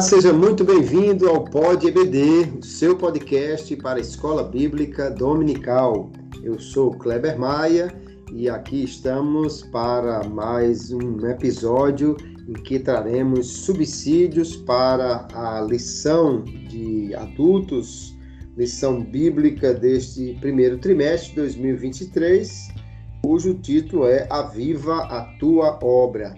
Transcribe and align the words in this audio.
Olá, 0.00 0.08
seja 0.08 0.32
muito 0.32 0.64
bem-vindo 0.64 1.28
ao 1.28 1.44
Pod 1.44 1.86
EBD, 1.86 2.58
o 2.58 2.64
seu 2.64 2.96
podcast 2.96 3.76
para 3.76 3.98
a 3.98 4.00
Escola 4.00 4.42
Bíblica 4.42 5.10
Dominical. 5.10 6.10
Eu 6.42 6.58
sou 6.58 6.92
Kleber 6.92 7.38
Maia 7.38 7.92
e 8.32 8.48
aqui 8.48 8.82
estamos 8.82 9.62
para 9.64 10.26
mais 10.26 10.90
um 10.90 11.26
episódio 11.26 12.16
em 12.48 12.54
que 12.54 12.78
traremos 12.78 13.46
subsídios 13.46 14.56
para 14.56 15.28
a 15.34 15.60
lição 15.60 16.44
de 16.44 17.14
adultos, 17.14 18.16
lição 18.56 19.04
bíblica 19.04 19.74
deste 19.74 20.32
primeiro 20.40 20.78
trimestre 20.78 21.28
de 21.28 21.36
2023, 21.36 22.68
cujo 23.22 23.52
título 23.52 24.06
é 24.06 24.26
Aviva 24.30 24.96
a 24.96 25.24
Tua 25.38 25.78
Obra. 25.84 26.34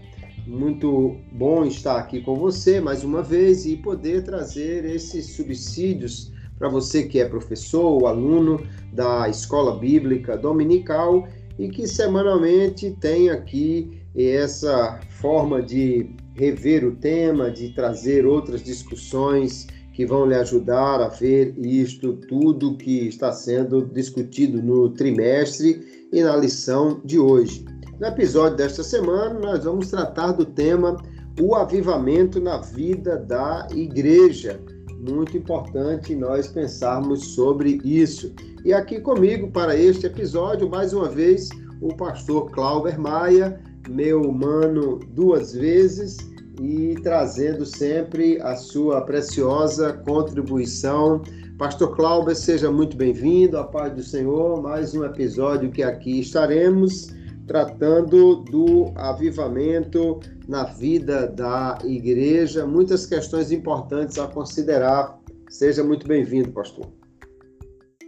Muito 0.47 1.17
bom 1.31 1.65
estar 1.65 1.97
aqui 1.97 2.21
com 2.21 2.35
você 2.35 2.81
mais 2.81 3.05
uma 3.05 3.23
vez 3.23 3.65
e 3.65 3.77
poder 3.77 4.25
trazer 4.25 4.85
esses 4.85 5.37
subsídios 5.37 6.33
para 6.59 6.69
você 6.69 7.05
que 7.05 7.21
é 7.21 7.29
professor 7.29 7.85
ou 7.85 8.09
aluno 8.09 8.61
da 8.93 9.29
escola 9.29 9.79
bíblica 9.79 10.37
dominical 10.37 11.29
e 11.57 11.69
que 11.69 11.87
semanalmente 11.87 12.91
tem 13.01 13.31
aqui 13.31 14.01
essa 14.17 14.99
forma 15.11 15.63
de 15.63 16.11
rever 16.35 16.85
o 16.85 16.97
tema, 16.97 17.49
de 17.49 17.73
trazer 17.73 18.27
outras 18.27 18.65
discussões 18.65 19.69
que 19.93 20.05
vão 20.05 20.27
lhe 20.27 20.35
ajudar 20.35 21.01
a 21.01 21.09
ver 21.09 21.55
isto 21.57 22.15
tudo 22.15 22.77
que 22.77 23.07
está 23.07 23.31
sendo 23.31 23.87
discutido 23.87 24.61
no 24.61 24.91
trimestre 24.91 26.09
e 26.13 26.21
na 26.21 26.35
lição 26.37 27.01
de 27.05 27.21
hoje. 27.21 27.65
No 28.03 28.09
episódio 28.09 28.57
desta 28.57 28.83
semana, 28.83 29.39
nós 29.39 29.63
vamos 29.63 29.89
tratar 29.89 30.33
do 30.33 30.45
tema 30.45 30.97
o 31.41 31.55
avivamento 31.55 32.41
na 32.41 32.57
vida 32.57 33.17
da 33.17 33.69
igreja. 33.73 34.61
Muito 35.09 35.37
importante 35.37 36.13
nós 36.17 36.49
pensarmos 36.49 37.29
sobre 37.29 37.81
isso. 37.85 38.35
E 38.65 38.73
aqui 38.73 38.99
comigo 38.99 39.53
para 39.53 39.77
este 39.77 40.07
episódio, 40.07 40.69
mais 40.69 40.93
uma 40.93 41.09
vez, 41.09 41.49
o 41.81 41.95
pastor 41.95 42.51
Clauber 42.51 43.01
Maia, 43.01 43.61
meu 43.89 44.33
mano 44.33 44.99
duas 45.11 45.53
vezes 45.53 46.17
e 46.61 46.97
trazendo 47.05 47.65
sempre 47.65 48.43
a 48.43 48.57
sua 48.57 49.03
preciosa 49.03 49.93
contribuição. 49.93 51.23
Pastor 51.57 51.95
Clauber, 51.95 52.35
seja 52.35 52.69
muito 52.69 52.97
bem-vindo, 52.97 53.57
a 53.57 53.63
paz 53.63 53.95
do 53.95 54.03
Senhor, 54.03 54.61
mais 54.61 54.93
um 54.93 55.05
episódio 55.05 55.71
que 55.71 55.85
aqui 55.85 56.19
estaremos 56.19 57.22
tratando 57.47 58.37
do 58.37 58.93
avivamento 58.97 60.21
na 60.49 60.65
vida 60.65 61.27
da 61.27 61.79
igreja, 61.85 62.67
muitas 62.67 63.07
questões 63.07 63.51
importantes 63.51 64.19
a 64.19 64.27
considerar. 64.27 65.19
Seja 65.49 65.83
muito 65.85 66.07
bem-vindo, 66.07 66.51
pastor. 66.53 66.87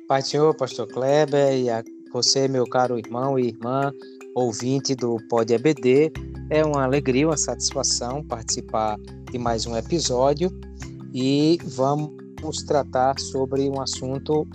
Pai 0.08 0.22
Senhor, 0.22 0.54
pastor 0.56 0.86
Kleber, 0.88 1.56
e 1.56 1.70
a 1.70 1.82
você, 2.12 2.46
meu 2.46 2.64
caro 2.64 2.98
irmão 2.98 3.38
e 3.38 3.48
irmã, 3.48 3.92
ouvinte 4.34 4.94
do 4.94 5.16
Pod 5.28 5.52
EBD, 5.52 6.12
é 6.50 6.64
uma 6.64 6.84
alegria, 6.84 7.26
uma 7.26 7.36
satisfação 7.36 8.22
participar 8.24 8.96
de 9.30 9.38
mais 9.38 9.66
um 9.66 9.76
episódio 9.76 10.50
e 11.12 11.58
vamos 11.64 12.62
tratar 12.66 13.18
sobre 13.18 13.68
um 13.68 13.80
assunto 13.80 14.46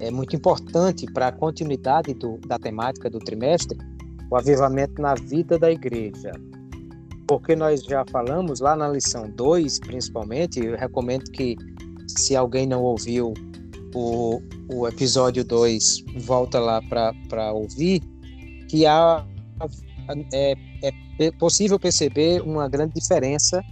é, 0.00 0.10
muito 0.10 0.34
importante 0.34 1.06
para 1.12 1.28
a 1.28 1.32
continuidade 1.32 2.14
do, 2.14 2.38
da 2.46 2.58
temática 2.58 3.10
do 3.10 3.18
trimestre, 3.18 3.78
o 4.32 4.36
avivamento 4.36 5.00
na 5.02 5.14
vida 5.14 5.58
da 5.58 5.70
igreja. 5.70 6.32
Porque 7.28 7.54
nós 7.54 7.84
já 7.84 8.02
falamos 8.10 8.60
lá 8.60 8.74
na 8.74 8.88
lição 8.88 9.28
2, 9.28 9.80
principalmente, 9.80 10.58
eu 10.58 10.74
recomendo 10.74 11.30
que 11.32 11.54
se 12.08 12.34
alguém 12.34 12.66
não 12.66 12.82
ouviu 12.82 13.34
o, 13.94 14.40
o 14.72 14.88
episódio 14.88 15.44
2, 15.44 16.04
volta 16.24 16.58
lá 16.58 16.80
para 17.28 17.52
ouvir, 17.52 18.00
que 18.70 18.86
há, 18.86 19.22
é, 20.32 20.54
é 21.18 21.30
possível 21.32 21.78
perceber 21.78 22.40
uma 22.40 22.70
grande 22.70 22.94
diferença 22.94 23.62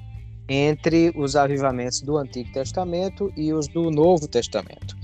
entre 0.47 1.11
os 1.17 1.37
avivamentos 1.37 2.03
do 2.03 2.19
Antigo 2.19 2.53
Testamento 2.53 3.33
e 3.35 3.51
os 3.51 3.67
do 3.67 3.91
Novo 3.91 4.29
Testamento. 4.29 4.95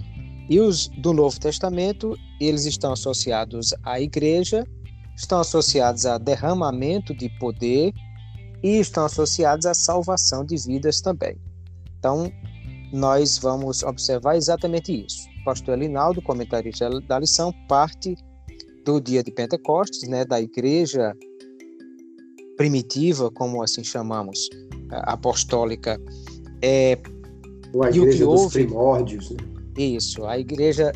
E 0.51 0.61
os 0.61 0.89
do 0.89 1.15
Novo 1.15 1.41
Testamento, 1.41 2.15
eles 2.39 2.67
estão 2.67 2.93
associados 2.93 3.73
à 3.83 3.99
igreja 3.99 4.67
estão 5.17 5.41
associados 5.41 6.05
a 6.05 6.19
derramamento 6.19 7.15
de 7.15 7.29
poder 7.39 7.93
e 8.63 8.79
estão 8.79 9.07
associados 9.07 9.67
à 9.67 9.75
salvação 9.75 10.45
de 10.45 10.57
vidas 10.57 11.01
também. 11.01 11.37
Então, 11.99 12.31
nós 12.93 13.39
vamos 13.39 13.83
observar 13.83 14.37
exatamente 14.37 15.05
isso. 15.07 15.27
O 15.41 15.45
pastor 15.45 15.79
Elinaldo, 15.79 16.21
comentarista 16.23 16.89
da 17.01 17.19
lição, 17.19 17.53
parte 17.69 18.15
do 18.85 19.01
dia 19.01 19.23
de 19.23 19.33
Pentecostes, 19.33 20.09
né, 20.09 20.25
da 20.25 20.41
igreja 20.41 21.13
primitiva, 22.57 23.31
como 23.31 23.63
assim 23.63 23.83
chamamos, 23.83 24.49
apostólica, 24.91 26.01
é, 26.63 26.99
Ou 27.73 27.83
a 27.83 27.91
igreja 27.91 28.25
dos 28.25 28.43
houve, 28.43 28.65
primórdios. 28.65 29.31
Né? 29.31 29.37
Isso, 29.77 30.25
a 30.25 30.39
igreja 30.39 30.93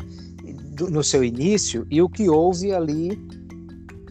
do, 0.75 0.89
no 0.89 1.03
seu 1.03 1.23
início, 1.23 1.85
e 1.91 2.01
o 2.01 2.09
que 2.09 2.29
houve 2.29 2.73
ali 2.73 3.19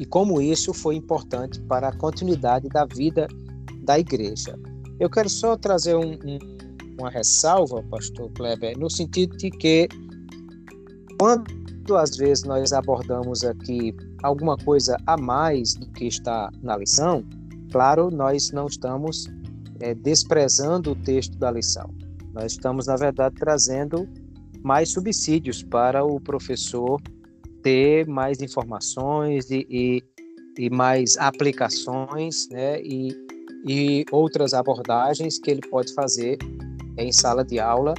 e 0.00 0.06
como 0.06 0.40
isso 0.40 0.72
foi 0.72 0.96
importante 0.96 1.60
para 1.64 1.88
a 1.88 1.96
continuidade 1.98 2.70
da 2.70 2.86
vida 2.86 3.28
da 3.82 3.98
igreja. 3.98 4.58
Eu 4.98 5.10
quero 5.10 5.28
só 5.28 5.58
trazer 5.58 5.94
um, 5.94 6.14
um, 6.14 6.38
uma 6.98 7.10
ressalva, 7.10 7.82
pastor 7.90 8.30
Kleber, 8.32 8.78
no 8.78 8.88
sentido 8.88 9.36
de 9.36 9.50
que 9.50 9.88
quando 11.18 11.44
às 11.98 12.16
vezes 12.16 12.44
nós 12.44 12.72
abordamos 12.72 13.44
aqui 13.44 13.94
alguma 14.22 14.56
coisa 14.56 14.96
a 15.06 15.18
mais 15.18 15.74
do 15.74 15.86
que 15.92 16.06
está 16.06 16.50
na 16.62 16.78
lição, 16.78 17.22
claro, 17.70 18.10
nós 18.10 18.50
não 18.52 18.68
estamos 18.68 19.26
é, 19.80 19.94
desprezando 19.94 20.92
o 20.92 20.96
texto 20.96 21.36
da 21.36 21.50
lição. 21.50 21.90
Nós 22.32 22.52
estamos, 22.52 22.86
na 22.86 22.96
verdade, 22.96 23.34
trazendo 23.34 24.08
mais 24.62 24.92
subsídios 24.92 25.62
para 25.62 26.02
o 26.02 26.18
professor 26.18 26.98
ter 27.62 28.06
mais 28.06 28.40
informações 28.40 29.50
e, 29.50 29.66
e, 29.68 30.02
e 30.58 30.70
mais 30.70 31.16
aplicações, 31.18 32.48
né? 32.50 32.80
E, 32.82 33.14
e 33.66 34.04
outras 34.10 34.54
abordagens 34.54 35.38
que 35.38 35.50
ele 35.50 35.60
pode 35.68 35.92
fazer 35.94 36.38
em 36.96 37.12
sala 37.12 37.44
de 37.44 37.58
aula, 37.58 37.94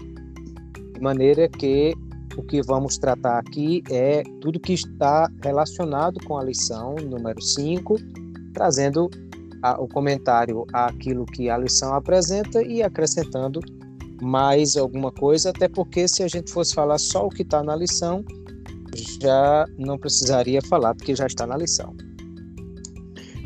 de 0.94 1.02
maneira 1.02 1.48
que 1.48 1.94
o 2.38 2.44
que 2.44 2.62
vamos 2.62 2.98
tratar 2.98 3.40
aqui 3.40 3.84
é 3.90 4.24
tudo 4.40 4.60
que 4.60 4.74
está 4.74 5.30
relacionado 5.44 6.20
com 6.26 6.38
a 6.38 6.44
lição 6.44 6.96
número 6.96 7.42
5, 7.42 7.96
trazendo 8.54 9.10
a, 9.62 9.80
o 9.82 9.88
comentário 9.88 10.66
àquilo 10.74 11.26
que 11.26 11.50
a 11.50 11.58
lição 11.58 11.94
apresenta 11.94 12.64
e 12.64 12.82
acrescentando 12.82 13.60
mais 14.22 14.78
alguma 14.78 15.12
coisa, 15.12 15.50
até 15.50 15.68
porque 15.68 16.08
se 16.08 16.24
a 16.24 16.28
gente 16.28 16.52
fosse 16.52 16.74
falar 16.74 17.00
só 17.00 17.26
o 17.26 17.30
que 17.30 17.42
está 17.42 17.64
na 17.64 17.76
lição, 17.76 18.24
já 18.96 19.66
não 19.78 19.98
precisaria 19.98 20.62
falar, 20.62 20.96
porque 20.96 21.16
já 21.16 21.28
está 21.28 21.46
na 21.46 21.58
lição. 21.58 21.96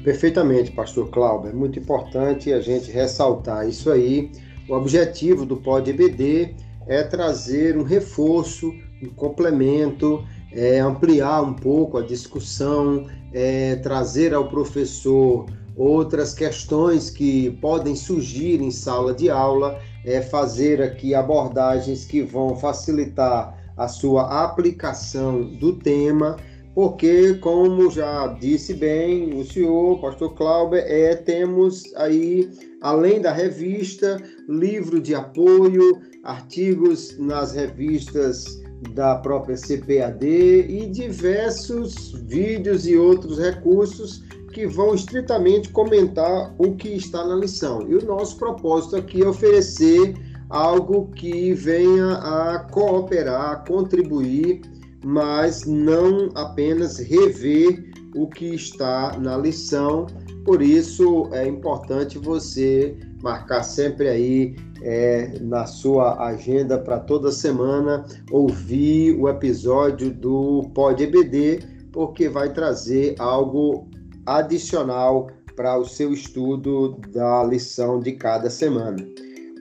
Perfeitamente, 0.03 0.71
pastor 0.71 1.09
Cláudio. 1.09 1.49
É 1.49 1.53
muito 1.53 1.79
importante 1.79 2.53
a 2.53 2.61
gente 2.61 2.91
ressaltar 2.91 3.67
isso 3.67 3.91
aí. 3.91 4.31
O 4.69 4.75
objetivo 4.75 5.45
do 5.45 5.57
Pod 5.57 5.89
EBD 5.89 6.55
é 6.87 7.03
trazer 7.03 7.77
um 7.77 7.83
reforço, 7.83 8.71
um 9.01 9.09
complemento, 9.15 10.23
é, 10.51 10.79
ampliar 10.79 11.41
um 11.41 11.53
pouco 11.53 11.97
a 11.97 12.01
discussão, 12.01 13.07
é, 13.33 13.75
trazer 13.77 14.33
ao 14.33 14.47
professor 14.47 15.45
outras 15.75 16.33
questões 16.33 17.09
que 17.09 17.51
podem 17.61 17.95
surgir 17.95 18.61
em 18.61 18.71
sala 18.71 19.13
de 19.13 19.29
aula, 19.29 19.79
é, 20.05 20.21
fazer 20.21 20.81
aqui 20.81 21.13
abordagens 21.13 22.05
que 22.05 22.21
vão 22.21 22.55
facilitar 22.55 23.64
a 23.77 23.87
sua 23.87 24.43
aplicação 24.43 25.43
do 25.43 25.73
tema, 25.73 26.37
porque, 26.73 27.35
como 27.35 27.89
já 27.89 28.27
disse 28.27 28.73
bem 28.73 29.33
o 29.39 29.45
senhor, 29.45 29.99
pastor 30.01 30.33
Cláudio, 30.35 30.79
é, 30.79 31.15
temos 31.15 31.83
aí, 31.95 32.49
além 32.81 33.21
da 33.21 33.31
revista, 33.31 34.21
livro 34.49 34.99
de 34.99 35.15
apoio, 35.15 36.01
artigos 36.23 37.17
nas 37.17 37.53
revistas 37.53 38.61
da 38.93 39.15
própria 39.15 39.55
CPAD 39.55 40.25
e 40.27 40.85
diversos 40.87 42.11
vídeos 42.27 42.85
e 42.85 42.97
outros 42.97 43.39
recursos 43.39 44.23
que 44.51 44.67
vão 44.67 44.95
estritamente 44.95 45.69
comentar 45.69 46.53
o 46.57 46.75
que 46.75 46.89
está 46.89 47.25
na 47.25 47.35
lição. 47.35 47.87
E 47.89 47.95
o 47.95 48.05
nosso 48.05 48.37
propósito 48.37 48.95
aqui 48.95 49.21
é 49.21 49.27
oferecer 49.27 50.13
algo 50.49 51.07
que 51.11 51.53
venha 51.53 52.13
a 52.13 52.59
cooperar, 52.71 53.51
a 53.51 53.55
contribuir, 53.57 54.61
mas 55.03 55.65
não 55.65 56.29
apenas 56.35 56.97
rever 56.97 57.91
o 58.15 58.27
que 58.27 58.55
está 58.55 59.17
na 59.19 59.37
lição. 59.37 60.07
Por 60.43 60.61
isso 60.61 61.29
é 61.31 61.47
importante 61.47 62.17
você 62.17 62.95
marcar 63.21 63.63
sempre 63.63 64.07
aí 64.07 64.55
é, 64.81 65.39
na 65.41 65.65
sua 65.65 66.27
agenda 66.27 66.77
para 66.77 66.99
toda 66.99 67.31
semana 67.31 68.05
ouvir 68.31 69.19
o 69.19 69.27
episódio 69.27 70.11
do 70.11 70.69
Pod 70.73 71.03
EBD, 71.03 71.59
porque 71.91 72.29
vai 72.29 72.53
trazer 72.53 73.15
algo 73.19 73.87
adicional 74.25 75.27
para 75.55 75.77
o 75.77 75.85
seu 75.85 76.13
estudo 76.13 76.99
da 77.11 77.43
lição 77.43 77.99
de 77.99 78.11
cada 78.11 78.49
semana. 78.49 78.97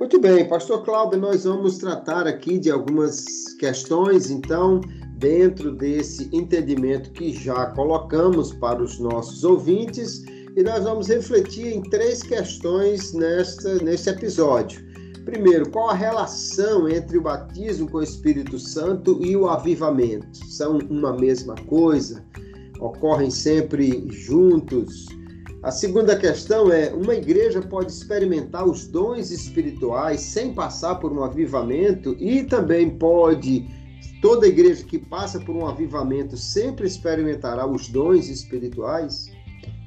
Muito 0.04 0.20
bem, 0.20 0.46
Pastor 0.46 0.84
Cláudio, 0.84 1.18
nós 1.18 1.44
vamos 1.44 1.78
tratar 1.78 2.26
aqui 2.26 2.58
de 2.58 2.70
algumas 2.70 3.24
questões, 3.58 4.30
então, 4.30 4.82
dentro 5.16 5.74
desse 5.74 6.28
entendimento 6.30 7.10
que 7.12 7.32
já 7.32 7.68
colocamos 7.70 8.52
para 8.52 8.82
os 8.82 8.98
nossos 8.98 9.44
ouvintes, 9.44 10.22
e 10.54 10.62
nós 10.62 10.84
vamos 10.84 11.08
refletir 11.08 11.68
em 11.68 11.80
três 11.80 12.22
questões 12.22 13.14
nesta, 13.14 13.82
neste 13.82 14.10
episódio. 14.10 14.84
Primeiro, 15.24 15.70
qual 15.70 15.88
a 15.88 15.94
relação 15.94 16.86
entre 16.86 17.16
o 17.16 17.22
batismo 17.22 17.90
com 17.90 17.96
o 17.96 18.02
Espírito 18.02 18.58
Santo 18.58 19.18
e 19.22 19.34
o 19.34 19.48
avivamento? 19.48 20.36
São 20.48 20.76
uma 20.90 21.14
mesma 21.14 21.54
coisa? 21.66 22.22
Ocorrem 22.78 23.30
sempre 23.30 24.06
juntos? 24.10 25.06
A 25.64 25.70
segunda 25.70 26.14
questão 26.14 26.70
é: 26.70 26.92
uma 26.92 27.14
igreja 27.14 27.62
pode 27.62 27.90
experimentar 27.90 28.68
os 28.68 28.86
dons 28.86 29.30
espirituais 29.30 30.20
sem 30.20 30.52
passar 30.52 30.96
por 30.96 31.10
um 31.10 31.24
avivamento 31.24 32.14
e 32.20 32.44
também 32.44 32.90
pode 32.90 33.66
toda 34.20 34.46
igreja 34.46 34.84
que 34.84 34.98
passa 34.98 35.40
por 35.40 35.56
um 35.56 35.66
avivamento 35.66 36.36
sempre 36.36 36.86
experimentará 36.86 37.66
os 37.66 37.88
dons 37.88 38.28
espirituais? 38.28 39.32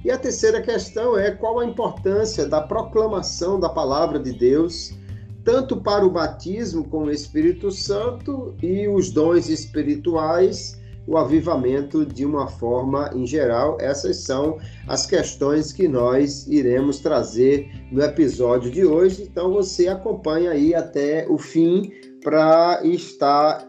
E 0.03 0.09
a 0.09 0.17
terceira 0.17 0.63
questão 0.63 1.15
é 1.15 1.29
qual 1.29 1.59
a 1.59 1.65
importância 1.65 2.47
da 2.47 2.61
proclamação 2.61 3.59
da 3.59 3.69
palavra 3.69 4.17
de 4.17 4.33
Deus, 4.33 4.95
tanto 5.43 5.77
para 5.77 6.03
o 6.03 6.09
batismo 6.09 6.85
com 6.85 7.03
o 7.03 7.11
Espírito 7.11 7.69
Santo 7.69 8.55
e 8.63 8.87
os 8.87 9.11
dons 9.11 9.47
espirituais 9.47 10.76
o 11.07 11.17
avivamento 11.17 12.05
de 12.05 12.25
uma 12.25 12.47
forma 12.47 13.09
em 13.15 13.25
geral. 13.25 13.77
Essas 13.79 14.17
são 14.17 14.57
as 14.87 15.05
questões 15.05 15.71
que 15.71 15.87
nós 15.87 16.45
iremos 16.47 16.99
trazer 16.99 17.71
no 17.91 18.03
episódio 18.03 18.69
de 18.69 18.85
hoje. 18.85 19.23
Então 19.23 19.53
você 19.53 19.87
acompanha 19.87 20.51
aí 20.51 20.75
até 20.75 21.25
o 21.29 21.37
fim 21.37 21.91
para 22.21 22.81
estar 22.83 23.65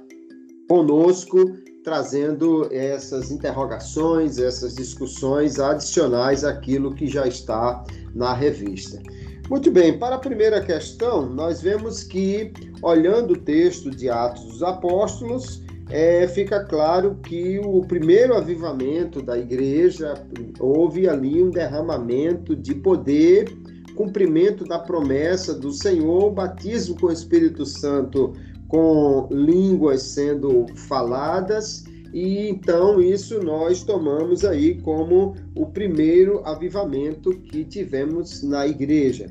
conosco 0.69 1.39
trazendo 1.85 2.69
essas 2.71 3.31
interrogações, 3.31 4.39
essas 4.39 4.75
discussões 4.75 5.59
adicionais 5.59 6.45
àquilo 6.45 6.95
que 6.95 7.07
já 7.07 7.27
está 7.27 7.83
na 8.15 8.35
revista. 8.35 9.01
Muito 9.49 9.71
bem, 9.71 9.99
para 9.99 10.17
a 10.17 10.19
primeira 10.19 10.61
questão, 10.61 11.27
nós 11.27 11.63
vemos 11.63 12.03
que, 12.03 12.53
olhando 12.83 13.33
o 13.33 13.39
texto 13.39 13.91
de 13.91 14.11
Atos 14.11 14.45
dos 14.45 14.63
Apóstolos, 14.63 15.63
é, 15.91 16.29
fica 16.29 16.65
claro 16.65 17.17
que 17.23 17.59
o 17.59 17.81
primeiro 17.83 18.35
avivamento 18.35 19.23
da 19.23 19.39
igreja 19.39 20.15
houve 20.61 21.09
ali 21.09 21.43
um 21.43 21.51
derramamento 21.51 22.55
de 22.55 22.75
poder, 22.75 23.49
cumprimento 23.95 24.65
da 24.65 24.79
promessa 24.79 25.55
do 25.55 25.73
Senhor, 25.73 26.31
batismo 26.31 26.99
com 27.01 27.07
o 27.07 27.13
Espírito 27.13 27.65
Santo 27.65 28.33
com 28.69 29.29
línguas 29.31 30.03
sendo 30.03 30.67
faladas, 30.75 31.85
e 32.13 32.49
então 32.49 33.01
isso 33.01 33.43
nós 33.43 33.83
tomamos 33.83 34.45
aí 34.45 34.81
como 34.83 35.35
o 35.55 35.67
primeiro 35.67 36.43
avivamento 36.45 37.31
que 37.31 37.65
tivemos 37.65 38.43
na 38.43 38.67
igreja. 38.67 39.27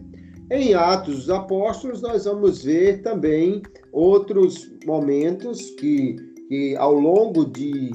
Em 0.49 0.73
Atos 0.73 1.15
dos 1.15 1.29
Apóstolos, 1.29 2.01
nós 2.01 2.25
vamos 2.25 2.63
ver 2.63 3.01
também 3.01 3.61
outros 3.91 4.71
momentos 4.85 5.71
que 5.71 6.15
que 6.47 6.75
ao 6.77 6.93
longo 6.93 7.45
de 7.45 7.91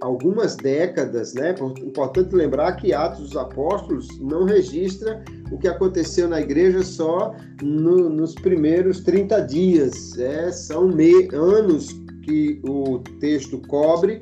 algumas 0.00 0.56
décadas, 0.56 1.34
né, 1.34 1.54
importante 1.82 2.34
lembrar 2.34 2.72
que 2.76 2.92
Atos 2.92 3.30
dos 3.30 3.36
Apóstolos 3.36 4.06
não 4.20 4.44
registra 4.44 5.24
o 5.50 5.58
que 5.58 5.66
aconteceu 5.66 6.28
na 6.28 6.40
igreja 6.40 6.82
só 6.82 7.34
no, 7.62 8.10
nos 8.10 8.34
primeiros 8.34 9.00
30 9.00 9.40
dias, 9.42 10.18
é, 10.18 10.52
são 10.52 10.88
me, 10.88 11.28
anos 11.32 11.88
que 12.22 12.60
o 12.64 12.98
texto 13.20 13.58
cobre. 13.68 14.20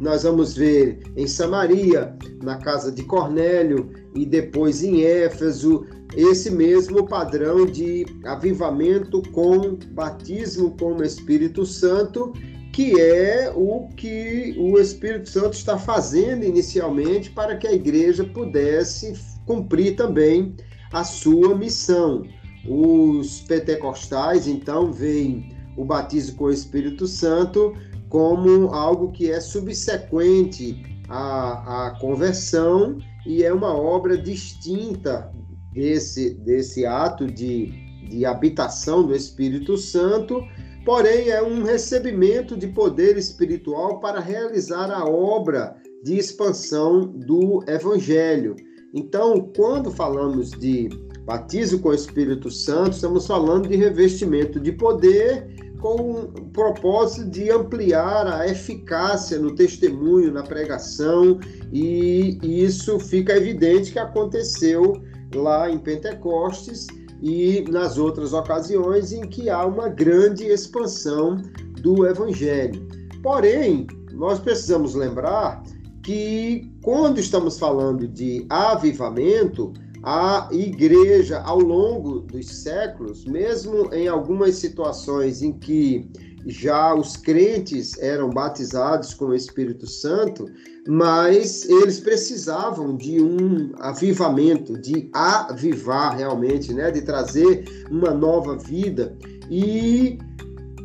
Nós 0.00 0.24
vamos 0.24 0.54
ver 0.56 0.98
em 1.16 1.28
Samaria, 1.28 2.16
na 2.42 2.56
casa 2.56 2.90
de 2.90 3.04
Cornélio 3.04 3.88
e 4.16 4.26
depois 4.26 4.82
em 4.82 5.04
Éfeso, 5.04 5.86
esse 6.16 6.50
mesmo 6.50 7.06
padrão 7.06 7.64
de 7.64 8.04
avivamento 8.24 9.22
com 9.30 9.78
batismo 9.92 10.76
com 10.76 10.94
o 10.94 11.04
Espírito 11.04 11.64
Santo 11.64 12.32
que 12.72 12.98
é 12.98 13.52
o 13.54 13.88
que 13.94 14.56
o 14.58 14.78
Espírito 14.78 15.28
Santo 15.28 15.52
está 15.52 15.78
fazendo 15.78 16.44
inicialmente 16.44 17.30
para 17.30 17.56
que 17.56 17.66
a 17.66 17.72
igreja 17.72 18.24
pudesse 18.24 19.12
cumprir 19.44 19.94
também 19.94 20.56
a 20.90 21.04
sua 21.04 21.54
missão. 21.54 22.22
Os 22.66 23.40
pentecostais, 23.42 24.46
então, 24.46 24.90
veem 24.90 25.50
o 25.76 25.84
batismo 25.84 26.36
com 26.36 26.44
o 26.44 26.50
Espírito 26.50 27.06
Santo 27.06 27.74
como 28.08 28.68
algo 28.74 29.10
que 29.12 29.30
é 29.30 29.40
subsequente 29.40 30.82
à, 31.08 31.86
à 31.86 31.90
conversão 31.98 32.98
e 33.26 33.42
é 33.42 33.52
uma 33.52 33.74
obra 33.74 34.16
distinta 34.16 35.32
desse, 35.72 36.34
desse 36.34 36.86
ato 36.86 37.26
de, 37.26 37.66
de 38.08 38.24
habitação 38.24 39.06
do 39.06 39.14
Espírito 39.14 39.76
Santo 39.76 40.42
porém 40.84 41.28
é 41.28 41.42
um 41.42 41.62
recebimento 41.62 42.56
de 42.56 42.66
poder 42.68 43.16
espiritual 43.16 44.00
para 44.00 44.20
realizar 44.20 44.90
a 44.90 45.04
obra 45.04 45.76
de 46.02 46.18
expansão 46.18 47.06
do 47.06 47.62
Evangelho. 47.68 48.56
Então, 48.94 49.50
quando 49.56 49.90
falamos 49.90 50.50
de 50.50 50.88
batismo 51.24 51.78
com 51.78 51.90
o 51.90 51.94
Espírito 51.94 52.50
Santo, 52.50 52.92
estamos 52.92 53.26
falando 53.26 53.68
de 53.68 53.76
revestimento 53.76 54.58
de 54.58 54.72
poder 54.72 55.46
com 55.80 56.12
o 56.12 56.50
propósito 56.52 57.28
de 57.28 57.50
ampliar 57.50 58.26
a 58.26 58.46
eficácia 58.48 59.38
no 59.38 59.54
testemunho, 59.54 60.32
na 60.32 60.42
pregação, 60.42 61.40
e 61.72 62.38
isso 62.42 63.00
fica 63.00 63.36
evidente 63.36 63.92
que 63.92 63.98
aconteceu 63.98 65.02
lá 65.34 65.68
em 65.70 65.78
Pentecostes 65.78 66.86
e 67.22 67.64
nas 67.70 67.96
outras 67.96 68.32
ocasiões 68.32 69.12
em 69.12 69.22
que 69.22 69.48
há 69.48 69.64
uma 69.64 69.88
grande 69.88 70.44
expansão 70.44 71.40
do 71.80 72.04
evangelho. 72.04 72.86
Porém, 73.22 73.86
nós 74.12 74.40
precisamos 74.40 74.94
lembrar 74.94 75.62
que 76.02 76.68
quando 76.82 77.20
estamos 77.20 77.58
falando 77.58 78.08
de 78.08 78.44
avivamento, 78.50 79.72
a 80.02 80.48
igreja 80.50 81.40
ao 81.42 81.60
longo 81.60 82.20
dos 82.20 82.46
séculos, 82.48 83.24
mesmo 83.24 83.94
em 83.94 84.08
algumas 84.08 84.56
situações 84.56 85.42
em 85.42 85.52
que 85.52 86.10
já 86.46 86.94
os 86.94 87.16
crentes 87.16 87.98
eram 87.98 88.30
batizados 88.30 89.14
com 89.14 89.26
o 89.26 89.34
Espírito 89.34 89.86
Santo, 89.86 90.46
mas 90.88 91.68
eles 91.68 92.00
precisavam 92.00 92.96
de 92.96 93.20
um 93.20 93.72
avivamento, 93.78 94.76
de 94.78 95.08
avivar 95.12 96.16
realmente, 96.16 96.72
né, 96.72 96.90
de 96.90 97.02
trazer 97.02 97.64
uma 97.90 98.10
nova 98.10 98.56
vida. 98.56 99.16
E 99.50 100.18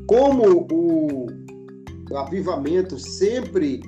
como 0.06 0.68
o 0.72 1.28
avivamento 2.16 3.00
sempre 3.00 3.82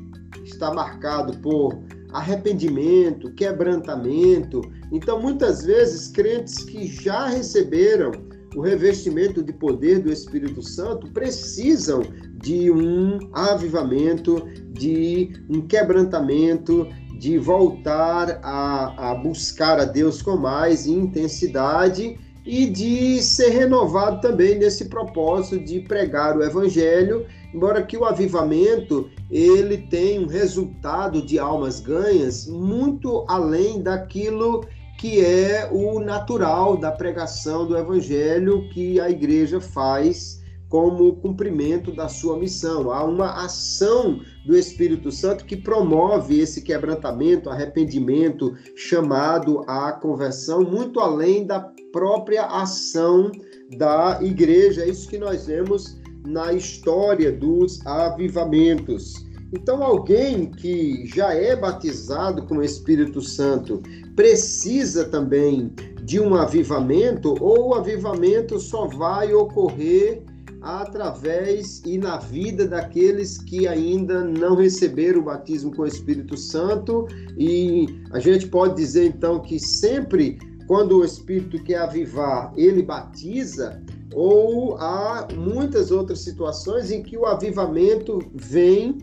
está 0.44 0.74
marcado 0.74 1.38
por 1.40 1.80
arrependimento, 2.12 3.32
quebrantamento, 3.34 4.62
então 4.92 5.22
muitas 5.22 5.64
vezes 5.64 6.08
crentes 6.08 6.64
que 6.64 6.88
já 6.88 7.28
receberam 7.28 8.29
o 8.60 8.62
revestimento 8.62 9.42
de 9.42 9.54
poder 9.54 10.00
do 10.00 10.12
Espírito 10.12 10.62
Santo 10.62 11.08
precisam 11.12 12.04
de 12.34 12.70
um 12.70 13.18
avivamento, 13.32 14.46
de 14.74 15.32
um 15.50 15.62
quebrantamento, 15.62 16.86
de 17.18 17.38
voltar 17.38 18.42
a, 18.44 19.12
a 19.12 19.16
buscar 19.16 19.80
a 19.80 19.86
Deus 19.86 20.22
com 20.22 20.36
mais 20.36 20.86
intensidade 20.88 22.20
e 22.46 22.66
de 22.66 23.22
ser 23.22 23.48
renovado 23.52 24.20
também 24.20 24.60
nesse 24.60 24.90
propósito 24.90 25.64
de 25.64 25.80
pregar 25.80 26.36
o 26.36 26.44
evangelho, 26.44 27.26
embora 27.54 27.82
que 27.82 27.96
o 27.96 28.04
avivamento 28.04 29.10
ele 29.32 29.78
tem 29.78 30.20
um 30.20 30.28
resultado 30.28 31.22
de 31.22 31.40
almas 31.40 31.80
ganhas 31.80 32.46
muito 32.46 33.24
além 33.30 33.82
daquilo 33.82 34.66
que 35.00 35.24
é 35.24 35.70
o 35.72 35.98
natural 36.02 36.76
da 36.76 36.92
pregação 36.92 37.66
do 37.66 37.78
evangelho 37.78 38.68
que 38.68 39.00
a 39.00 39.10
igreja 39.10 39.62
faz 39.62 40.44
como 40.68 41.16
cumprimento 41.16 41.96
da 41.96 42.10
sua 42.10 42.38
missão. 42.38 42.92
Há 42.92 43.06
uma 43.06 43.46
ação 43.46 44.20
do 44.46 44.58
Espírito 44.58 45.10
Santo 45.10 45.46
que 45.46 45.56
promove 45.56 46.42
esse 46.42 46.62
quebrantamento, 46.62 47.50
arrependimento, 47.50 48.54
chamado 48.76 49.64
à 49.68 49.94
conversão, 49.94 50.64
muito 50.64 51.00
além 51.00 51.46
da 51.46 51.62
própria 51.94 52.46
ação 52.46 53.32
da 53.78 54.20
igreja. 54.22 54.84
É 54.84 54.90
isso 54.90 55.08
que 55.08 55.18
nós 55.18 55.48
vemos 55.48 55.98
na 56.28 56.52
história 56.52 57.32
dos 57.32 57.84
avivamentos. 57.86 59.29
Então, 59.52 59.82
alguém 59.84 60.52
que 60.52 61.06
já 61.08 61.34
é 61.34 61.56
batizado 61.56 62.46
com 62.46 62.58
o 62.58 62.64
Espírito 62.64 63.22
Santo 63.22 63.82
precisa 64.16 65.06
também 65.06 65.74
de 66.04 66.20
um 66.20 66.36
avivamento, 66.36 67.36
ou 67.40 67.70
o 67.70 67.74
avivamento 67.74 68.60
só 68.60 68.88
vai 68.88 69.34
ocorrer 69.34 70.24
através 70.62 71.82
e 71.86 71.98
na 71.98 72.18
vida 72.18 72.68
daqueles 72.68 73.38
que 73.38 73.68
ainda 73.68 74.24
não 74.24 74.56
receberam 74.56 75.22
o 75.22 75.24
batismo 75.24 75.74
com 75.74 75.84
o 75.84 75.88
Espírito 75.88 76.38
Santo. 76.38 77.08
E 77.38 77.88
a 78.12 78.20
gente 78.20 78.48
pode 78.48 78.76
dizer 78.76 79.06
então 79.06 79.40
que 79.40 79.60
sempre 79.60 80.38
quando 80.68 80.98
o 80.98 81.06
Espírito 81.06 81.64
quer 81.64 81.80
avivar, 81.80 82.54
ele 82.56 82.84
batiza, 82.84 83.82
ou 84.14 84.78
há 84.78 85.28
muitas 85.36 85.90
outras 85.90 86.20
situações 86.20 86.92
em 86.92 87.02
que 87.02 87.18
o 87.18 87.26
avivamento 87.26 88.20
vem 88.36 88.98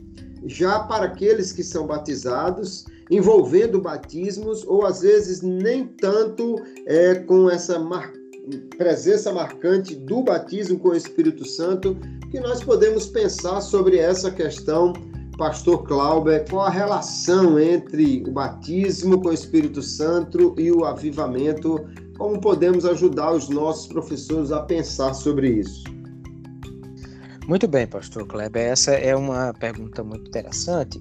já 0.45 0.81
para 0.81 1.07
aqueles 1.07 1.53
que 1.53 1.63
são 1.63 1.87
batizados, 1.87 2.87
envolvendo 3.11 3.81
batismos, 3.81 4.65
ou 4.67 4.85
às 4.85 5.01
vezes 5.01 5.41
nem 5.43 5.87
tanto 5.87 6.57
é, 6.87 7.15
com 7.15 7.49
essa 7.51 7.79
mar... 7.79 8.13
presença 8.77 9.33
marcante 9.33 9.95
do 9.95 10.23
batismo 10.23 10.79
com 10.79 10.89
o 10.89 10.97
Espírito 10.97 11.47
Santo, 11.47 11.97
que 12.31 12.41
nós 12.41 12.63
podemos 12.63 13.07
pensar 13.07 13.61
sobre 13.61 13.99
essa 13.99 14.31
questão, 14.31 14.93
Pastor 15.39 15.85
Clauber, 15.85 16.45
qual 16.49 16.67
a 16.67 16.71
relação 16.71 17.59
entre 17.59 18.25
o 18.27 18.33
batismo 18.33 19.21
com 19.21 19.29
o 19.29 19.33
Espírito 19.33 19.83
Santo 19.83 20.55
e 20.59 20.73
o 20.73 20.85
avivamento 20.85 21.87
como 22.17 22.41
podemos 22.41 22.87
ajudar 22.87 23.33
os 23.33 23.49
nossos 23.49 23.87
professores 23.87 24.51
a 24.51 24.61
pensar 24.61 25.13
sobre 25.13 25.51
isso? 25.51 25.85
Muito 27.47 27.69
bem, 27.69 27.87
pastor 27.87 28.27
Kleber. 28.27 28.73
Essa 28.73 28.93
é 28.95 29.15
uma 29.15 29.55
pergunta 29.55 30.03
muito 30.03 30.27
interessante. 30.27 31.01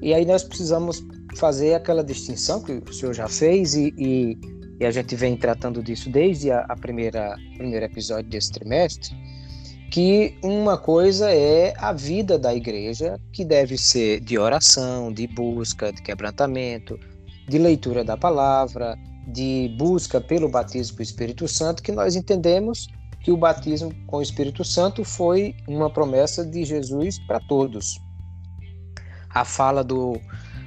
E 0.00 0.14
aí 0.14 0.24
nós 0.24 0.44
precisamos 0.44 1.04
fazer 1.36 1.74
aquela 1.74 2.04
distinção 2.04 2.62
que 2.62 2.72
o 2.72 2.92
senhor 2.92 3.12
já 3.12 3.26
fez 3.26 3.74
e, 3.74 3.92
e, 3.98 4.38
e 4.78 4.86
a 4.86 4.90
gente 4.92 5.16
vem 5.16 5.36
tratando 5.36 5.82
disso 5.82 6.08
desde 6.08 6.52
a, 6.52 6.60
a 6.60 6.76
primeira 6.76 7.36
primeiro 7.56 7.84
episódio 7.84 8.30
desse 8.30 8.52
trimestre, 8.52 9.16
que 9.90 10.38
uma 10.44 10.78
coisa 10.78 11.28
é 11.28 11.74
a 11.76 11.92
vida 11.92 12.38
da 12.38 12.54
igreja, 12.54 13.18
que 13.32 13.44
deve 13.44 13.76
ser 13.76 14.20
de 14.20 14.38
oração, 14.38 15.12
de 15.12 15.26
busca, 15.26 15.92
de 15.92 16.00
quebrantamento, 16.02 16.96
de 17.48 17.58
leitura 17.58 18.04
da 18.04 18.16
palavra, 18.16 18.96
de 19.26 19.74
busca 19.76 20.20
pelo 20.20 20.48
batismo 20.48 20.98
com 20.98 21.00
o 21.00 21.02
Espírito 21.02 21.48
Santo, 21.48 21.82
que 21.82 21.90
nós 21.90 22.14
entendemos 22.14 22.86
que 23.22 23.30
o 23.30 23.36
batismo 23.36 23.94
com 24.06 24.18
o 24.18 24.22
Espírito 24.22 24.64
Santo 24.64 25.04
foi 25.04 25.54
uma 25.68 25.90
promessa 25.90 26.44
de 26.44 26.64
Jesus 26.64 27.18
para 27.26 27.40
todos. 27.40 28.00
A 29.30 29.44
fala 29.44 29.84
do 29.84 30.18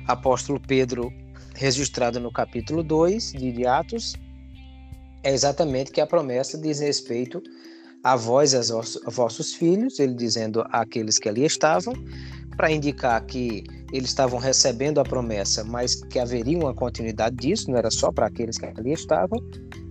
apóstolo 0.08 0.60
Pedro, 0.60 1.12
registrada 1.56 2.20
no 2.20 2.32
capítulo 2.32 2.84
2 2.84 3.34
de 3.34 3.66
Atos, 3.66 4.14
é 5.24 5.34
exatamente 5.34 5.92
que 5.92 6.02
a 6.02 6.08
promessa 6.08 6.58
diz 6.58 6.80
respeito 6.80 7.42
a 8.04 8.18
vós, 8.18 8.54
a 8.54 9.10
vossos 9.10 9.54
filhos, 9.54 9.98
ele 9.98 10.14
dizendo 10.14 10.64
àqueles 10.70 11.18
que 11.18 11.30
ali 11.30 11.46
estavam, 11.46 11.94
para 12.56 12.72
indicar 12.72 13.24
que 13.26 13.64
eles 13.92 14.10
estavam 14.10 14.40
recebendo 14.40 15.00
a 15.00 15.04
promessa, 15.04 15.64
mas 15.64 15.96
que 15.96 16.18
haveria 16.18 16.58
uma 16.58 16.74
continuidade 16.74 17.36
disso, 17.36 17.70
não 17.70 17.78
era 17.78 17.92
só 17.92 18.12
para 18.12 18.28
aqueles 18.28 18.58
que 18.58 18.66
ali 18.66 18.94
estavam. 18.94 19.40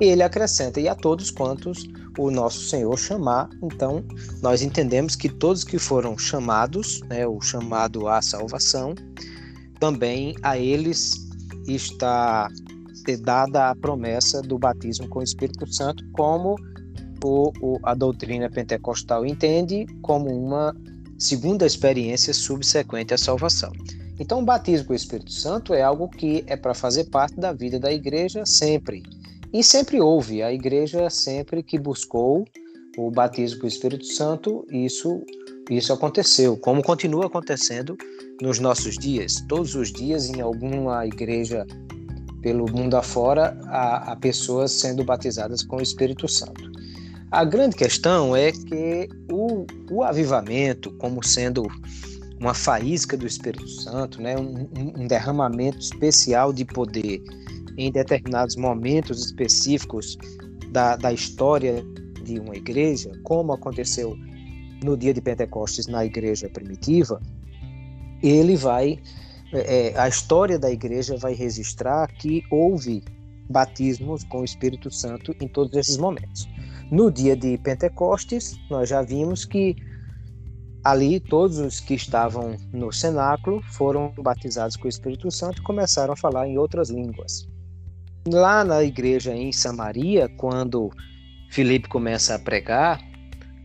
E 0.01 0.07
ele 0.07 0.23
acrescenta: 0.23 0.81
e 0.81 0.89
a 0.89 0.95
todos 0.95 1.31
quantos 1.31 1.85
o 2.19 2.31
nosso 2.31 2.69
Senhor 2.69 2.99
chamar. 2.99 3.49
Então, 3.63 4.05
nós 4.43 4.63
entendemos 4.63 5.15
que 5.17 5.29
todos 5.29 5.65
que 5.65 5.79
foram 5.79 6.19
chamados, 6.19 7.01
né, 7.03 7.27
o 7.27 7.41
chamado 7.41 8.09
à 8.09 8.21
salvação, 8.21 8.95
também 9.79 10.35
a 10.43 10.59
eles 10.59 11.29
está 11.67 12.49
dada 13.21 13.71
a 13.71 13.75
promessa 13.75 14.41
do 14.43 14.59
batismo 14.59 15.09
com 15.09 15.21
o 15.21 15.23
Espírito 15.23 15.67
Santo, 15.73 16.05
como 16.13 16.57
o, 17.25 17.53
o, 17.61 17.79
a 17.83 17.95
doutrina 17.95 18.49
pentecostal 18.51 19.25
entende 19.27 19.87
como 20.01 20.29
uma 20.29 20.75
segunda 21.23 21.65
experiência 21.65 22.35
subsequente 22.35 23.15
à 23.15 23.19
salvação. 23.19 23.73
Então, 24.19 24.41
o 24.41 24.45
batismo 24.45 24.89
com 24.89 24.93
o 24.93 24.97
Espírito 24.97 25.33
Santo 25.33 25.73
é 25.73 25.83
algo 25.83 26.09
que 26.09 26.45
é 26.47 26.57
para 26.57 26.75
fazer 26.75 27.05
parte 27.05 27.39
da 27.39 27.53
vida 27.53 27.79
da 27.79 27.93
igreja 27.93 28.45
sempre. 28.45 29.03
E 29.53 29.63
sempre 29.63 30.01
houve, 30.01 30.43
a 30.43 30.53
igreja 30.53 31.09
sempre 31.11 31.63
que 31.63 31.79
buscou 31.79 32.45
o 32.97 33.11
batismo 33.11 33.61
com 33.61 33.67
o 33.67 33.69
Espírito 33.69 34.05
Santo, 34.05 34.67
isso 34.71 35.23
isso 35.71 35.93
aconteceu, 35.93 36.57
como 36.57 36.83
continua 36.83 37.27
acontecendo 37.27 37.97
nos 38.41 38.59
nossos 38.59 38.99
dias. 38.99 39.43
Todos 39.49 39.75
os 39.77 39.93
dias, 39.93 40.29
em 40.29 40.41
alguma 40.41 41.07
igreja 41.07 41.65
pelo 42.43 42.71
mundo 42.71 42.97
afora, 42.97 43.57
há, 43.67 44.13
há 44.13 44.17
pessoas 44.17 44.73
sendo 44.73 45.05
batizadas 45.05 45.63
com 45.63 45.77
o 45.77 45.83
Espírito 45.83 46.27
Santo. 46.29 46.71
A 47.33 47.45
grande 47.45 47.75
questão 47.75 48.37
é 48.37 48.53
que 48.53 49.09
o, 49.33 49.65
o 49.91 50.03
avivamento, 50.03 50.93
como 50.99 51.25
sendo 51.25 51.67
uma 52.39 52.53
faísca 52.53 53.17
do 53.17 53.27
Espírito 53.27 53.67
Santo, 53.69 54.21
né, 54.21 54.37
um, 54.37 54.69
um 54.99 55.07
derramamento 55.07 55.79
especial 55.79 56.53
de 56.53 56.67
poder 56.67 57.23
em 57.79 57.91
determinados 57.91 58.55
momentos 58.55 59.25
específicos 59.25 60.19
da, 60.73 60.95
da 60.97 61.11
história 61.11 61.83
de 62.23 62.39
uma 62.39 62.55
igreja, 62.55 63.11
como 63.23 63.55
aconteceu 63.55 64.15
no 64.85 64.95
dia 64.95 65.15
de 65.15 65.23
Pentecostes 65.23 65.87
na 65.87 66.05
igreja 66.05 66.51
primitiva, 66.51 67.19
ele 68.23 68.57
vai, 68.57 69.01
é, 69.55 69.89
é 69.89 69.99
a 69.99 70.07
história 70.07 70.59
da 70.59 70.71
igreja 70.71 71.17
vai 71.17 71.33
registrar 71.33 72.09
que 72.09 72.45
houve 72.51 73.03
batismos 73.49 74.23
com 74.25 74.41
o 74.41 74.45
Espírito 74.45 74.91
Santo 74.91 75.35
em 75.41 75.49
todos 75.49 75.75
esses 75.75 75.97
momentos. 75.97 76.47
No 76.93 77.11
dia 77.11 77.35
de 77.35 77.57
Pentecostes, 77.57 78.55
nós 78.69 78.87
já 78.87 79.01
vimos 79.01 79.47
que 79.47 79.75
ali 80.85 81.19
todos 81.19 81.57
os 81.57 81.81
que 81.81 81.95
estavam 81.95 82.55
no 82.71 82.93
cenáculo 82.93 83.63
foram 83.73 84.13
batizados 84.19 84.77
com 84.77 84.85
o 84.85 84.91
Espírito 84.91 85.31
Santo 85.31 85.63
e 85.63 85.65
começaram 85.65 86.13
a 86.13 86.17
falar 86.17 86.47
em 86.47 86.59
outras 86.59 86.91
línguas. 86.91 87.49
Lá 88.31 88.63
na 88.63 88.85
igreja 88.85 89.35
em 89.35 89.51
Samaria, 89.53 90.29
quando 90.37 90.91
Filipe 91.51 91.89
começa 91.89 92.35
a 92.35 92.39
pregar, 92.39 93.01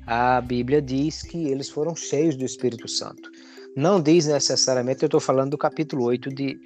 a 0.06 0.40
Bíblia 0.40 0.82
diz 0.82 1.22
que 1.22 1.50
eles 1.50 1.70
foram 1.70 1.98
cheios 1.98 2.38
do 2.38 2.46
Espírito 2.46 2.88
Santo. 2.88 3.30
Não 3.76 4.02
diz 4.02 4.26
necessariamente, 4.26 5.04
eu 5.04 5.08
estou 5.08 5.20
falando 5.20 5.52
do 5.52 5.58
capítulo 5.58 6.06
8 6.06 6.34
de, 6.34 6.58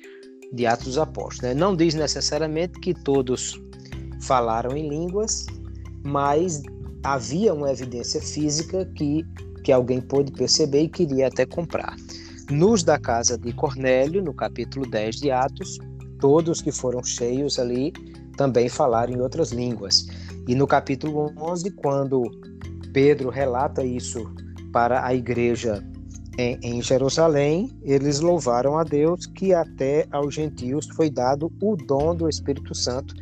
de 0.53 0.67
Atos 0.67 0.85
dos 0.85 0.99
Apóstolos, 0.99 1.41
né? 1.41 1.53
não 1.55 1.75
diz 1.75 1.95
necessariamente 1.95 2.79
que 2.79 2.93
todos 2.93 3.59
falaram 4.21 4.77
em 4.77 4.87
línguas, 4.87 5.47
mas 6.03 6.61
havia 7.03 7.53
uma 7.53 7.71
evidência 7.71 8.21
física 8.21 8.85
que, 8.95 9.25
que 9.63 9.71
alguém 9.71 10.01
pôde 10.01 10.31
perceber 10.31 10.83
e 10.83 10.89
queria 10.89 11.27
até 11.27 11.45
comprar. 11.45 11.95
Nos 12.49 12.83
da 12.83 12.99
casa 12.99 13.37
de 13.37 13.53
Cornélio, 13.53 14.21
no 14.21 14.33
capítulo 14.33 14.89
10 14.89 15.15
de 15.17 15.31
Atos, 15.31 15.77
todos 16.19 16.61
que 16.61 16.71
foram 16.71 17.03
cheios 17.03 17.57
ali 17.57 17.93
também 18.37 18.69
falaram 18.69 19.13
em 19.13 19.21
outras 19.21 19.51
línguas. 19.51 20.07
E 20.47 20.55
no 20.55 20.67
capítulo 20.67 21.31
11, 21.37 21.71
quando 21.71 22.23
Pedro 22.93 23.29
relata 23.29 23.83
isso 23.83 24.29
para 24.71 25.05
a 25.05 25.13
igreja 25.13 25.83
em, 26.37 26.57
em, 26.63 26.81
Jerusalém, 26.81 27.71
eles 27.83 28.19
louvaram 28.19 28.77
a 28.77 28.83
Deus 28.83 29.25
que 29.25 29.53
até 29.53 30.07
aos 30.11 30.33
gentios 30.33 30.87
foi 30.95 31.09
dado 31.09 31.51
o 31.61 31.75
dom 31.75 32.15
do 32.15 32.27
Espírito 32.27 32.73
Santo 32.73 33.13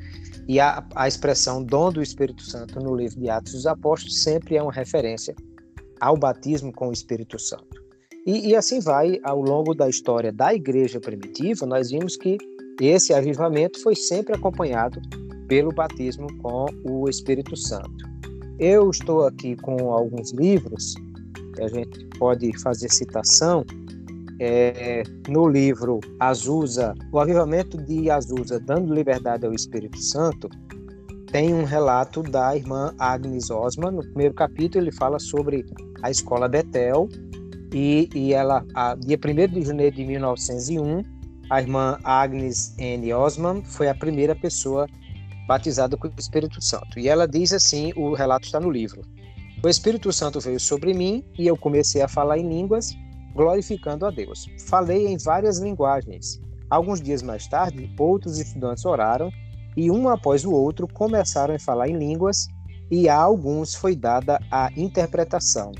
e 0.49 0.59
a, 0.59 0.83
a 0.95 1.07
expressão 1.07 1.63
dom 1.63 1.91
do 1.91 2.01
Espírito 2.01 2.41
Santo 2.41 2.79
no 2.79 2.95
livro 2.95 3.19
de 3.19 3.29
Atos 3.29 3.53
dos 3.53 3.67
Apóstolos 3.67 4.23
sempre 4.23 4.57
é 4.57 4.63
uma 4.63 4.71
referência 4.71 5.35
ao 6.01 6.17
batismo 6.17 6.73
com 6.73 6.87
o 6.87 6.91
Espírito 6.91 7.37
Santo. 7.37 7.83
E, 8.25 8.49
e 8.49 8.55
assim 8.55 8.79
vai, 8.79 9.19
ao 9.23 9.39
longo 9.39 9.75
da 9.75 9.87
história 9.87 10.31
da 10.31 10.51
igreja 10.51 10.99
primitiva, 10.99 11.67
nós 11.67 11.91
vimos 11.91 12.17
que 12.17 12.35
esse 12.81 13.13
avivamento 13.13 13.79
foi 13.83 13.95
sempre 13.95 14.35
acompanhado 14.35 14.99
pelo 15.47 15.71
batismo 15.71 16.25
com 16.39 16.65
o 16.83 17.07
Espírito 17.07 17.55
Santo. 17.55 18.09
Eu 18.57 18.89
estou 18.89 19.27
aqui 19.27 19.55
com 19.57 19.93
alguns 19.93 20.31
livros 20.31 20.95
que 21.55 21.61
a 21.61 21.67
gente 21.67 22.05
pode 22.17 22.59
fazer 22.59 22.89
citação 22.89 23.63
é, 24.39 25.03
no 25.27 25.47
livro 25.47 25.99
Azusa, 26.19 26.93
o 27.11 27.19
avivamento 27.19 27.77
de 27.77 28.09
Azusa, 28.09 28.59
dando 28.59 28.93
liberdade 28.93 29.45
ao 29.45 29.53
Espírito 29.53 29.97
Santo, 29.97 30.49
tem 31.31 31.53
um 31.53 31.63
relato 31.63 32.23
da 32.23 32.55
irmã 32.55 32.93
Agnes 32.97 33.49
Osman. 33.51 33.91
No 33.91 34.01
primeiro 34.01 34.33
capítulo, 34.33 34.83
ele 34.83 34.91
fala 34.91 35.19
sobre 35.19 35.65
a 36.01 36.09
escola 36.09 36.47
Betel. 36.47 37.07
E, 37.71 38.09
e 38.15 38.33
ela, 38.33 38.65
a, 38.73 38.95
dia 38.95 39.17
1 39.17 39.53
de 39.53 39.61
janeiro 39.61 39.95
de 39.95 40.05
1901, 40.05 41.03
a 41.51 41.61
irmã 41.61 41.99
Agnes 42.03 42.75
N. 42.79 43.13
Osman 43.13 43.63
foi 43.63 43.89
a 43.89 43.93
primeira 43.93 44.35
pessoa 44.35 44.87
batizada 45.47 45.95
com 45.97 46.07
o 46.07 46.11
Espírito 46.17 46.63
Santo. 46.63 46.97
E 46.97 47.07
ela 47.07 47.27
diz 47.27 47.53
assim: 47.53 47.91
o 47.95 48.13
relato 48.13 48.45
está 48.45 48.59
no 48.59 48.71
livro. 48.71 49.01
O 49.63 49.67
Espírito 49.67 50.11
Santo 50.11 50.39
veio 50.39 50.59
sobre 50.59 50.93
mim 50.93 51.23
e 51.37 51.45
eu 51.45 51.57
comecei 51.57 52.01
a 52.01 52.07
falar 52.07 52.37
em 52.37 52.47
línguas, 52.47 52.95
glorificando 53.39 54.05
a 54.05 54.11
Deus. 54.11 54.49
Falei 54.67 55.07
em 55.07 55.17
várias 55.17 55.59
linguagens. 55.59 56.41
Alguns 56.69 57.01
dias 57.01 57.21
mais 57.21 57.47
tarde, 57.47 57.89
outros 57.97 58.37
estudantes 58.37 58.83
oraram 58.83 59.31
e 59.77 59.89
um 59.89 60.09
após 60.09 60.43
o 60.43 60.51
outro 60.51 60.85
começaram 60.85 61.55
a 61.55 61.59
falar 61.59 61.87
em 61.87 61.97
línguas 61.97 62.49
e 62.91 63.07
a 63.07 63.15
alguns 63.15 63.73
foi 63.73 63.95
dada 63.95 64.41
a 64.51 64.69
interpretação. 64.75 65.71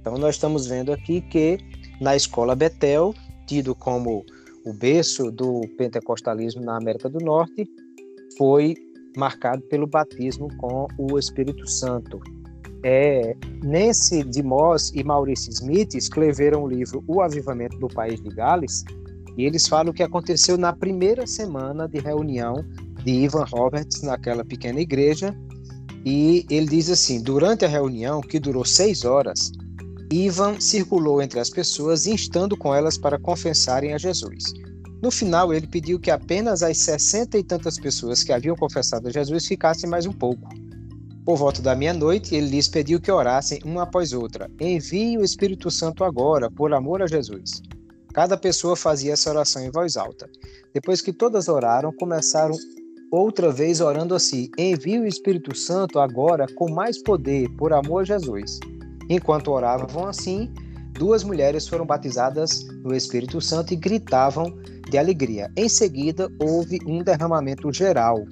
Então 0.00 0.16
nós 0.16 0.36
estamos 0.36 0.68
vendo 0.68 0.92
aqui 0.92 1.20
que 1.22 1.58
na 2.00 2.14
escola 2.14 2.54
Betel, 2.54 3.12
tido 3.48 3.74
como 3.74 4.24
o 4.64 4.72
berço 4.72 5.32
do 5.32 5.62
pentecostalismo 5.76 6.62
na 6.62 6.76
América 6.76 7.10
do 7.10 7.18
Norte, 7.18 7.68
foi 8.38 8.76
marcado 9.16 9.60
pelo 9.62 9.88
batismo 9.88 10.46
com 10.58 10.86
o 10.96 11.18
Espírito 11.18 11.66
Santo. 11.66 12.20
É, 12.84 13.36
Nancy 13.62 14.24
de 14.24 14.42
Moss 14.42 14.90
e 14.94 15.04
Maurice 15.04 15.50
Smith 15.50 15.94
escreveram 15.94 16.64
o 16.64 16.68
livro 16.68 17.04
O 17.06 17.20
Avivamento 17.20 17.78
do 17.78 17.88
País 17.88 18.20
de 18.20 18.28
Gales, 18.30 18.84
e 19.36 19.44
eles 19.44 19.66
falam 19.66 19.92
o 19.92 19.94
que 19.94 20.02
aconteceu 20.02 20.58
na 20.58 20.72
primeira 20.72 21.26
semana 21.26 21.88
de 21.88 21.98
reunião 22.00 22.64
de 23.04 23.10
Ivan 23.10 23.44
Roberts 23.44 24.02
naquela 24.02 24.44
pequena 24.44 24.80
igreja. 24.80 25.34
E 26.04 26.44
ele 26.50 26.66
diz 26.66 26.90
assim: 26.90 27.22
durante 27.22 27.64
a 27.64 27.68
reunião, 27.68 28.20
que 28.20 28.40
durou 28.40 28.64
seis 28.64 29.04
horas, 29.04 29.52
Ivan 30.12 30.60
circulou 30.60 31.22
entre 31.22 31.40
as 31.40 31.48
pessoas, 31.48 32.06
instando 32.06 32.56
com 32.56 32.74
elas 32.74 32.98
para 32.98 33.18
confessarem 33.18 33.94
a 33.94 33.98
Jesus. 33.98 34.52
No 35.02 35.10
final, 35.10 35.52
ele 35.52 35.66
pediu 35.66 35.98
que 35.98 36.10
apenas 36.10 36.62
as 36.62 36.78
sessenta 36.78 37.38
e 37.38 37.42
tantas 37.42 37.78
pessoas 37.78 38.22
que 38.22 38.32
haviam 38.32 38.54
confessado 38.54 39.08
a 39.08 39.10
Jesus 39.10 39.46
ficassem 39.46 39.88
mais 39.88 40.06
um 40.06 40.12
pouco. 40.12 40.48
Por 41.24 41.36
volta 41.36 41.62
da 41.62 41.76
meia-noite, 41.76 42.34
ele 42.34 42.48
lhes 42.48 42.66
pediu 42.66 43.00
que 43.00 43.10
orassem 43.10 43.60
uma 43.64 43.84
após 43.84 44.12
outra. 44.12 44.50
Envie 44.60 45.16
o 45.16 45.22
Espírito 45.22 45.70
Santo 45.70 46.02
agora, 46.02 46.50
por 46.50 46.74
amor 46.74 47.00
a 47.00 47.06
Jesus. 47.06 47.62
Cada 48.12 48.36
pessoa 48.36 48.74
fazia 48.74 49.12
essa 49.12 49.30
oração 49.30 49.62
em 49.62 49.70
voz 49.70 49.96
alta. 49.96 50.28
Depois 50.74 51.00
que 51.00 51.12
todas 51.12 51.46
oraram, 51.46 51.92
começaram 51.92 52.56
outra 53.10 53.52
vez 53.52 53.80
orando 53.80 54.16
assim: 54.16 54.50
Envie 54.58 54.98
o 54.98 55.06
Espírito 55.06 55.56
Santo 55.56 56.00
agora 56.00 56.44
com 56.56 56.68
mais 56.72 57.00
poder, 57.00 57.48
por 57.56 57.72
amor 57.72 58.02
a 58.02 58.04
Jesus. 58.04 58.58
Enquanto 59.08 59.52
oravam 59.52 60.08
assim, 60.08 60.52
duas 60.92 61.22
mulheres 61.22 61.68
foram 61.68 61.86
batizadas 61.86 62.64
no 62.82 62.94
Espírito 62.94 63.40
Santo 63.40 63.72
e 63.72 63.76
gritavam 63.76 64.52
de 64.90 64.98
alegria. 64.98 65.52
Em 65.56 65.68
seguida, 65.68 66.28
houve 66.40 66.80
um 66.84 66.98
derramamento 67.04 67.72
geral. 67.72 68.24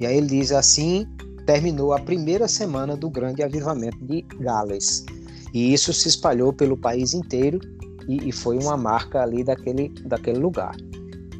E 0.00 0.06
aí 0.06 0.16
ele 0.16 0.26
diz 0.26 0.50
assim: 0.50 1.06
terminou 1.50 1.92
a 1.92 1.98
primeira 1.98 2.46
semana 2.46 2.96
do 2.96 3.10
grande 3.10 3.42
avivamento 3.42 3.98
de 4.04 4.22
Gales. 4.38 5.04
E 5.52 5.74
isso 5.74 5.92
se 5.92 6.06
espalhou 6.06 6.52
pelo 6.52 6.76
país 6.76 7.12
inteiro 7.12 7.58
e, 8.06 8.28
e 8.28 8.30
foi 8.30 8.56
uma 8.56 8.76
marca 8.76 9.20
ali 9.20 9.42
daquele, 9.42 9.88
daquele 10.04 10.38
lugar. 10.38 10.76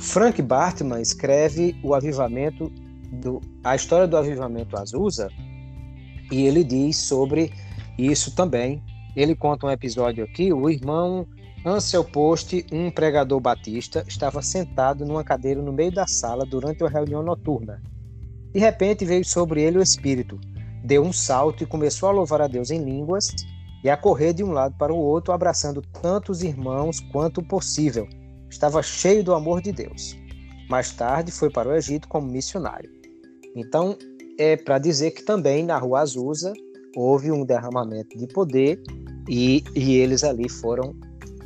Frank 0.00 0.42
Bartman 0.42 1.00
escreve 1.00 1.76
o 1.84 1.94
avivamento 1.94 2.72
do, 3.22 3.40
a 3.62 3.76
história 3.76 4.08
do 4.08 4.16
avivamento 4.16 4.76
Azusa 4.76 5.28
e 6.32 6.44
ele 6.44 6.64
diz 6.64 6.96
sobre 6.96 7.52
isso 7.96 8.34
também. 8.34 8.82
Ele 9.14 9.36
conta 9.36 9.68
um 9.68 9.70
episódio 9.70 10.24
aqui, 10.24 10.52
o 10.52 10.68
irmão 10.68 11.24
Ansel 11.64 12.02
Post, 12.02 12.66
um 12.72 12.90
pregador 12.90 13.38
batista, 13.38 14.04
estava 14.08 14.42
sentado 14.42 15.06
numa 15.06 15.22
cadeira 15.22 15.62
no 15.62 15.72
meio 15.72 15.92
da 15.92 16.08
sala 16.08 16.44
durante 16.44 16.82
uma 16.82 16.90
reunião 16.90 17.22
noturna. 17.22 17.80
De 18.52 18.58
repente 18.58 19.04
veio 19.04 19.24
sobre 19.24 19.62
ele 19.62 19.78
o 19.78 19.82
Espírito. 19.82 20.40
Deu 20.84 21.02
um 21.02 21.12
salto 21.12 21.62
e 21.62 21.66
começou 21.66 22.08
a 22.08 22.12
louvar 22.12 22.40
a 22.40 22.48
Deus 22.48 22.70
em 22.70 22.82
línguas 22.82 23.28
e 23.84 23.88
a 23.88 23.96
correr 23.96 24.32
de 24.32 24.42
um 24.42 24.50
lado 24.50 24.74
para 24.76 24.92
o 24.92 24.98
outro, 24.98 25.32
abraçando 25.32 25.82
tanto 26.02 26.32
os 26.32 26.42
irmãos 26.42 27.00
quanto 27.12 27.42
possível. 27.42 28.08
Estava 28.48 28.82
cheio 28.82 29.22
do 29.22 29.34
amor 29.34 29.62
de 29.62 29.72
Deus. 29.72 30.16
Mais 30.68 30.92
tarde 30.92 31.30
foi 31.30 31.50
para 31.50 31.68
o 31.68 31.74
Egito 31.74 32.08
como 32.08 32.30
missionário. 32.30 32.90
Então, 33.54 33.96
é 34.38 34.56
para 34.56 34.78
dizer 34.78 35.12
que 35.12 35.22
também 35.22 35.64
na 35.64 35.78
Rua 35.78 36.00
Azusa 36.00 36.52
houve 36.96 37.30
um 37.30 37.44
derramamento 37.44 38.16
de 38.18 38.26
poder 38.26 38.80
e, 39.28 39.62
e 39.74 39.94
eles 39.96 40.24
ali 40.24 40.48
foram 40.48 40.94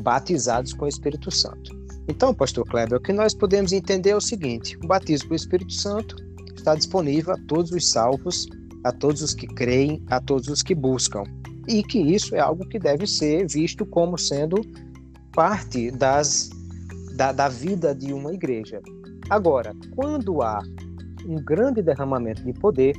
batizados 0.00 0.72
com 0.72 0.84
o 0.84 0.88
Espírito 0.88 1.30
Santo. 1.30 1.74
Então, 2.08 2.34
pastor 2.34 2.64
Kleber, 2.66 2.98
o 2.98 3.02
que 3.02 3.12
nós 3.12 3.34
podemos 3.34 3.72
entender 3.72 4.10
é 4.10 4.16
o 4.16 4.20
seguinte: 4.20 4.76
o 4.82 4.86
batismo 4.86 5.28
com 5.28 5.34
o 5.34 5.36
Espírito 5.36 5.72
Santo 5.72 6.16
está 6.64 6.74
disponível 6.74 7.34
a 7.34 7.38
todos 7.46 7.70
os 7.72 7.90
salvos, 7.90 8.48
a 8.82 8.90
todos 8.90 9.20
os 9.20 9.34
que 9.34 9.46
creem, 9.46 10.02
a 10.08 10.18
todos 10.18 10.48
os 10.48 10.62
que 10.62 10.74
buscam. 10.74 11.22
E 11.68 11.82
que 11.82 11.98
isso 11.98 12.34
é 12.34 12.40
algo 12.40 12.66
que 12.66 12.78
deve 12.78 13.06
ser 13.06 13.46
visto 13.46 13.84
como 13.84 14.16
sendo 14.16 14.56
parte 15.32 15.90
das, 15.90 16.48
da, 17.16 17.32
da 17.32 17.48
vida 17.48 17.94
de 17.94 18.14
uma 18.14 18.32
igreja. 18.32 18.80
Agora, 19.28 19.74
quando 19.94 20.42
há 20.42 20.62
um 21.26 21.36
grande 21.36 21.82
derramamento 21.82 22.42
de 22.42 22.52
poder, 22.54 22.94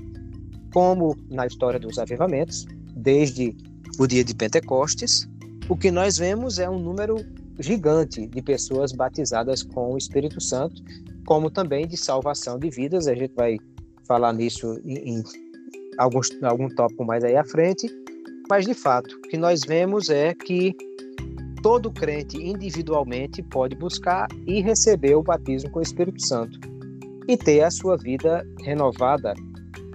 como 0.71 1.17
na 1.31 1.47
história 1.47 1.79
dos 1.79 1.97
avivamentos, 1.97 2.67
desde 2.95 3.55
o 3.97 4.05
dia 4.05 4.23
de 4.23 4.35
Pentecostes, 4.35 5.27
o 5.67 5.75
que 5.75 5.89
nós 5.89 6.17
vemos 6.17 6.59
é 6.59 6.69
um 6.69 6.79
número 6.79 7.17
gigante 7.59 8.27
de 8.27 8.41
pessoas 8.41 8.91
batizadas 8.91 9.63
com 9.63 9.93
o 9.93 9.97
Espírito 9.97 10.41
Santo, 10.41 10.83
como 11.25 11.49
também 11.49 11.87
de 11.87 11.97
salvação 11.97 12.57
de 12.57 12.69
vidas. 12.69 13.07
A 13.07 13.15
gente 13.15 13.33
vai 13.35 13.57
falar 14.07 14.33
nisso 14.33 14.79
em, 14.85 15.17
em 15.17 15.23
alguns, 15.97 16.29
algum 16.43 16.69
tópico 16.69 17.03
mais 17.03 17.23
aí 17.23 17.35
à 17.35 17.43
frente. 17.43 17.87
Mas, 18.49 18.65
de 18.65 18.73
fato, 18.73 19.15
o 19.15 19.21
que 19.21 19.37
nós 19.37 19.61
vemos 19.67 20.09
é 20.09 20.33
que 20.33 20.75
todo 21.61 21.91
crente 21.91 22.37
individualmente 22.37 23.41
pode 23.41 23.75
buscar 23.75 24.27
e 24.45 24.61
receber 24.61 25.15
o 25.15 25.23
batismo 25.23 25.71
com 25.71 25.79
o 25.79 25.81
Espírito 25.81 26.23
Santo 26.25 26.59
e 27.27 27.35
ter 27.35 27.63
a 27.63 27.71
sua 27.71 27.97
vida 27.97 28.45
renovada 28.61 29.33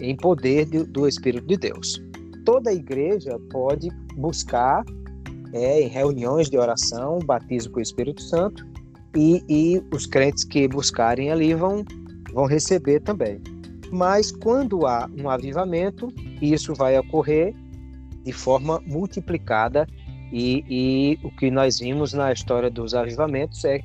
em 0.01 0.17
poder 0.17 0.65
de, 0.65 0.85
do 0.85 1.07
Espírito 1.07 1.47
de 1.47 1.57
Deus. 1.57 2.03
Toda 2.45 2.73
igreja 2.73 3.39
pode 3.51 3.89
buscar 4.17 4.83
é, 5.53 5.83
em 5.83 5.89
reuniões 5.89 6.51
de 6.51 6.59
oração, 6.59 7.21
batismo 7.21 7.73
com 7.73 7.79
o 7.79 7.83
Espírito 7.83 8.23
Santo, 8.23 8.67
e, 9.17 9.43
e 9.49 9.83
os 9.93 10.07
crentes 10.07 10.45
que 10.45 10.69
buscarem 10.69 11.31
ali 11.31 11.55
vão, 11.55 11.85
vão 12.33 12.47
receber 12.47 13.01
também. 13.01 13.41
Mas 13.91 14.31
quando 14.31 14.87
há 14.87 15.09
um 15.19 15.29
avivamento, 15.29 16.13
isso 16.41 16.75
vai 16.75 16.99
ocorrer 16.99 17.55
de 18.25 18.33
forma 18.33 18.81
multiplicada 18.87 19.87
e, 20.33 20.65
e, 20.69 21.19
o 21.25 21.31
que 21.37 21.51
nós 21.51 21.81
vimos 21.81 22.13
na 22.13 22.33
história 22.33 22.71
dos 22.71 22.95
avivamentos 22.95 23.65
é 23.65 23.81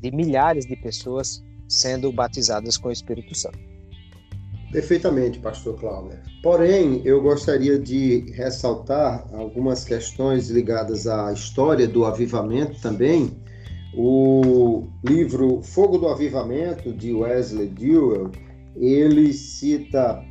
de 0.00 0.12
milhares 0.12 0.64
de 0.64 0.76
pessoas 0.76 1.42
sendo 1.68 2.12
batizadas 2.12 2.76
com 2.76 2.88
o 2.88 2.92
Espírito 2.92 3.34
Santo. 3.34 3.58
Perfeitamente, 4.70 5.38
pastor 5.38 5.78
Cláudio. 5.78 6.18
Porém, 6.42 7.00
eu 7.04 7.20
gostaria 7.22 7.78
de 7.78 8.30
ressaltar 8.32 9.26
algumas 9.32 9.84
questões 9.84 10.50
ligadas 10.50 11.06
à 11.06 11.32
história 11.32 11.88
do 11.88 12.04
avivamento 12.04 12.80
também, 12.80 13.32
o 14.00 14.84
livro 15.04 15.60
Fogo 15.60 15.98
do 15.98 16.06
Avivamento, 16.06 16.92
de 16.92 17.12
Wesley 17.12 17.66
Dewell, 17.66 18.30
ele 18.76 19.32
cita 19.32 20.22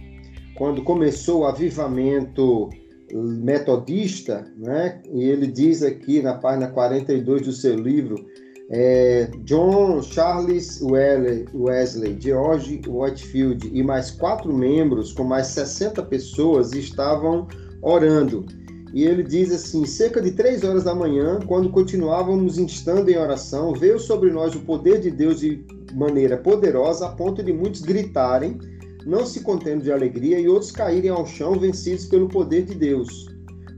quando 0.55 0.81
começou 0.83 1.41
o 1.41 1.45
avivamento 1.45 2.69
metodista, 3.13 4.49
né? 4.57 5.01
e 5.13 5.25
ele 5.25 5.47
diz 5.47 5.83
aqui 5.83 6.21
na 6.21 6.35
página 6.35 6.69
42 6.69 7.41
do 7.41 7.51
seu 7.51 7.75
livro, 7.75 8.25
é, 8.69 9.29
John 9.43 10.01
Charles 10.01 10.81
Wesley, 10.81 12.17
George 12.19 12.81
Whitefield 12.87 13.69
e 13.73 13.83
mais 13.83 14.11
quatro 14.11 14.53
membros, 14.53 15.11
com 15.11 15.25
mais 15.25 15.47
60 15.47 16.03
pessoas, 16.03 16.71
estavam 16.71 17.47
orando 17.81 18.45
e 18.93 19.03
ele 19.03 19.23
diz 19.23 19.51
assim: 19.51 19.85
cerca 19.85 20.21
de 20.21 20.31
três 20.31 20.63
horas 20.63 20.83
da 20.83 20.95
manhã, 20.95 21.39
quando 21.45 21.69
continuávamos 21.69 22.57
instando 22.57 23.09
em 23.09 23.17
oração, 23.17 23.73
veio 23.73 23.99
sobre 23.99 24.31
nós 24.31 24.55
o 24.55 24.61
poder 24.61 24.99
de 24.99 25.11
Deus 25.11 25.39
de 25.39 25.65
maneira 25.93 26.37
poderosa, 26.37 27.07
a 27.07 27.09
ponto 27.09 27.43
de 27.43 27.53
muitos 27.53 27.81
gritarem, 27.81 28.57
não 29.05 29.25
se 29.25 29.41
contendo 29.41 29.83
de 29.83 29.91
alegria, 29.91 30.39
e 30.39 30.47
outros 30.47 30.71
caírem 30.71 31.09
ao 31.09 31.25
chão, 31.25 31.57
vencidos 31.57 32.05
pelo 32.05 32.27
poder 32.27 32.65
de 32.65 32.75
Deus. 32.75 33.27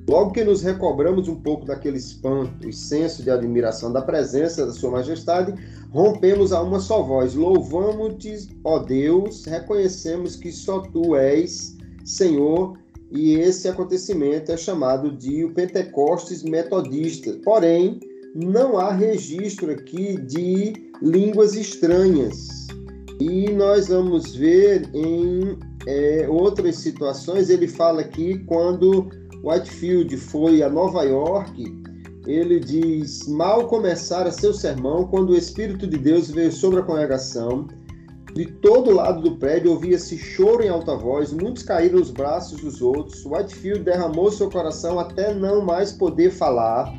Logo 0.09 0.31
que 0.31 0.43
nos 0.43 0.63
recobramos 0.63 1.27
um 1.27 1.35
pouco 1.35 1.65
daquele 1.65 1.97
espanto 1.97 2.67
e 2.67 2.73
senso 2.73 3.21
de 3.21 3.29
admiração 3.29 3.93
da 3.93 4.01
presença 4.01 4.65
da 4.65 4.71
Sua 4.71 4.89
Majestade, 4.89 5.53
rompemos 5.91 6.51
a 6.51 6.61
uma 6.63 6.79
só 6.79 7.03
voz: 7.03 7.35
Louvamos-te, 7.35 8.49
ó 8.63 8.79
Deus, 8.79 9.45
reconhecemos 9.45 10.35
que 10.35 10.51
só 10.51 10.79
Tu 10.79 11.15
és 11.15 11.77
Senhor, 12.03 12.75
e 13.11 13.33
esse 13.35 13.67
acontecimento 13.67 14.51
é 14.51 14.57
chamado 14.57 15.11
de 15.11 15.43
o 15.43 15.53
Pentecostes 15.53 16.43
Metodista. 16.43 17.33
Porém, 17.43 17.99
não 18.35 18.77
há 18.77 18.91
registro 18.93 19.71
aqui 19.71 20.17
de 20.17 20.73
línguas 21.01 21.55
estranhas. 21.55 22.67
E 23.19 23.49
nós 23.51 23.87
vamos 23.87 24.35
ver 24.35 24.89
em 24.93 25.57
é, 25.87 26.27
outras 26.29 26.77
situações, 26.77 27.49
ele 27.49 27.67
fala 27.67 28.01
aqui 28.01 28.39
quando 28.45 29.09
Whitefield 29.43 30.15
foi 30.17 30.61
a 30.61 30.69
Nova 30.69 31.03
York, 31.03 31.65
ele 32.27 32.59
diz: 32.59 33.27
Mal 33.27 33.67
começara 33.67 34.31
seu 34.31 34.53
sermão, 34.53 35.07
quando 35.07 35.31
o 35.31 35.35
Espírito 35.35 35.87
de 35.87 35.97
Deus 35.97 36.29
veio 36.29 36.51
sobre 36.51 36.79
a 36.79 36.83
congregação, 36.83 37.67
de 38.33 38.45
todo 38.45 38.91
lado 38.91 39.21
do 39.21 39.37
prédio 39.37 39.71
ouvia-se 39.71 40.17
choro 40.17 40.63
em 40.63 40.69
alta 40.69 40.95
voz, 40.95 41.33
muitos 41.33 41.63
caíram 41.63 41.99
nos 41.99 42.11
braços 42.11 42.61
dos 42.61 42.81
outros. 42.81 43.25
Whitefield 43.25 43.83
derramou 43.83 44.31
seu 44.31 44.49
coração 44.49 44.99
até 44.99 45.33
não 45.33 45.63
mais 45.63 45.91
poder 45.91 46.31
falar, 46.31 46.93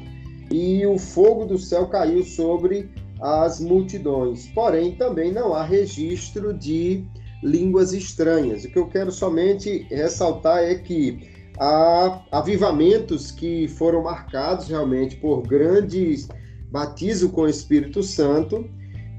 e 0.51 0.85
o 0.85 0.99
fogo 0.99 1.45
do 1.45 1.59
céu 1.59 1.87
caiu 1.87 2.25
sobre 2.25 2.91
as 3.21 3.61
multidões. 3.61 4.49
Porém, 4.49 4.97
também 4.97 5.33
não 5.33 5.55
há 5.55 5.63
registro 5.63 6.53
de 6.53 7.05
línguas 7.43 7.93
estranhas. 7.93 8.65
O 8.65 8.71
que 8.71 8.79
eu 8.79 8.89
quero 8.89 9.13
somente 9.13 9.87
ressaltar 9.91 10.59
é 10.65 10.75
que 10.75 11.31
há 11.59 12.23
avivamentos 12.33 13.31
que 13.31 13.69
foram 13.69 14.03
marcados 14.03 14.69
realmente 14.69 15.17
por 15.17 15.43
grandes 15.43 16.29
batismo 16.71 17.31
com 17.31 17.43
o 17.43 17.49
Espírito 17.49 18.03
Santo. 18.03 18.69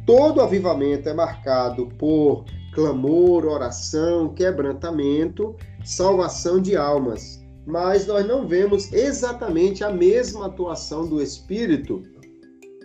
Todo 0.06 0.42
avivamento 0.42 1.08
é 1.08 1.14
marcado 1.14 1.88
por 2.00 2.46
clamor, 2.74 3.46
oração, 3.46 4.34
quebrantamento, 4.34 5.56
salvação 5.84 6.62
de 6.62 6.76
almas. 6.76 7.40
Mas 7.66 8.08
nós 8.08 8.28
não 8.28 8.48
vemos 8.48 8.92
exatamente 8.92 9.84
a 9.84 9.92
mesma 9.92 10.48
atuação 10.48 11.08
do 11.08 11.22
Espírito 11.22 12.02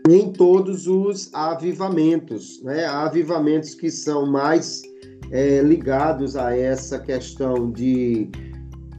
em 0.09 0.33
todos 0.33 0.87
os 0.87 1.33
avivamentos. 1.33 2.63
Né? 2.63 2.85
Há 2.85 3.05
avivamentos 3.05 3.75
que 3.75 3.91
são 3.91 4.27
mais 4.27 4.83
é, 5.31 5.61
ligados 5.63 6.37
a 6.37 6.57
essa 6.57 6.99
questão 6.99 7.71
de 7.71 8.29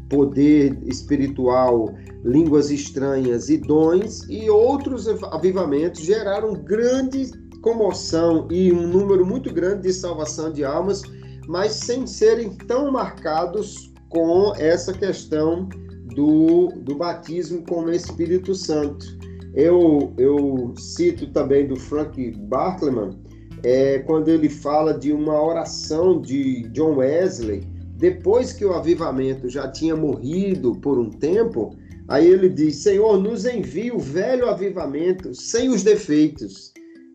poder 0.10 0.78
espiritual, 0.86 1.94
línguas 2.24 2.72
estranhas 2.72 3.50
e 3.50 3.58
dons, 3.58 4.28
e 4.30 4.50
outros 4.50 5.08
avivamentos 5.08 6.02
geraram 6.02 6.54
grande 6.54 7.32
comoção 7.68 8.48
e 8.50 8.72
um 8.72 8.88
número 8.88 9.26
muito 9.26 9.54
grande 9.54 9.82
de 9.82 9.94
salvação 9.94 10.54
de 10.54 10.64
almas, 10.64 11.02
mas 11.50 11.74
sem 11.74 12.08
serem 12.08 12.50
tão 12.50 12.90
marcados 12.90 13.92
com 14.08 14.54
essa 14.56 14.94
questão 14.94 15.68
do, 16.16 16.70
do 16.78 16.96
batismo 16.96 17.62
com 17.68 17.84
o 17.84 17.92
Espírito 17.92 18.56
Santo. 18.56 19.06
Eu, 19.54 20.14
eu 20.18 20.74
cito 20.78 21.28
também 21.28 21.68
do 21.68 21.76
Frank 21.76 22.32
Bartleman, 22.48 23.20
é, 23.64 24.00
quando 24.00 24.30
ele 24.30 24.48
fala 24.48 24.98
de 24.98 25.12
uma 25.12 25.44
oração 25.44 26.22
de 26.22 26.62
John 26.70 26.96
Wesley, 26.96 27.68
depois 27.98 28.54
que 28.54 28.64
o 28.64 28.72
avivamento 28.72 29.50
já 29.50 29.68
tinha 29.70 29.96
morrido 29.96 30.74
por 30.76 30.98
um 30.98 31.10
tempo, 31.10 31.76
aí 32.08 32.28
ele 32.28 32.48
diz: 32.48 32.78
Senhor, 32.78 33.22
nos 33.22 33.46
envie 33.46 33.92
o 33.92 34.00
velho 34.00 34.48
avivamento 34.48 35.36
sem 35.36 35.68
os 35.68 35.84
defeitos. 35.84 36.72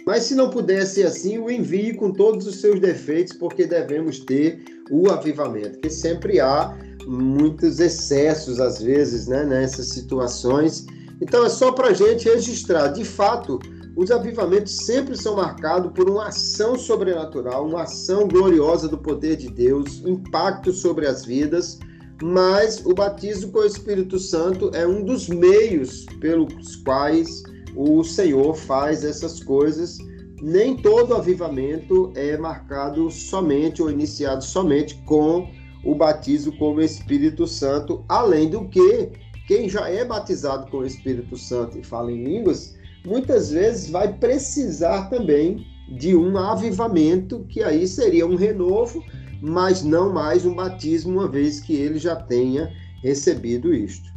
Mas 0.06 0.24
se 0.24 0.34
não 0.34 0.50
pudesse 0.50 1.02
assim, 1.02 1.38
o 1.38 1.50
envie 1.50 1.94
com 1.94 2.12
todos 2.12 2.46
os 2.46 2.60
seus 2.60 2.80
defeitos, 2.80 3.32
porque 3.34 3.66
devemos 3.66 4.20
ter 4.20 4.64
o 4.90 5.10
avivamento, 5.10 5.78
que 5.78 5.90
sempre 5.90 6.40
há 6.40 6.76
muitos 7.06 7.80
excessos 7.80 8.60
às 8.60 8.80
vezes, 8.80 9.26
né, 9.26 9.44
nessas 9.44 9.88
situações. 9.88 10.86
Então 11.20 11.44
é 11.44 11.48
só 11.48 11.72
para 11.72 11.88
a 11.88 11.92
gente 11.94 12.28
registrar, 12.28 12.88
de 12.88 13.04
fato, 13.04 13.60
os 13.96 14.10
avivamentos 14.10 14.76
sempre 14.76 15.16
são 15.16 15.36
marcados 15.36 15.92
por 15.92 16.08
uma 16.08 16.28
ação 16.28 16.78
sobrenatural, 16.78 17.66
uma 17.66 17.82
ação 17.82 18.26
gloriosa 18.26 18.88
do 18.88 18.98
poder 18.98 19.36
de 19.36 19.48
Deus, 19.48 20.02
impacto 20.04 20.72
sobre 20.72 21.06
as 21.06 21.24
vidas, 21.24 21.78
mas 22.22 22.84
o 22.86 22.94
batismo 22.94 23.52
com 23.52 23.58
o 23.58 23.66
Espírito 23.66 24.18
Santo 24.18 24.70
é 24.74 24.86
um 24.86 25.04
dos 25.04 25.28
meios 25.28 26.06
pelos 26.20 26.76
quais 26.76 27.42
o 27.74 28.02
Senhor 28.04 28.54
faz 28.54 29.04
essas 29.04 29.42
coisas. 29.42 29.98
Nem 30.40 30.76
todo 30.76 31.14
avivamento 31.14 32.12
é 32.14 32.36
marcado 32.36 33.10
somente 33.10 33.80
ou 33.80 33.90
iniciado 33.90 34.42
somente 34.42 34.96
com 35.06 35.48
o 35.84 35.94
batismo 35.94 36.56
com 36.58 36.74
o 36.74 36.80
Espírito 36.80 37.46
Santo, 37.46 38.04
além 38.08 38.48
do 38.48 38.68
que 38.68 39.10
quem 39.46 39.68
já 39.68 39.88
é 39.88 40.04
batizado 40.04 40.70
com 40.70 40.78
o 40.78 40.86
Espírito 40.86 41.36
Santo 41.36 41.78
e 41.78 41.84
fala 41.84 42.12
em 42.12 42.22
línguas, 42.22 42.76
muitas 43.04 43.50
vezes 43.50 43.90
vai 43.90 44.12
precisar 44.12 45.08
também 45.10 45.66
de 45.98 46.14
um 46.14 46.36
avivamento, 46.38 47.44
que 47.48 47.62
aí 47.62 47.86
seria 47.86 48.26
um 48.26 48.36
renovo, 48.36 49.04
mas 49.40 49.82
não 49.82 50.12
mais 50.12 50.46
um 50.46 50.54
batismo, 50.54 51.12
uma 51.12 51.28
vez 51.28 51.60
que 51.60 51.74
ele 51.74 51.98
já 51.98 52.14
tenha 52.14 52.72
recebido 53.02 53.74
isto. 53.74 54.11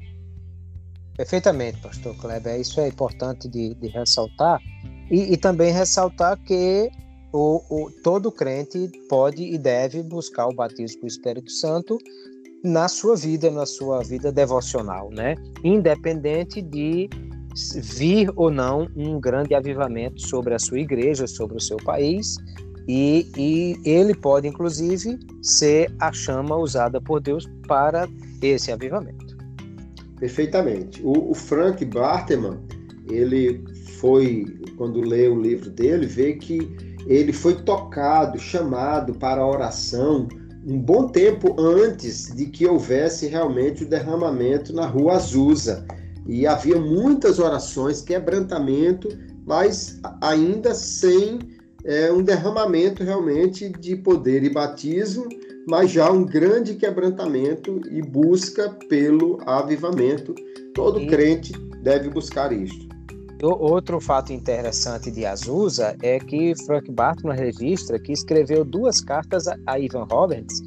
Perfeitamente, 1.15 1.79
pastor 1.81 2.15
Kleber. 2.17 2.59
Isso 2.59 2.79
é 2.79 2.87
importante 2.87 3.47
de, 3.47 3.73
de 3.75 3.87
ressaltar. 3.87 4.59
E, 5.09 5.33
e, 5.33 5.37
também 5.37 5.71
ressaltar 5.71 6.37
que 6.43 6.89
o, 7.31 7.61
o, 7.69 7.91
todo 8.03 8.31
crente 8.31 8.89
pode 9.07 9.43
e 9.43 9.57
deve 9.57 10.01
buscar 10.01 10.47
o 10.47 10.53
batismo 10.53 11.01
com 11.01 11.05
o 11.05 11.07
Espírito 11.07 11.51
Santo 11.51 11.97
na 12.63 12.87
sua 12.87 13.15
vida, 13.15 13.51
na 13.51 13.65
sua 13.65 14.01
vida 14.01 14.31
devocional, 14.31 15.09
né? 15.11 15.35
Independente 15.63 16.61
de 16.61 17.07
vir 17.75 18.31
ou 18.35 18.49
não 18.49 18.87
um 18.95 19.19
grande 19.19 19.53
avivamento 19.53 20.19
sobre 20.27 20.55
a 20.55 20.59
sua 20.59 20.79
igreja, 20.79 21.27
sobre 21.27 21.57
o 21.57 21.61
seu 21.61 21.77
país, 21.77 22.35
e, 22.87 23.31
e 23.37 23.89
ele 23.89 24.13
pode, 24.13 24.47
inclusive, 24.47 25.17
ser 25.41 25.93
a 25.99 26.11
chama 26.11 26.55
usada 26.57 26.99
por 26.99 27.21
Deus 27.21 27.47
para 27.67 28.07
esse 28.41 28.71
avivamento. 28.71 29.24
Perfeitamente. 30.25 31.03
O, 31.03 31.29
o 31.29 31.35
Frank 31.35 31.85
Barteman, 31.85 32.57
ele 33.07 33.63
foi, 33.99 34.43
quando 34.75 34.99
lê 34.99 35.27
o 35.27 35.39
livro 35.39 35.69
dele, 35.69 36.07
vê 36.07 36.33
que 36.33 36.75
ele 37.05 37.31
foi 37.31 37.53
tocado, 37.61 38.39
chamado 38.39 39.13
para 39.13 39.41
a 39.41 39.47
oração 39.47 40.27
um 40.65 40.79
bom 40.79 41.07
tempo 41.09 41.55
antes 41.61 42.33
de 42.33 42.47
que 42.47 42.65
houvesse 42.65 43.27
realmente 43.27 43.83
o 43.83 43.87
derramamento 43.87 44.73
na 44.73 44.87
rua 44.87 45.17
Azusa. 45.17 45.85
E 46.25 46.47
havia 46.47 46.79
muitas 46.79 47.37
orações, 47.37 48.01
quebrantamento, 48.01 49.15
mas 49.45 49.99
ainda 50.21 50.73
sem 50.73 51.37
é, 51.83 52.11
um 52.11 52.23
derramamento 52.23 53.03
realmente 53.03 53.69
de 53.69 53.95
poder 53.95 54.43
e 54.43 54.49
batismo, 54.49 55.29
mas 55.67 55.91
já 55.91 56.11
um 56.11 56.25
grande 56.25 56.75
quebrantamento 56.75 57.81
e 57.89 58.01
busca 58.01 58.69
pelo 58.89 59.39
avivamento. 59.45 60.33
Todo 60.73 60.99
e... 60.99 61.07
crente 61.07 61.53
deve 61.81 62.09
buscar 62.09 62.51
isto. 62.51 62.85
Outro 63.41 63.99
fato 63.99 64.31
interessante 64.31 65.11
de 65.11 65.25
Azusa 65.25 65.95
é 66.01 66.19
que 66.19 66.53
Frank 66.65 66.89
Bartman 66.91 67.35
registra 67.35 67.99
que 67.99 68.11
escreveu 68.11 68.63
duas 68.63 69.01
cartas 69.01 69.45
a 69.67 69.79
Ivan 69.79 70.05
Roberts 70.09 70.61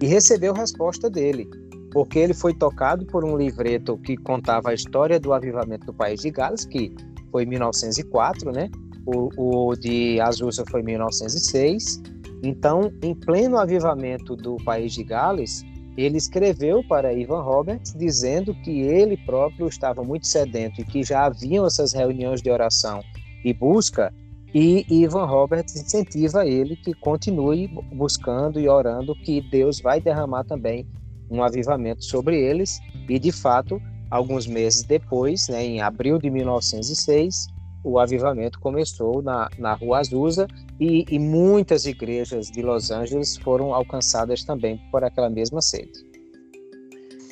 e 0.00 0.06
recebeu 0.06 0.52
resposta 0.52 1.10
dele 1.10 1.48
porque 1.94 2.18
ele 2.18 2.34
foi 2.34 2.52
tocado 2.52 3.06
por 3.06 3.24
um 3.24 3.38
livreto 3.38 3.96
que 3.98 4.16
contava 4.16 4.70
a 4.70 4.74
história 4.74 5.20
do 5.20 5.32
avivamento 5.32 5.86
do 5.86 5.94
país 5.94 6.20
de 6.20 6.28
Gales, 6.28 6.66
que 6.66 6.92
foi 7.30 7.44
em 7.44 7.46
1904, 7.46 8.50
né? 8.50 8.68
O, 9.06 9.68
o 9.70 9.76
de 9.76 10.20
Azusa 10.20 10.64
foi 10.68 10.80
em 10.80 10.84
1906. 10.84 12.02
Então, 12.44 12.92
em 13.02 13.14
pleno 13.14 13.58
avivamento 13.58 14.36
do 14.36 14.56
país 14.64 14.92
de 14.92 15.02
Gales, 15.02 15.64
ele 15.96 16.18
escreveu 16.18 16.82
para 16.86 17.12
Ivan 17.12 17.40
Roberts 17.40 17.94
dizendo 17.94 18.54
que 18.62 18.82
ele 18.82 19.16
próprio 19.16 19.66
estava 19.66 20.02
muito 20.02 20.26
sedento 20.26 20.80
e 20.80 20.84
que 20.84 21.02
já 21.02 21.24
haviam 21.24 21.64
essas 21.66 21.92
reuniões 21.92 22.42
de 22.42 22.50
oração 22.50 23.00
e 23.44 23.52
busca, 23.54 24.12
e 24.52 24.84
Ivan 24.88 25.24
Roberts 25.24 25.74
incentiva 25.74 26.46
ele 26.46 26.76
que 26.76 26.94
continue 26.94 27.68
buscando 27.92 28.60
e 28.60 28.68
orando 28.68 29.14
que 29.14 29.40
Deus 29.40 29.80
vai 29.80 30.00
derramar 30.00 30.44
também 30.44 30.86
um 31.28 31.42
avivamento 31.42 32.04
sobre 32.04 32.40
eles. 32.40 32.78
E, 33.08 33.18
de 33.18 33.32
fato, 33.32 33.80
alguns 34.10 34.46
meses 34.46 34.84
depois, 34.84 35.48
né, 35.48 35.64
em 35.64 35.80
abril 35.80 36.18
de 36.18 36.30
1906, 36.30 37.48
o 37.84 37.98
avivamento 37.98 38.58
começou 38.58 39.22
na, 39.22 39.50
na 39.58 39.74
Rua 39.74 39.98
Azusa 39.98 40.48
e, 40.80 41.04
e 41.08 41.18
muitas 41.18 41.84
igrejas 41.84 42.46
de 42.50 42.62
Los 42.62 42.90
Angeles 42.90 43.36
foram 43.36 43.74
alcançadas 43.74 44.42
também 44.42 44.80
por 44.90 45.04
aquela 45.04 45.28
mesma 45.28 45.60
sede. 45.60 46.04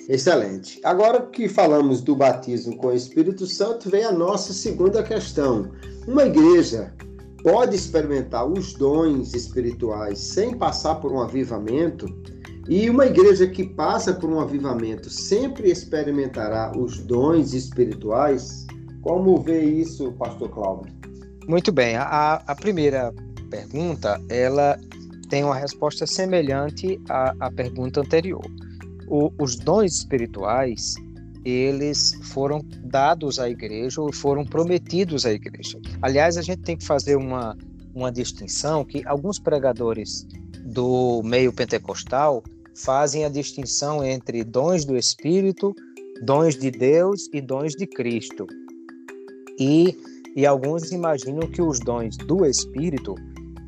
Excelente. 0.08 0.80
Agora 0.84 1.22
que 1.22 1.48
falamos 1.48 2.02
do 2.02 2.14
batismo 2.14 2.76
com 2.76 2.88
o 2.88 2.92
Espírito 2.92 3.46
Santo, 3.46 3.88
vem 3.88 4.04
a 4.04 4.12
nossa 4.12 4.52
segunda 4.52 5.02
questão. 5.02 5.70
Uma 6.06 6.24
igreja 6.24 6.92
pode 7.42 7.74
experimentar 7.74 8.46
os 8.46 8.74
dons 8.74 9.32
espirituais 9.32 10.18
sem 10.18 10.56
passar 10.56 10.96
por 10.96 11.12
um 11.12 11.20
avivamento? 11.20 12.06
E 12.68 12.88
uma 12.90 13.06
igreja 13.06 13.46
que 13.46 13.64
passa 13.64 14.12
por 14.12 14.30
um 14.30 14.38
avivamento 14.38 15.10
sempre 15.10 15.70
experimentará 15.70 16.72
os 16.76 16.98
dons 16.98 17.54
espirituais? 17.54 18.66
Como 19.02 19.40
vê 19.42 19.62
isso, 19.64 20.12
pastor 20.12 20.48
Cláudio? 20.48 20.92
Muito 21.48 21.72
bem. 21.72 21.96
A, 21.96 22.34
a 22.46 22.54
primeira 22.54 23.12
pergunta, 23.50 24.20
ela 24.28 24.78
tem 25.28 25.42
uma 25.42 25.56
resposta 25.56 26.06
semelhante 26.06 27.00
à, 27.08 27.34
à 27.40 27.50
pergunta 27.50 28.00
anterior. 28.00 28.44
O, 29.08 29.32
os 29.40 29.56
dons 29.56 29.96
espirituais, 29.96 30.94
eles 31.44 32.14
foram 32.32 32.60
dados 32.84 33.40
à 33.40 33.50
igreja 33.50 34.00
ou 34.00 34.12
foram 34.12 34.44
prometidos 34.44 35.26
à 35.26 35.32
igreja. 35.32 35.80
Aliás, 36.00 36.36
a 36.36 36.42
gente 36.42 36.62
tem 36.62 36.76
que 36.76 36.84
fazer 36.84 37.16
uma, 37.16 37.56
uma 37.94 38.12
distinção 38.12 38.84
que 38.84 39.04
alguns 39.06 39.38
pregadores 39.38 40.24
do 40.64 41.22
meio 41.24 41.52
pentecostal 41.52 42.42
fazem 42.76 43.24
a 43.24 43.28
distinção 43.28 44.04
entre 44.04 44.44
dons 44.44 44.84
do 44.84 44.96
Espírito, 44.96 45.74
dons 46.24 46.56
de 46.56 46.70
Deus 46.70 47.28
e 47.32 47.40
dons 47.40 47.72
de 47.72 47.86
Cristo. 47.86 48.46
E, 49.62 49.96
e 50.34 50.44
alguns 50.44 50.90
imaginam 50.90 51.48
que 51.48 51.62
os 51.62 51.78
dons 51.78 52.16
do 52.16 52.44
Espírito 52.44 53.14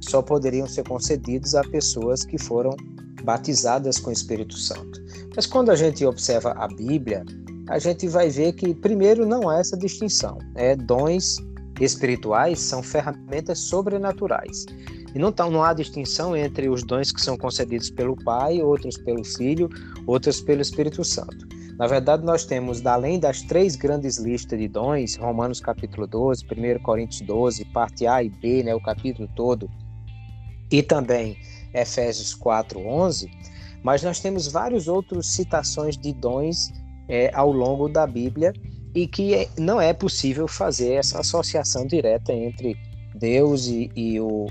só 0.00 0.20
poderiam 0.20 0.66
ser 0.66 0.82
concedidos 0.82 1.54
a 1.54 1.62
pessoas 1.62 2.24
que 2.24 2.36
foram 2.36 2.76
batizadas 3.22 3.98
com 4.00 4.10
o 4.10 4.12
Espírito 4.12 4.56
Santo. 4.56 5.00
Mas 5.36 5.46
quando 5.46 5.70
a 5.70 5.76
gente 5.76 6.04
observa 6.04 6.50
a 6.52 6.66
Bíblia, 6.66 7.24
a 7.68 7.78
gente 7.78 8.08
vai 8.08 8.28
ver 8.28 8.54
que, 8.54 8.74
primeiro, 8.74 9.24
não 9.24 9.48
há 9.48 9.58
essa 9.58 9.76
distinção. 9.76 10.38
É, 10.56 10.74
dons 10.74 11.36
espirituais 11.80 12.58
são 12.58 12.82
ferramentas 12.82 13.60
sobrenaturais. 13.60 14.66
E 15.14 15.18
não, 15.18 15.30
tá, 15.30 15.48
não 15.48 15.62
há 15.62 15.72
distinção 15.72 16.36
entre 16.36 16.68
os 16.68 16.82
dons 16.82 17.12
que 17.12 17.20
são 17.20 17.36
concedidos 17.36 17.88
pelo 17.88 18.16
Pai, 18.24 18.60
outros 18.60 18.98
pelo 18.98 19.22
Filho, 19.22 19.70
outros 20.08 20.40
pelo 20.40 20.60
Espírito 20.60 21.04
Santo. 21.04 21.53
Na 21.78 21.88
verdade, 21.88 22.24
nós 22.24 22.44
temos, 22.44 22.84
além 22.86 23.18
das 23.18 23.42
três 23.42 23.74
grandes 23.74 24.16
listas 24.16 24.58
de 24.58 24.68
dons, 24.68 25.16
Romanos 25.16 25.58
capítulo 25.60 26.06
12, 26.06 26.44
1 26.44 26.82
Coríntios 26.82 27.20
12, 27.22 27.64
parte 27.66 28.06
A 28.06 28.22
e 28.22 28.28
B, 28.28 28.62
né, 28.62 28.74
o 28.74 28.80
capítulo 28.80 29.28
todo, 29.34 29.68
e 30.70 30.82
também 30.82 31.36
Efésios 31.74 32.32
4, 32.32 32.78
11, 32.78 33.28
mas 33.82 34.04
nós 34.04 34.20
temos 34.20 34.46
vários 34.46 34.86
outros 34.86 35.34
citações 35.34 35.98
de 35.98 36.12
dons 36.12 36.72
é, 37.08 37.30
ao 37.34 37.50
longo 37.50 37.88
da 37.88 38.06
Bíblia 38.06 38.52
e 38.94 39.08
que 39.08 39.34
é, 39.34 39.48
não 39.58 39.80
é 39.80 39.92
possível 39.92 40.46
fazer 40.46 40.92
essa 40.92 41.20
associação 41.20 41.86
direta 41.86 42.32
entre 42.32 42.76
Deus 43.16 43.66
e, 43.66 43.90
e 43.96 44.20
o, 44.20 44.46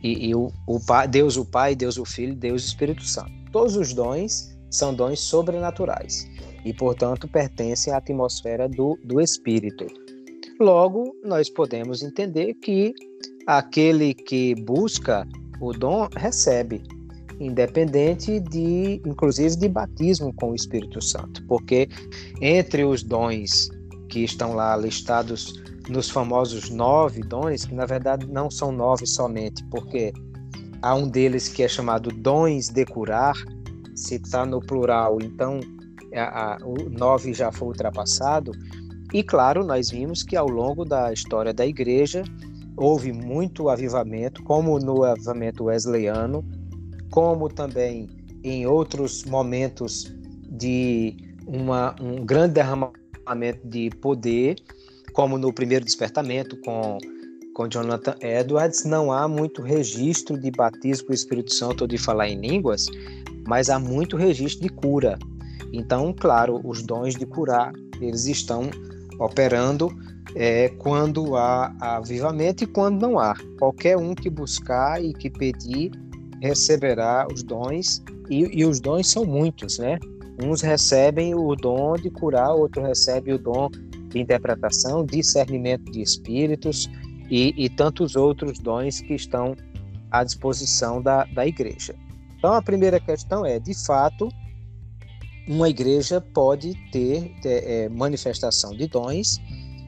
e, 0.00 0.28
e 0.28 0.34
o, 0.34 0.52
o 0.68 0.78
pai, 0.78 1.08
Deus 1.08 1.36
o 1.36 1.44
Pai, 1.44 1.74
Deus 1.74 1.98
o 1.98 2.04
Filho, 2.04 2.36
Deus 2.36 2.62
o 2.62 2.66
Espírito 2.66 3.02
Santo. 3.02 3.32
Todos 3.50 3.76
os 3.76 3.92
dons 3.92 4.56
são 4.70 4.94
dons 4.94 5.20
sobrenaturais 5.20 6.31
e, 6.64 6.72
portanto, 6.72 7.28
pertencem 7.28 7.92
à 7.92 7.96
atmosfera 7.96 8.68
do, 8.68 8.98
do 9.04 9.20
Espírito. 9.20 9.86
Logo, 10.60 11.16
nós 11.24 11.50
podemos 11.50 12.02
entender 12.02 12.54
que 12.54 12.94
aquele 13.46 14.14
que 14.14 14.54
busca 14.54 15.26
o 15.60 15.72
dom 15.72 16.08
recebe, 16.16 16.82
independente 17.40 18.38
de, 18.40 19.00
inclusive, 19.04 19.56
de 19.56 19.68
batismo 19.68 20.32
com 20.34 20.50
o 20.50 20.54
Espírito 20.54 21.02
Santo, 21.02 21.44
porque 21.46 21.88
entre 22.40 22.84
os 22.84 23.02
dons 23.02 23.70
que 24.08 24.20
estão 24.20 24.54
lá 24.54 24.76
listados 24.76 25.60
nos 25.88 26.10
famosos 26.10 26.70
nove 26.70 27.22
dons, 27.22 27.64
que 27.64 27.74
na 27.74 27.86
verdade 27.86 28.26
não 28.26 28.50
são 28.50 28.70
nove 28.70 29.06
somente, 29.06 29.64
porque 29.64 30.12
há 30.80 30.94
um 30.94 31.08
deles 31.08 31.48
que 31.48 31.62
é 31.62 31.68
chamado 31.68 32.10
dons 32.10 32.68
de 32.68 32.84
curar, 32.84 33.34
se 33.94 34.16
está 34.16 34.46
no 34.46 34.60
plural, 34.60 35.18
então 35.20 35.60
a, 36.14 36.54
a, 36.54 36.58
o 36.64 36.88
nove 36.90 37.32
já 37.32 37.50
foi 37.50 37.68
ultrapassado. 37.68 38.52
E 39.12 39.22
claro, 39.22 39.64
nós 39.64 39.90
vimos 39.90 40.22
que 40.22 40.36
ao 40.36 40.48
longo 40.48 40.84
da 40.84 41.12
história 41.12 41.52
da 41.52 41.66
igreja 41.66 42.24
houve 42.76 43.12
muito 43.12 43.68
avivamento, 43.68 44.42
como 44.42 44.78
no 44.78 45.04
avivamento 45.04 45.64
wesleyano, 45.64 46.44
como 47.10 47.48
também 47.48 48.08
em 48.42 48.66
outros 48.66 49.24
momentos 49.24 50.12
de 50.48 51.16
uma, 51.46 51.94
um 52.00 52.24
grande 52.24 52.54
derramamento 52.54 53.66
de 53.66 53.90
poder 54.00 54.56
como 55.12 55.38
no 55.38 55.52
primeiro 55.52 55.84
despertamento 55.84 56.56
com, 56.58 56.98
com 57.54 57.68
Jonathan 57.68 58.16
Edwards, 58.20 58.84
não 58.84 59.12
há 59.12 59.28
muito 59.28 59.62
registro 59.62 60.38
de 60.38 60.50
batismo 60.50 61.06
com 61.06 61.12
o 61.12 61.14
Espírito 61.14 61.52
Santo 61.52 61.82
ou 61.82 61.88
de 61.88 61.98
falar 61.98 62.28
em 62.28 62.40
línguas, 62.40 62.86
mas 63.46 63.68
há 63.68 63.78
muito 63.78 64.16
registro 64.16 64.62
de 64.62 64.68
cura. 64.68 65.18
Então, 65.72 66.12
claro, 66.12 66.60
os 66.64 66.82
dons 66.82 67.14
de 67.14 67.24
curar, 67.24 67.72
eles 68.00 68.26
estão 68.26 68.70
operando 69.18 69.90
é, 70.34 70.68
quando 70.68 71.36
há 71.36 71.74
avivamento 71.80 72.64
e 72.64 72.66
quando 72.66 73.00
não 73.00 73.18
há. 73.18 73.34
Qualquer 73.58 73.96
um 73.96 74.14
que 74.14 74.28
buscar 74.28 75.02
e 75.02 75.12
que 75.12 75.30
pedir 75.30 75.90
receberá 76.40 77.26
os 77.32 77.42
dons, 77.42 78.02
e, 78.28 78.60
e 78.60 78.64
os 78.64 78.80
dons 78.80 79.10
são 79.10 79.24
muitos, 79.24 79.78
né? 79.78 79.98
Uns 80.42 80.60
recebem 80.60 81.34
o 81.34 81.54
dom 81.54 81.94
de 81.94 82.10
curar, 82.10 82.52
outro 82.52 82.82
recebe 82.82 83.32
o 83.32 83.38
dom 83.38 83.68
de 84.08 84.20
interpretação, 84.20 85.04
discernimento 85.04 85.90
de 85.92 86.02
espíritos 86.02 86.90
e, 87.30 87.54
e 87.56 87.68
tantos 87.68 88.16
outros 88.16 88.58
dons 88.58 89.00
que 89.00 89.14
estão 89.14 89.54
à 90.10 90.24
disposição 90.24 91.00
da, 91.00 91.24
da 91.26 91.46
igreja. 91.46 91.94
Então, 92.36 92.52
a 92.54 92.62
primeira 92.62 92.98
questão 92.98 93.46
é: 93.46 93.60
de 93.60 93.72
fato, 93.86 94.28
uma 95.48 95.68
igreja 95.68 96.20
pode 96.20 96.74
ter 96.90 97.34
é, 97.44 97.88
manifestação 97.88 98.76
de 98.76 98.86
dons 98.86 99.40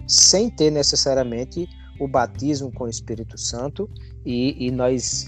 sem 0.06 0.50
ter 0.50 0.70
necessariamente 0.70 1.68
o 2.00 2.08
batismo 2.08 2.72
com 2.72 2.84
o 2.84 2.88
Espírito 2.88 3.38
Santo, 3.38 3.88
e, 4.26 4.66
e 4.66 4.70
nós 4.70 5.26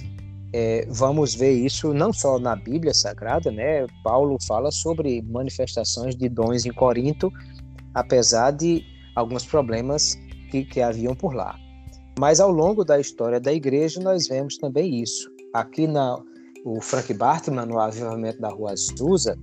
é, 0.52 0.86
vamos 0.88 1.34
ver 1.34 1.52
isso 1.52 1.94
não 1.94 2.12
só 2.12 2.38
na 2.38 2.56
Bíblia 2.56 2.92
Sagrada, 2.92 3.50
né? 3.50 3.86
Paulo 4.02 4.36
fala 4.46 4.70
sobre 4.70 5.22
manifestações 5.22 6.16
de 6.16 6.28
dons 6.28 6.66
em 6.66 6.72
Corinto, 6.72 7.30
apesar 7.94 8.50
de 8.50 8.82
alguns 9.14 9.44
problemas 9.44 10.18
que, 10.50 10.64
que 10.64 10.80
haviam 10.80 11.14
por 11.14 11.34
lá. 11.34 11.56
Mas 12.18 12.40
ao 12.40 12.50
longo 12.50 12.84
da 12.84 12.98
história 12.98 13.38
da 13.38 13.52
igreja, 13.52 14.00
nós 14.00 14.26
vemos 14.26 14.56
também 14.56 15.02
isso. 15.02 15.30
Aqui 15.54 15.86
na 15.86 16.18
o 16.64 16.80
Frank 16.80 17.14
Bartman, 17.14 17.64
no 17.64 17.78
Avivamento 17.78 18.40
da 18.40 18.48
Rua 18.48 18.72
Azusa, 18.72 19.38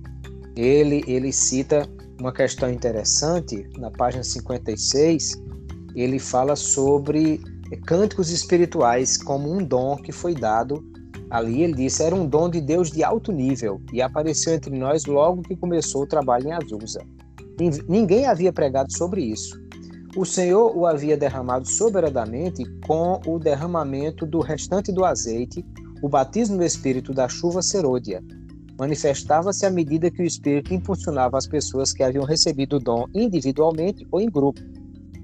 ele, 0.56 1.02
ele 1.06 1.32
cita 1.32 1.88
uma 2.20 2.32
questão 2.32 2.70
interessante, 2.70 3.68
na 3.76 3.90
página 3.90 4.22
56, 4.22 5.32
ele 5.94 6.18
fala 6.18 6.54
sobre 6.56 7.40
cânticos 7.86 8.30
espirituais 8.30 9.16
como 9.16 9.52
um 9.52 9.64
dom 9.64 9.96
que 9.96 10.12
foi 10.12 10.34
dado 10.34 10.84
ali. 11.30 11.62
Ele 11.62 11.74
disse 11.74 12.02
era 12.02 12.14
um 12.14 12.26
dom 12.26 12.48
de 12.48 12.60
Deus 12.60 12.90
de 12.90 13.02
alto 13.02 13.32
nível 13.32 13.80
e 13.92 14.00
apareceu 14.00 14.54
entre 14.54 14.76
nós 14.76 15.04
logo 15.06 15.42
que 15.42 15.56
começou 15.56 16.02
o 16.02 16.06
trabalho 16.06 16.48
em 16.48 16.52
Azusa. 16.52 17.00
Ninguém 17.88 18.26
havia 18.26 18.52
pregado 18.52 18.92
sobre 18.96 19.22
isso. 19.22 19.60
O 20.16 20.24
Senhor 20.24 20.76
o 20.76 20.86
havia 20.86 21.16
derramado 21.16 21.68
soberanamente 21.68 22.64
com 22.86 23.20
o 23.26 23.38
derramamento 23.38 24.24
do 24.24 24.40
restante 24.40 24.92
do 24.92 25.04
azeite, 25.04 25.64
o 26.00 26.08
batismo 26.08 26.56
do 26.56 26.64
Espírito 26.64 27.12
da 27.12 27.28
chuva 27.28 27.60
serôdia. 27.62 28.22
Manifestava-se 28.78 29.64
à 29.64 29.70
medida 29.70 30.10
que 30.10 30.22
o 30.22 30.26
Espírito 30.26 30.74
impulsionava 30.74 31.38
as 31.38 31.46
pessoas 31.46 31.92
que 31.92 32.02
haviam 32.02 32.24
recebido 32.24 32.76
o 32.76 32.80
dom 32.80 33.06
individualmente 33.14 34.06
ou 34.10 34.20
em 34.20 34.28
grupo. 34.28 34.60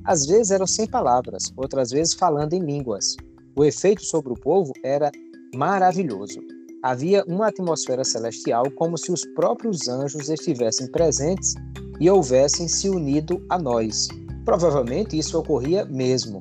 Às 0.05 0.27
vezes 0.27 0.51
eram 0.51 0.67
sem 0.67 0.87
palavras, 0.87 1.53
outras 1.57 1.91
vezes 1.91 2.15
falando 2.15 2.53
em 2.53 2.61
línguas. 2.61 3.17
O 3.57 3.65
efeito 3.65 4.03
sobre 4.05 4.33
o 4.33 4.37
povo 4.37 4.73
era 4.85 5.11
maravilhoso. 5.55 6.41
Havia 6.83 7.25
uma 7.27 7.49
atmosfera 7.49 8.05
celestial 8.05 8.71
como 8.77 8.97
se 8.97 9.13
os 9.13 9.25
próprios 9.35 9.89
anjos 9.89 10.31
estivessem 10.31 10.91
presentes 10.91 11.55
e 12.01 12.09
houvessem 12.09 12.67
se 12.69 12.89
unido 12.89 13.45
a 13.51 13.59
nós. 13.59 14.09
Provavelmente 14.45 15.19
isso 15.19 15.39
ocorria 15.39 15.85
mesmo. 15.85 16.41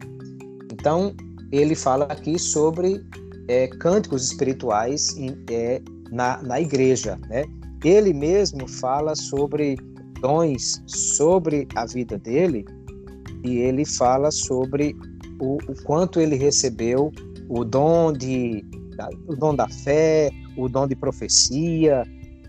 Então, 0.72 1.14
ele 1.52 1.76
fala 1.76 2.06
aqui 2.06 2.40
sobre 2.40 3.04
é, 3.50 3.68
cânticos 3.68 4.24
espirituais 4.24 5.14
é, 5.50 5.82
na, 6.12 6.42
na 6.42 6.60
igreja. 6.60 7.20
Né? 7.30 7.46
Ele 7.84 8.14
mesmo 8.14 8.68
fala 8.68 9.16
sobre 9.16 9.78
dons 10.22 10.84
sobre 10.88 11.68
a 11.76 11.86
vida 11.86 12.18
dele 12.18 12.66
e 13.44 13.58
ele 13.58 13.86
fala 13.86 14.32
sobre 14.32 14.96
o, 15.40 15.58
o 15.68 15.84
quanto 15.84 16.20
ele 16.20 16.36
recebeu 16.36 17.12
o 17.48 17.64
dom 17.64 18.12
de 18.12 18.66
o 19.28 19.36
dom 19.36 19.56
da 19.56 19.70
fé, 19.70 20.30
o 20.58 20.68
dom 20.68 20.86
de 20.86 20.94
profecia, 20.94 22.04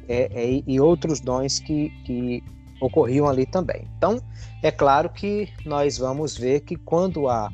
é, 0.09 0.29
é, 0.33 0.63
e 0.67 0.81
outros 0.81 1.21
dons 1.21 1.61
que, 1.61 1.91
que 2.05 2.43
ocorriam 2.81 3.29
ali 3.29 3.47
também. 3.47 3.87
Então, 3.97 4.21
é 4.61 4.73
claro 4.73 5.09
que 5.11 5.49
nós 5.65 5.97
vamos 5.97 6.37
ver 6.37 6.61
que 6.63 6.75
quando 6.75 7.29
há 7.29 7.49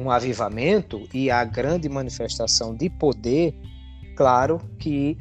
um 0.00 0.10
avivamento 0.10 1.06
e 1.12 1.30
a 1.30 1.44
grande 1.44 1.90
manifestação 1.90 2.74
de 2.74 2.88
poder, 2.88 3.54
claro 4.16 4.58
que 4.78 5.18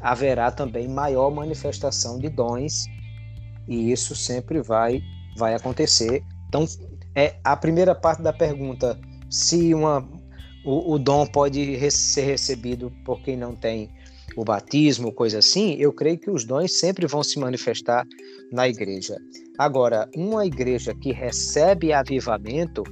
haverá 0.00 0.50
também 0.50 0.88
maior 0.88 1.30
manifestação 1.30 2.18
de 2.18 2.28
dons 2.28 2.86
e 3.68 3.92
isso 3.92 4.14
sempre 4.14 4.60
vai 4.62 5.00
vai 5.36 5.54
acontecer. 5.54 6.22
Então, 6.48 6.66
é 7.14 7.36
a 7.44 7.56
primeira 7.56 7.94
parte 7.94 8.22
da 8.22 8.32
pergunta, 8.32 8.98
se 9.30 9.72
uma 9.74 10.06
o, 10.64 10.94
o 10.94 10.98
dom 10.98 11.26
pode 11.26 11.90
ser 11.90 12.22
recebido 12.22 12.92
por 13.04 13.22
quem 13.22 13.36
não 13.36 13.54
tem 13.54 13.90
o 14.36 14.44
batismo, 14.44 15.12
coisa 15.12 15.38
assim, 15.38 15.74
eu 15.74 15.92
creio 15.92 16.18
que 16.18 16.30
os 16.30 16.44
dons 16.44 16.78
sempre 16.78 17.06
vão 17.06 17.22
se 17.22 17.38
manifestar 17.38 18.06
na 18.52 18.68
igreja. 18.68 19.16
Agora, 19.58 20.08
uma 20.14 20.46
igreja 20.46 20.94
que 20.94 21.12
recebe 21.12 21.92
avivamento, 21.92 22.82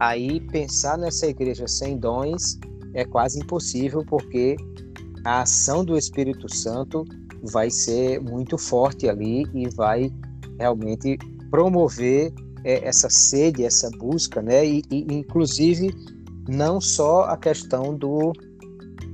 aí 0.00 0.40
pensar 0.48 0.96
nessa 0.96 1.26
igreja 1.26 1.66
sem 1.66 1.98
dons 1.98 2.58
é 2.94 3.04
quase 3.04 3.40
impossível, 3.40 4.04
porque 4.06 4.56
a 5.26 5.42
ação 5.42 5.84
do 5.84 5.98
Espírito 5.98 6.48
Santo 6.48 7.04
vai 7.42 7.68
ser 7.68 8.20
muito 8.20 8.56
forte 8.56 9.08
ali 9.08 9.44
e 9.52 9.68
vai 9.70 10.12
realmente 10.56 11.18
promover 11.50 12.32
é, 12.62 12.86
essa 12.86 13.10
sede, 13.10 13.64
essa 13.64 13.90
busca, 13.98 14.40
né? 14.40 14.64
E, 14.64 14.82
e, 14.88 15.04
inclusive 15.12 15.92
não 16.48 16.80
só 16.80 17.24
a 17.24 17.36
questão 17.36 17.92
do, 17.92 18.32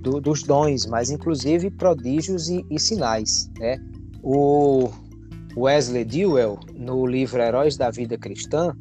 do, 0.03 0.21
dos 0.21 0.43
dons, 0.43 0.85
mas 0.85 1.11
inclusive 1.11 1.71
prodígios 1.71 2.51
e, 2.51 2.63
e 2.71 2.79
sinais, 2.79 3.51
né? 3.59 3.79
O 4.23 4.91
Wesley 5.57 6.05
Dewell, 6.05 6.61
no 6.77 7.07
livro 7.07 7.41
Heróis 7.41 7.79
da 7.79 7.91
Vida 7.91 8.19
Cristã, 8.19 8.77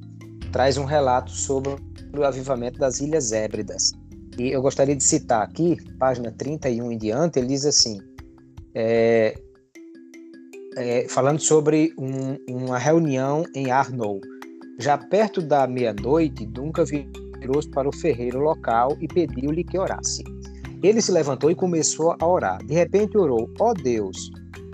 traz 0.52 0.78
um 0.78 0.84
relato 0.84 1.32
sobre 1.32 1.78
o 2.14 2.24
avivamento 2.26 2.78
das 2.78 3.00
Ilhas 3.00 3.32
Hébridas. 3.32 3.94
E 4.42 4.52
eu 4.52 4.60
gostaria 4.60 4.96
de 4.96 5.04
citar 5.04 5.44
aqui, 5.44 5.78
página 6.00 6.32
31 6.32 6.92
em 6.92 6.98
diante, 6.98 7.38
ele 7.38 7.50
diz 7.50 7.64
assim: 7.64 8.00
é, 8.74 9.40
é, 10.76 11.08
falando 11.08 11.40
sobre 11.40 11.94
um, 11.96 12.38
uma 12.50 12.80
reunião 12.80 13.44
em 13.54 13.70
Arnold. 13.70 14.28
Já 14.80 14.98
perto 14.98 15.44
da 15.44 15.68
meia-noite, 15.68 16.48
Duncan 16.48 16.86
virou-se 16.86 17.70
para 17.70 17.88
o 17.88 17.96
ferreiro 17.96 18.40
local 18.40 18.98
e 19.00 19.08
pediu-lhe 19.08 19.64
que 19.64 19.78
orasse. 19.78 20.24
Ele 20.82 21.04
se 21.04 21.12
levantou 21.12 21.52
e 21.52 21.56
começou 21.56 22.16
a 22.20 22.28
orar. 22.28 22.66
De 22.66 22.74
repente 22.74 23.16
orou: 23.16 23.48
Ó 23.60 23.70
oh 23.70 23.74
Deus, 23.76 24.32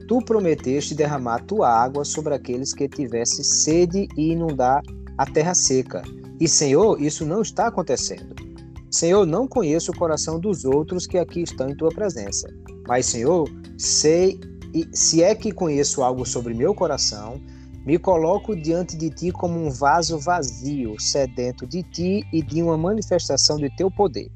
tu 0.08 0.19
prometeste 0.19 0.95
derramar 0.95 1.43
tua 1.43 1.67
água 1.67 2.06
sobre 2.06 2.34
aqueles 2.34 2.73
que 2.73 2.88
tivessem 2.88 3.43
sede 3.43 4.08
e 4.15 4.32
inundar 4.32 4.82
a 5.17 5.25
terra 5.25 5.53
seca. 5.53 6.03
E, 6.39 6.47
Senhor, 6.47 7.01
isso 7.01 7.25
não 7.25 7.41
está 7.41 7.67
acontecendo. 7.67 8.46
Senhor, 8.89 9.26
não 9.26 9.47
conheço 9.47 9.91
o 9.91 9.97
coração 9.97 10.39
dos 10.39 10.63
outros 10.63 11.06
que 11.06 11.17
aqui 11.17 11.41
estão 11.41 11.69
em 11.69 11.76
tua 11.76 11.89
presença. 11.89 12.47
Mas, 12.88 13.06
Senhor, 13.08 13.50
sei 13.78 14.39
e 14.73 14.88
se 14.93 15.23
é 15.23 15.34
que 15.34 15.52
conheço 15.52 16.04
algo 16.04 16.26
sobre 16.26 16.54
meu 16.54 16.73
coração, 16.73 17.41
me 17.86 17.97
coloco 17.97 18.56
diante 18.56 18.97
de 18.97 19.10
ti 19.10 19.32
como 19.32 19.58
um 19.65 19.69
vaso 19.69 20.19
vazio, 20.19 21.00
sedento 21.00 21.65
de 21.65 21.84
ti 21.84 22.23
e 22.34 22.41
de 22.41 22.62
uma 22.62 22.78
manifestação 22.78 23.58
de 23.58 23.73
teu 23.76 23.89
poder. 23.89 24.30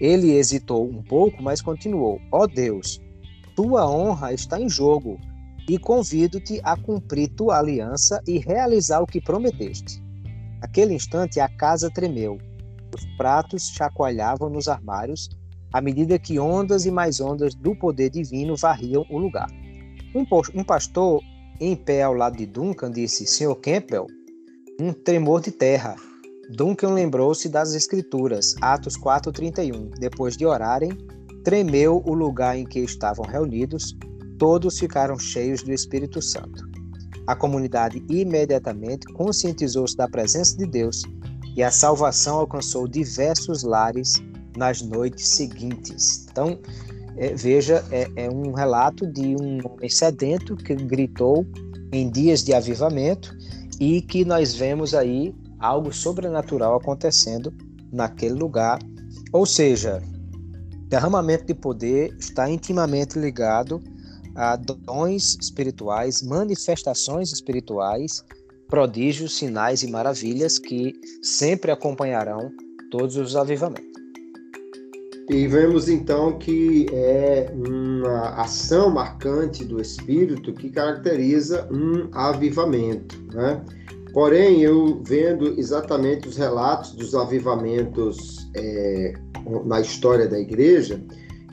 Ele 0.00 0.32
hesitou 0.32 0.88
um 0.88 1.02
pouco, 1.02 1.42
mas 1.42 1.60
continuou: 1.60 2.20
Ó 2.30 2.42
oh 2.42 2.46
Deus, 2.46 3.00
tua 3.54 3.90
honra 3.90 4.32
está 4.32 4.60
em 4.60 4.68
jogo 4.68 5.18
e 5.68 5.78
convido-te 5.78 6.60
a 6.62 6.76
cumprir 6.76 7.28
tua 7.30 7.58
aliança 7.58 8.22
e 8.26 8.38
realizar 8.38 9.00
o 9.00 9.06
que 9.06 9.20
prometeste. 9.20 10.00
Naquele 10.60 10.94
instante 10.94 11.40
a 11.40 11.48
casa 11.48 11.90
tremeu, 11.90 12.38
os 12.96 13.04
pratos 13.16 13.68
chacoalhavam 13.68 14.48
nos 14.48 14.68
armários 14.68 15.28
à 15.72 15.80
medida 15.80 16.18
que 16.18 16.38
ondas 16.38 16.86
e 16.86 16.90
mais 16.90 17.20
ondas 17.20 17.54
do 17.54 17.76
poder 17.76 18.08
divino 18.10 18.56
varriam 18.56 19.04
o 19.10 19.18
lugar. 19.18 19.48
Um, 20.14 20.64
pastor 20.64 21.20
em 21.60 21.76
pé 21.76 22.02
ao 22.02 22.14
lado 22.14 22.36
de 22.38 22.46
Duncan 22.46 22.90
disse: 22.90 23.26
Senhor 23.26 23.54
Campbell, 23.56 24.06
um 24.80 24.92
tremor 24.92 25.42
de 25.42 25.50
terra. 25.50 25.94
Duncan 26.50 26.94
lembrou-se 26.94 27.48
das 27.48 27.74
Escrituras, 27.74 28.54
Atos 28.62 28.96
4,31. 28.96 29.90
Depois 29.98 30.36
de 30.36 30.46
orarem, 30.46 30.90
tremeu 31.44 32.02
o 32.06 32.14
lugar 32.14 32.56
em 32.56 32.64
que 32.64 32.78
estavam 32.80 33.26
reunidos, 33.26 33.96
todos 34.38 34.78
ficaram 34.78 35.18
cheios 35.18 35.62
do 35.62 35.72
Espírito 35.72 36.22
Santo. 36.22 36.64
A 37.26 37.34
comunidade 37.34 38.02
imediatamente 38.08 39.12
conscientizou-se 39.12 39.96
da 39.96 40.08
presença 40.08 40.56
de 40.56 40.64
Deus 40.64 41.02
e 41.56 41.62
a 41.62 41.70
salvação 41.70 42.38
alcançou 42.40 42.86
diversos 42.86 43.62
lares 43.62 44.14
nas 44.56 44.82
noites 44.82 45.28
seguintes. 45.28 46.26
Então, 46.30 46.58
é, 47.16 47.34
veja, 47.34 47.82
é, 47.90 48.08
é, 48.14 48.30
um 48.30 48.52
relato 48.52 49.06
de 49.06 49.34
um 49.40 49.58
homem 49.66 49.88
sedento 49.88 50.54
que 50.54 50.74
gritou 50.74 51.46
em 51.90 52.10
dias 52.10 52.44
de 52.44 52.52
avivamento 52.52 53.34
e 53.80 54.02
que 54.02 54.24
nós 54.24 54.54
vemos 54.54 54.94
aí 54.94 55.34
algo 55.58 55.92
sobrenatural 55.92 56.76
acontecendo 56.76 57.52
naquele 57.90 58.34
lugar. 58.34 58.78
Ou 59.32 59.46
seja, 59.46 60.02
derramamento 60.88 61.46
de 61.46 61.54
poder 61.54 62.14
está 62.18 62.50
intimamente 62.50 63.18
ligado 63.18 63.82
a 64.34 64.56
dons 64.56 65.38
espirituais, 65.40 66.20
manifestações 66.20 67.32
espirituais, 67.32 68.22
prodígios, 68.68 69.36
sinais 69.36 69.82
e 69.82 69.90
maravilhas 69.90 70.58
que 70.58 70.94
sempre 71.22 71.70
acompanharão 71.70 72.50
todos 72.90 73.16
os 73.16 73.36
avivamentos. 73.36 73.96
E 75.28 75.48
vemos 75.48 75.88
então 75.88 76.38
que 76.38 76.86
é 76.92 77.52
uma 77.52 78.40
ação 78.40 78.90
marcante 78.90 79.64
do 79.64 79.80
Espírito 79.80 80.52
que 80.52 80.70
caracteriza 80.70 81.68
um 81.70 82.08
avivamento. 82.12 83.20
Né? 83.34 83.60
Porém, 84.12 84.62
eu 84.62 85.02
vendo 85.04 85.58
exatamente 85.58 86.28
os 86.28 86.36
relatos 86.36 86.92
dos 86.92 87.14
avivamentos 87.14 88.48
é, 88.54 89.14
na 89.64 89.80
história 89.80 90.28
da 90.28 90.38
igreja, 90.38 91.02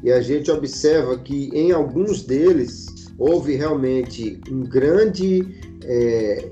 e 0.04 0.12
a 0.12 0.22
gente 0.22 0.52
observa 0.52 1.18
que 1.18 1.50
em 1.54 1.72
alguns 1.72 2.22
deles 2.22 2.86
houve 3.18 3.56
realmente 3.56 4.40
um 4.52 4.62
grande, 4.62 5.48
é, 5.84 6.50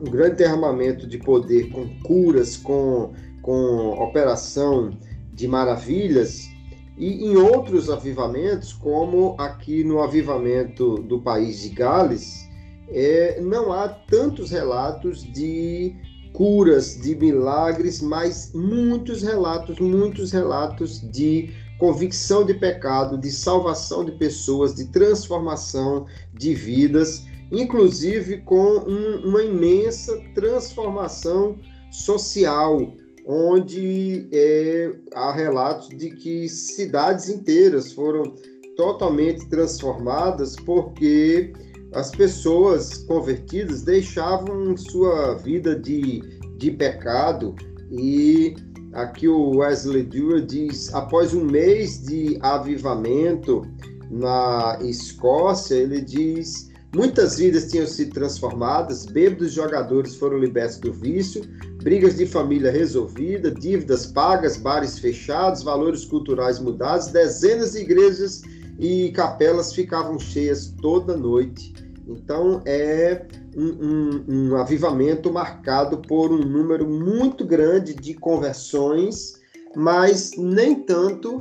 um 0.00 0.10
grande 0.10 0.36
derramamento 0.36 1.06
de 1.06 1.18
poder 1.18 1.70
com 1.70 1.88
curas, 2.00 2.56
com, 2.56 3.12
com 3.40 3.90
operação 4.02 4.96
de 5.32 5.46
maravilhas, 5.46 6.48
e 6.96 7.24
em 7.24 7.36
outros 7.36 7.88
avivamentos, 7.88 8.72
como 8.72 9.34
aqui 9.38 9.82
no 9.82 10.02
avivamento 10.02 10.96
do 10.96 11.20
país 11.20 11.62
de 11.62 11.70
Gales, 11.70 12.48
é, 12.88 13.40
não 13.40 13.72
há 13.72 13.88
tantos 13.88 14.50
relatos 14.50 15.22
de 15.22 15.96
curas, 16.32 17.00
de 17.00 17.14
milagres, 17.14 18.00
mas 18.00 18.52
muitos 18.54 19.22
relatos, 19.22 19.78
muitos 19.78 20.32
relatos 20.32 21.00
de 21.10 21.50
convicção 21.78 22.44
de 22.44 22.54
pecado, 22.54 23.18
de 23.18 23.30
salvação 23.30 24.04
de 24.04 24.12
pessoas, 24.12 24.74
de 24.74 24.86
transformação 24.86 26.06
de 26.32 26.54
vidas, 26.54 27.24
inclusive 27.52 28.38
com 28.38 28.78
um, 28.78 29.28
uma 29.28 29.42
imensa 29.42 30.18
transformação 30.34 31.58
social, 31.90 32.94
onde 33.26 34.26
é, 34.32 34.90
há 35.14 35.32
relatos 35.32 35.90
de 35.90 36.10
que 36.10 36.48
cidades 36.48 37.28
inteiras 37.28 37.92
foram 37.92 38.34
totalmente 38.76 39.46
transformadas 39.48 40.56
porque 40.56 41.52
as 41.92 42.10
pessoas 42.10 42.98
convertidas 43.04 43.82
deixavam 43.82 44.74
sua 44.76 45.34
vida 45.34 45.78
de, 45.78 46.22
de 46.56 46.70
pecado. 46.70 47.54
E 47.90 48.56
aqui 48.94 49.28
o 49.28 49.58
Wesley 49.58 50.04
Dewar 50.04 50.40
diz 50.40 50.92
após 50.94 51.34
um 51.34 51.44
mês 51.44 52.02
de 52.02 52.38
avivamento 52.40 53.62
na 54.10 54.78
Escócia 54.82 55.74
ele 55.74 56.00
diz 56.00 56.71
Muitas 56.94 57.36
vidas 57.38 57.70
tinham 57.70 57.86
sido 57.86 58.12
transformadas, 58.12 59.06
bêbados 59.06 59.52
jogadores 59.52 60.14
foram 60.16 60.36
libertos 60.36 60.76
do 60.76 60.92
vício, 60.92 61.42
brigas 61.82 62.16
de 62.16 62.26
família 62.26 62.70
resolvidas, 62.70 63.54
dívidas 63.54 64.04
pagas, 64.04 64.58
bares 64.58 64.98
fechados, 64.98 65.62
valores 65.62 66.04
culturais 66.04 66.58
mudados, 66.58 67.06
dezenas 67.06 67.72
de 67.72 67.78
igrejas 67.78 68.42
e 68.78 69.10
capelas 69.12 69.72
ficavam 69.72 70.18
cheias 70.18 70.74
toda 70.82 71.16
noite. 71.16 71.72
Então 72.06 72.60
é 72.66 73.26
um, 73.56 73.68
um, 73.68 74.24
um 74.28 74.56
avivamento 74.56 75.32
marcado 75.32 75.96
por 75.96 76.30
um 76.30 76.44
número 76.44 76.86
muito 76.86 77.42
grande 77.42 77.94
de 77.94 78.12
conversões, 78.12 79.40
mas 79.74 80.32
nem 80.36 80.74
tanto 80.74 81.40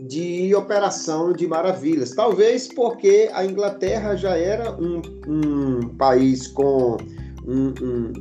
de 0.00 0.54
operação 0.54 1.32
de 1.32 1.46
maravilhas. 1.46 2.12
Talvez 2.12 2.68
porque 2.68 3.28
a 3.32 3.44
Inglaterra 3.44 4.16
já 4.16 4.36
era 4.36 4.74
um, 4.80 5.02
um 5.26 5.88
país 5.96 6.48
com 6.48 6.96
um, 7.46 7.74
um, 7.82 8.12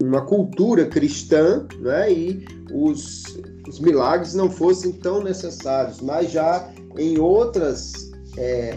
uma 0.00 0.22
cultura 0.22 0.86
cristã, 0.86 1.66
né? 1.80 2.12
e 2.12 2.44
os, 2.72 3.22
os 3.68 3.80
milagres 3.80 4.34
não 4.34 4.50
fossem 4.50 4.92
tão 4.92 5.22
necessários, 5.22 6.00
mas 6.00 6.30
já 6.30 6.68
em 6.98 7.18
outras, 7.18 8.10
é, 8.36 8.76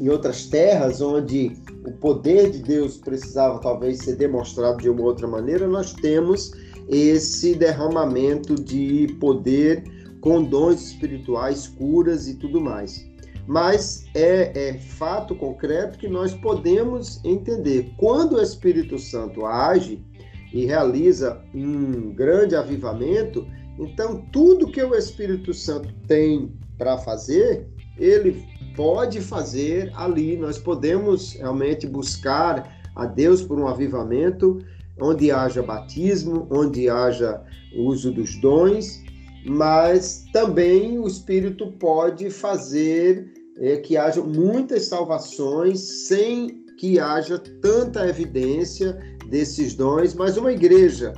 em 0.00 0.08
outras 0.08 0.46
terras 0.46 1.00
onde 1.00 1.52
o 1.86 1.92
poder 1.92 2.50
de 2.50 2.58
Deus 2.58 2.96
precisava 2.96 3.60
talvez 3.60 3.98
ser 3.98 4.16
demonstrado 4.16 4.78
de 4.78 4.88
uma 4.88 5.02
outra 5.02 5.26
maneira, 5.26 5.68
nós 5.68 5.92
temos 5.92 6.50
esse 6.88 7.54
derramamento 7.54 8.54
de 8.54 9.16
poder 9.20 9.84
com 10.26 10.42
dons 10.42 10.82
espirituais, 10.82 11.68
curas 11.68 12.26
e 12.26 12.34
tudo 12.34 12.60
mais. 12.60 13.08
Mas 13.46 14.06
é, 14.12 14.70
é 14.70 14.74
fato 14.76 15.36
concreto 15.36 15.96
que 15.96 16.08
nós 16.08 16.34
podemos 16.34 17.24
entender 17.24 17.92
quando 17.96 18.32
o 18.34 18.42
Espírito 18.42 18.98
Santo 18.98 19.46
age 19.46 20.04
e 20.52 20.66
realiza 20.66 21.40
um 21.54 22.12
grande 22.12 22.56
avivamento, 22.56 23.46
então 23.78 24.26
tudo 24.32 24.72
que 24.72 24.82
o 24.82 24.96
Espírito 24.96 25.54
Santo 25.54 25.94
tem 26.08 26.52
para 26.76 26.98
fazer, 26.98 27.68
ele 27.96 28.44
pode 28.74 29.20
fazer 29.20 29.92
ali. 29.94 30.36
Nós 30.36 30.58
podemos 30.58 31.34
realmente 31.34 31.86
buscar 31.86 32.68
a 32.96 33.06
Deus 33.06 33.42
por 33.42 33.60
um 33.60 33.68
avivamento, 33.68 34.58
onde 35.00 35.30
haja 35.30 35.62
batismo, 35.62 36.48
onde 36.50 36.90
haja 36.90 37.44
uso 37.76 38.10
dos 38.10 38.34
dons, 38.40 39.06
mas 39.48 40.24
também 40.32 40.98
o 40.98 41.06
Espírito 41.06 41.70
pode 41.72 42.30
fazer 42.30 43.32
é, 43.58 43.76
que 43.76 43.96
haja 43.96 44.22
muitas 44.22 44.86
salvações 44.86 46.06
sem 46.08 46.64
que 46.78 46.98
haja 46.98 47.38
tanta 47.38 48.06
evidência 48.06 48.98
desses 49.30 49.74
dons, 49.74 50.14
mas 50.14 50.36
uma 50.36 50.52
igreja 50.52 51.14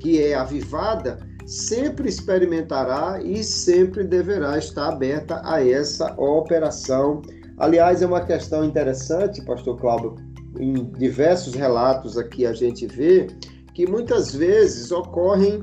que 0.00 0.22
é 0.22 0.34
avivada 0.34 1.18
sempre 1.46 2.08
experimentará 2.08 3.20
e 3.22 3.44
sempre 3.44 4.02
deverá 4.02 4.58
estar 4.58 4.88
aberta 4.88 5.40
a 5.44 5.64
essa 5.64 6.12
operação. 6.20 7.22
Aliás, 7.56 8.02
é 8.02 8.06
uma 8.06 8.24
questão 8.24 8.64
interessante, 8.64 9.42
pastor 9.42 9.78
Cláudio, 9.78 10.16
em 10.58 10.90
diversos 10.98 11.54
relatos 11.54 12.18
aqui 12.18 12.46
a 12.46 12.52
gente 12.52 12.86
vê 12.86 13.28
que 13.74 13.86
muitas 13.86 14.34
vezes 14.34 14.90
ocorrem 14.90 15.62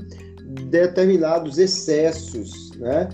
determinados 0.70 1.58
excessos, 1.58 2.72
né? 2.78 3.10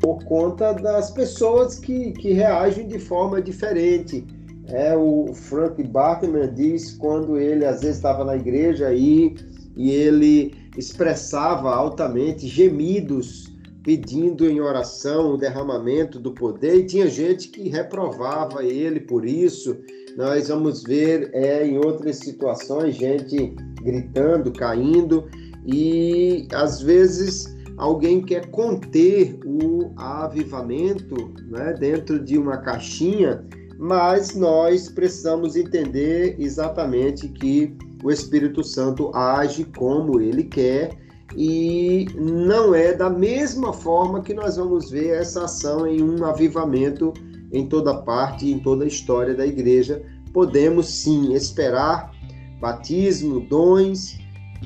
Por 0.00 0.22
conta 0.24 0.72
das 0.72 1.10
pessoas 1.10 1.78
que, 1.78 2.12
que 2.12 2.32
reagem 2.32 2.86
de 2.86 2.98
forma 2.98 3.40
diferente. 3.40 4.24
É, 4.66 4.96
o 4.96 5.32
Frank 5.34 5.82
Bartman 5.82 6.52
diz 6.54 6.92
quando 6.92 7.38
ele 7.38 7.64
às 7.64 7.80
vezes 7.82 7.96
estava 7.96 8.24
na 8.24 8.36
igreja 8.36 8.92
e, 8.92 9.34
e 9.76 9.90
ele 9.90 10.54
expressava 10.76 11.74
altamente 11.74 12.46
gemidos 12.46 13.54
pedindo 13.84 14.48
em 14.48 14.60
oração 14.60 15.34
o 15.34 15.36
derramamento 15.36 16.18
do 16.18 16.32
poder, 16.32 16.76
e 16.78 16.86
tinha 16.86 17.06
gente 17.06 17.48
que 17.48 17.68
reprovava 17.68 18.64
ele 18.64 18.98
por 18.98 19.26
isso. 19.26 19.76
Nós 20.16 20.48
vamos 20.48 20.82
ver 20.82 21.30
é, 21.34 21.66
em 21.66 21.76
outras 21.76 22.16
situações 22.16 22.96
gente 22.96 23.54
gritando, 23.82 24.50
caindo, 24.50 25.28
e 25.64 26.46
às 26.52 26.80
vezes 26.80 27.54
alguém 27.76 28.22
quer 28.22 28.50
conter 28.50 29.38
o 29.44 29.92
avivamento 29.96 31.32
né, 31.48 31.74
dentro 31.78 32.22
de 32.22 32.38
uma 32.38 32.58
caixinha, 32.58 33.44
mas 33.78 34.34
nós 34.34 34.88
precisamos 34.88 35.56
entender 35.56 36.36
exatamente 36.38 37.28
que 37.28 37.76
o 38.02 38.10
Espírito 38.10 38.62
Santo 38.62 39.10
age 39.14 39.64
como 39.76 40.20
ele 40.20 40.44
quer 40.44 40.96
e 41.36 42.06
não 42.14 42.74
é 42.74 42.92
da 42.92 43.10
mesma 43.10 43.72
forma 43.72 44.22
que 44.22 44.34
nós 44.34 44.56
vamos 44.56 44.90
ver 44.90 45.08
essa 45.08 45.44
ação 45.44 45.86
em 45.86 46.02
um 46.02 46.24
avivamento 46.24 47.12
em 47.52 47.66
toda 47.66 47.94
parte, 48.02 48.50
em 48.50 48.58
toda 48.58 48.84
a 48.84 48.88
história 48.88 49.34
da 49.34 49.46
igreja. 49.46 50.02
Podemos 50.32 50.86
sim 50.86 51.32
esperar 51.32 52.12
batismo, 52.60 53.40
dons, 53.40 54.18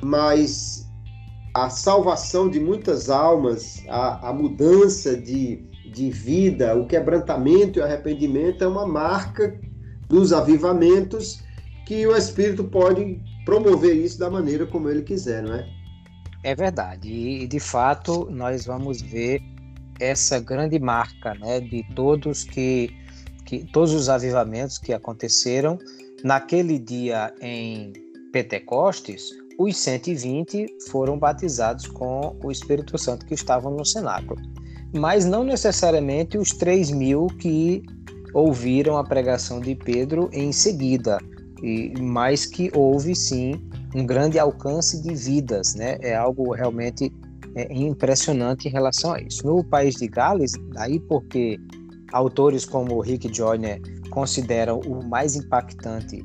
mas 0.03 0.88
a 1.65 1.71
salvação 1.71 2.49
de 2.49 2.61
muitas 2.61 3.11
almas, 3.11 3.83
a, 3.89 4.29
a 4.29 4.33
mudança 4.33 5.17
de, 5.17 5.57
de 5.93 6.11
vida, 6.11 6.77
o 6.77 6.87
quebrantamento 6.87 7.79
e 7.79 7.83
o 7.83 7.85
arrependimento 7.85 8.63
é 8.63 8.69
uma 8.69 8.87
marca 8.87 9.59
dos 10.09 10.33
avivamentos 10.33 11.43
que 11.87 12.07
o 12.07 12.17
Espírito 12.17 12.65
pode 12.65 13.21
promover 13.45 13.97
isso 13.97 14.19
da 14.19 14.31
maneira 14.31 14.67
como 14.67 14.89
ele 14.89 15.03
quiser, 15.03 15.43
não 15.43 15.55
é? 15.55 15.69
É 16.45 16.55
verdade. 16.55 17.11
E 17.11 17.47
de 17.47 17.59
fato 17.59 18.29
nós 18.31 18.67
vamos 18.67 19.01
ver 19.01 19.41
essa 19.99 20.39
grande 20.39 20.79
marca, 20.79 21.35
né, 21.35 21.61
de 21.61 21.83
todos 21.95 22.45
que, 22.45 22.95
que 23.45 23.65
todos 23.73 23.93
os 23.93 24.09
avivamentos 24.09 24.79
que 24.79 24.93
aconteceram 24.93 25.79
naquele 26.23 26.79
dia 26.79 27.33
em 27.41 27.93
Pentecostes, 28.33 29.31
os 29.59 29.77
120 29.77 30.67
foram 30.89 31.19
batizados 31.19 31.89
com 31.89 32.37
o 32.45 32.51
Espírito 32.51 32.97
Santo 32.97 33.27
que 33.27 33.35
estavam 33.35 33.75
no 33.75 33.85
cenáculo. 33.85 34.41
Mas 34.95 35.25
não 35.25 35.43
necessariamente 35.43 36.39
os 36.39 36.51
3 36.51 36.93
mil 36.93 37.27
que 37.27 37.83
ouviram 38.33 38.97
a 38.97 39.03
pregação 39.03 39.61
de 39.61 39.75
Pedro 39.75 40.31
em 40.33 40.53
seguida 40.53 41.19
e 41.61 41.93
mais 42.01 42.47
que 42.47 42.71
houve 42.73 43.17
sim 43.17 43.61
um 43.95 44.07
grande 44.07 44.39
alcance 44.39 45.03
de 45.03 45.13
vidas, 45.13 45.75
né? 45.75 45.99
É 46.01 46.15
algo 46.15 46.55
realmente 46.55 47.13
é, 47.57 47.73
impressionante 47.75 48.69
em 48.69 48.71
relação 48.71 49.13
a 49.13 49.21
isso. 49.21 49.45
No 49.45 49.65
país 49.65 49.97
de 49.97 50.07
Gales, 50.07 50.53
daí 50.73 51.01
porque 51.01 51.59
autores 52.13 52.65
como 52.65 53.01
Rick 53.01 53.35
Joyner 53.35 53.81
consideram 54.11 54.79
o 54.81 55.05
mais 55.05 55.35
impactante 55.35 56.25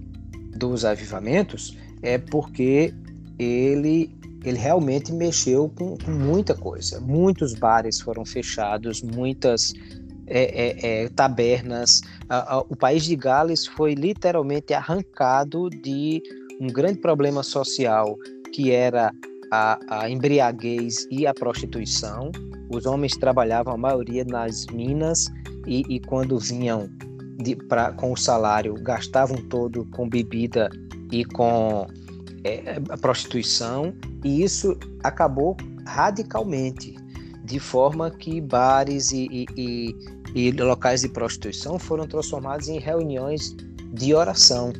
dos 0.55 0.85
avivamentos, 0.85 1.75
é 2.03 2.17
porque 2.17 2.93
ele 3.37 4.15
ele 4.43 4.57
realmente 4.57 5.11
mexeu 5.13 5.69
com, 5.69 5.97
com 5.97 6.11
muita 6.11 6.53
coisa. 6.53 6.99
Muitos 6.99 7.53
bares 7.53 8.01
foram 8.01 8.25
fechados, 8.25 9.01
muitas 9.01 9.73
é, 10.27 10.43
é, 10.43 11.03
é, 11.03 11.09
tabernas. 11.09 12.01
o 12.69 12.75
país 12.75 13.05
de 13.05 13.15
Gales 13.15 13.65
foi 13.65 13.93
literalmente 13.93 14.73
arrancado 14.73 15.69
de 15.69 16.21
um 16.59 16.67
grande 16.67 16.99
problema 16.99 17.41
social 17.41 18.17
que 18.53 18.71
era 18.71 19.11
a, 19.51 19.79
a 19.89 20.09
embriaguez 20.09 21.07
e 21.09 21.25
a 21.25 21.33
prostituição. 21.33 22.31
Os 22.69 22.85
homens 22.85 23.15
trabalhavam 23.17 23.73
a 23.73 23.77
maioria 23.77 24.23
nas 24.25 24.65
minas 24.67 25.31
e, 25.65 25.83
e 25.89 25.99
quando 25.99 26.37
vinham 26.37 26.89
de, 27.37 27.55
pra, 27.55 27.91
com 27.93 28.11
o 28.11 28.17
salário 28.17 28.75
gastavam 28.75 29.37
todo 29.49 29.85
com 29.91 30.07
bebida 30.07 30.69
e 31.11 31.25
com 31.25 31.87
é, 32.43 32.81
a 32.89 32.97
prostituição 32.97 33.93
e 34.23 34.43
isso 34.43 34.77
acabou 35.03 35.55
radicalmente 35.85 36.95
de 37.43 37.59
forma 37.59 38.09
que 38.09 38.39
bares 38.39 39.11
e, 39.11 39.27
e, 39.31 39.45
e, 39.57 39.95
e 40.33 40.51
locais 40.51 41.01
de 41.01 41.09
prostituição 41.09 41.77
foram 41.77 42.07
transformados 42.07 42.69
em 42.69 42.79
reuniões 42.79 43.55
de 43.93 44.13
oração. 44.13 44.71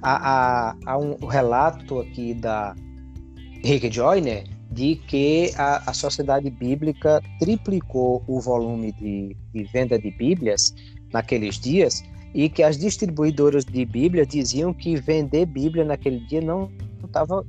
Há, 0.00 0.70
há, 0.70 0.76
há 0.86 0.98
um 0.98 1.26
relato 1.26 2.00
aqui 2.00 2.34
da 2.34 2.74
Rick 3.64 3.90
Joyner 3.90 4.44
de 4.70 4.96
que 4.96 5.52
a, 5.56 5.90
a 5.90 5.92
Sociedade 5.92 6.50
Bíblica 6.50 7.22
triplicou 7.38 8.22
o 8.26 8.40
volume 8.40 8.92
de, 8.92 9.36
de 9.52 9.64
venda 9.64 9.98
de 9.98 10.10
Bíblias 10.10 10.74
naqueles 11.12 11.58
dias 11.58 12.02
e 12.34 12.48
que 12.48 12.62
as 12.62 12.76
distribuidoras 12.76 13.64
de 13.64 13.84
Bíblia 13.84 14.26
diziam 14.26 14.74
que 14.74 14.96
vender 14.96 15.46
Bíblia 15.46 15.84
naquele 15.84 16.20
dia 16.26 16.40
não 16.40 16.70
estava 17.06 17.44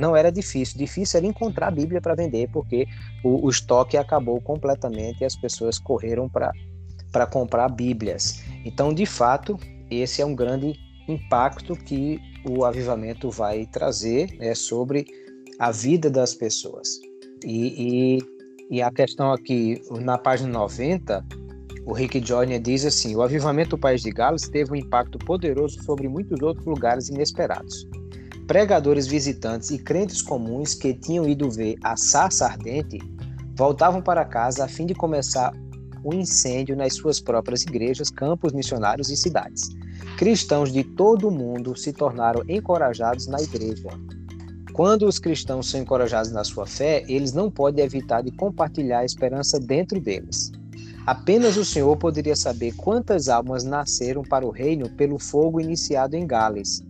não 0.00 0.14
era 0.14 0.30
difícil. 0.30 0.78
Difícil 0.78 1.18
era 1.18 1.26
encontrar 1.26 1.68
a 1.68 1.70
Bíblia 1.70 2.00
para 2.00 2.14
vender, 2.14 2.48
porque 2.52 2.86
o, 3.24 3.46
o, 3.46 3.50
estoque 3.50 3.96
acabou 3.96 4.40
completamente 4.40 5.20
e 5.20 5.24
as 5.24 5.36
pessoas 5.36 5.78
correram 5.78 6.28
para 6.28 7.26
comprar 7.26 7.68
Bíblias. 7.68 8.42
Então, 8.64 8.92
de 8.92 9.06
fato, 9.06 9.58
esse 9.90 10.20
é 10.20 10.26
um 10.26 10.34
grande 10.34 10.74
impacto 11.08 11.74
que 11.74 12.20
o 12.48 12.64
avivamento 12.64 13.30
vai 13.30 13.66
trazer 13.66 14.36
né, 14.38 14.54
sobre 14.54 15.06
a 15.58 15.70
vida 15.70 16.10
das 16.10 16.34
pessoas. 16.34 16.88
E, 17.44 18.18
e, 18.18 18.76
e, 18.76 18.82
a 18.82 18.90
questão 18.90 19.32
aqui, 19.32 19.80
na 20.00 20.18
página 20.18 20.50
90, 20.50 21.24
o 21.86 21.92
Rick 21.92 22.24
Joyner 22.26 22.60
diz 22.60 22.84
assim: 22.84 23.14
o 23.14 23.22
avivamento 23.22 23.70
do 23.70 23.78
País 23.78 24.02
de 24.02 24.10
Gales 24.10 24.48
teve 24.48 24.72
um 24.72 24.76
impacto 24.76 25.18
poderoso 25.18 25.82
sobre 25.84 26.08
muitos 26.08 26.42
outros 26.42 26.66
lugares 26.66 27.08
inesperados 27.08 27.86
pregadores 28.46 29.06
visitantes 29.06 29.70
e 29.70 29.78
crentes 29.78 30.22
comuns 30.22 30.74
que 30.74 30.94
tinham 30.94 31.28
ido 31.28 31.50
ver 31.50 31.76
a 31.82 31.96
sarça 31.96 32.46
ardente 32.46 32.98
voltavam 33.56 34.00
para 34.00 34.24
casa 34.24 34.64
a 34.64 34.68
fim 34.68 34.86
de 34.86 34.94
começar 34.94 35.52
o 36.04 36.14
incêndio 36.14 36.76
nas 36.76 36.94
suas 36.94 37.20
próprias 37.20 37.62
igrejas, 37.62 38.10
campos 38.10 38.52
missionários 38.52 39.10
e 39.10 39.16
cidades. 39.16 39.70
Cristãos 40.16 40.72
de 40.72 40.84
todo 40.84 41.28
o 41.28 41.32
mundo 41.32 41.76
se 41.76 41.92
tornaram 41.92 42.44
encorajados 42.48 43.26
na 43.26 43.40
igreja. 43.40 43.88
Quando 44.72 45.06
os 45.06 45.18
cristãos 45.18 45.68
são 45.68 45.80
encorajados 45.80 46.30
na 46.30 46.44
sua 46.44 46.66
fé, 46.66 47.02
eles 47.08 47.32
não 47.32 47.50
podem 47.50 47.84
evitar 47.84 48.22
de 48.22 48.30
compartilhar 48.30 49.00
a 49.00 49.04
esperança 49.04 49.58
dentro 49.58 49.98
deles. 50.00 50.52
Apenas 51.06 51.56
o 51.56 51.64
Senhor 51.64 51.96
poderia 51.96 52.36
saber 52.36 52.74
quantas 52.76 53.28
almas 53.28 53.64
nasceram 53.64 54.22
para 54.22 54.46
o 54.46 54.50
reino 54.50 54.88
pelo 54.90 55.18
fogo 55.18 55.60
iniciado 55.60 56.14
em 56.14 56.26
Gales, 56.26 56.84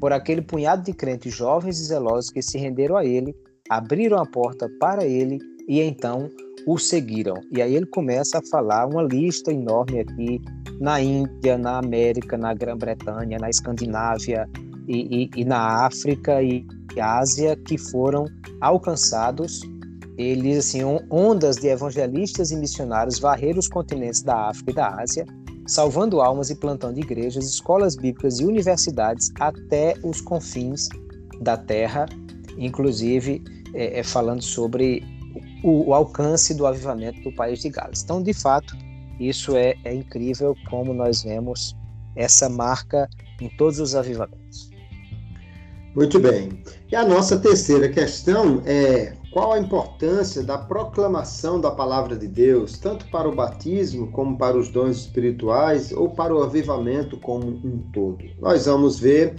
por 0.00 0.12
aquele 0.12 0.42
punhado 0.42 0.82
de 0.82 0.92
crentes 0.92 1.34
jovens 1.34 1.78
e 1.80 1.84
zelosos 1.84 2.30
que 2.30 2.42
se 2.42 2.58
renderam 2.58 2.96
a 2.96 3.04
ele, 3.04 3.34
abriram 3.68 4.18
a 4.18 4.26
porta 4.26 4.68
para 4.78 5.04
ele 5.04 5.38
e 5.68 5.80
então 5.80 6.30
o 6.66 6.78
seguiram. 6.78 7.34
E 7.50 7.62
aí 7.62 7.74
ele 7.74 7.86
começa 7.86 8.38
a 8.38 8.42
falar 8.50 8.86
uma 8.86 9.02
lista 9.02 9.52
enorme 9.52 10.00
aqui 10.00 10.40
na 10.80 11.00
Índia, 11.00 11.56
na 11.56 11.78
América, 11.78 12.36
na 12.36 12.52
Grã-Bretanha, 12.54 13.38
na 13.38 13.48
Escandinávia 13.48 14.48
e, 14.88 15.24
e, 15.24 15.40
e 15.40 15.44
na 15.44 15.86
África 15.86 16.42
e 16.42 16.64
Ásia 17.00 17.56
que 17.56 17.78
foram 17.78 18.24
alcançados. 18.60 19.60
Eles, 20.18 20.58
assim, 20.58 20.80
ondas 21.10 21.56
de 21.56 21.68
evangelistas 21.68 22.50
e 22.50 22.56
missionários 22.56 23.18
varreram 23.18 23.58
os 23.58 23.68
continentes 23.68 24.22
da 24.22 24.48
África 24.48 24.70
e 24.70 24.74
da 24.74 24.88
Ásia, 25.00 25.26
salvando 25.66 26.20
almas 26.20 26.50
e 26.50 26.54
plantando 26.54 26.98
igrejas, 26.98 27.44
escolas 27.44 27.96
bíblicas 27.96 28.38
e 28.38 28.44
universidades 28.44 29.32
até 29.40 29.94
os 30.02 30.20
confins 30.20 30.88
da 31.40 31.56
terra, 31.56 32.06
inclusive 32.56 33.42
é, 33.74 34.00
é, 34.00 34.02
falando 34.02 34.42
sobre 34.42 35.02
o, 35.62 35.88
o, 35.88 35.94
alcance 35.94 36.54
do 36.54 36.66
avivamento 36.66 37.20
do 37.22 37.32
país 37.34 37.60
de 37.60 37.68
Gales. 37.68 38.02
Então, 38.02 38.22
de 38.22 38.32
fato, 38.32 38.76
isso 39.18 39.56
é, 39.56 39.74
é 39.84 39.94
incrível 39.94 40.54
como 40.70 40.94
nós 40.94 41.22
vemos 41.22 41.76
essa 42.14 42.48
marca 42.48 43.08
em 43.40 43.48
todos 43.56 43.78
os 43.78 43.94
avivamentos. 43.94 44.70
Muito 45.94 46.20
bem. 46.20 46.62
E 46.90 46.96
a 46.96 47.04
nossa 47.04 47.38
terceira 47.38 47.88
questão 47.88 48.62
é 48.66 49.14
qual 49.36 49.52
a 49.52 49.58
importância 49.58 50.42
da 50.42 50.56
proclamação 50.56 51.60
da 51.60 51.70
palavra 51.70 52.16
de 52.16 52.26
Deus, 52.26 52.78
tanto 52.78 53.04
para 53.10 53.28
o 53.28 53.34
batismo 53.34 54.10
como 54.10 54.38
para 54.38 54.56
os 54.56 54.70
dons 54.70 54.96
espirituais 54.96 55.92
ou 55.92 56.08
para 56.08 56.34
o 56.34 56.42
avivamento 56.42 57.18
como 57.18 57.46
um 57.46 57.84
todo? 57.92 58.24
Nós 58.40 58.64
vamos 58.64 58.98
ver 58.98 59.34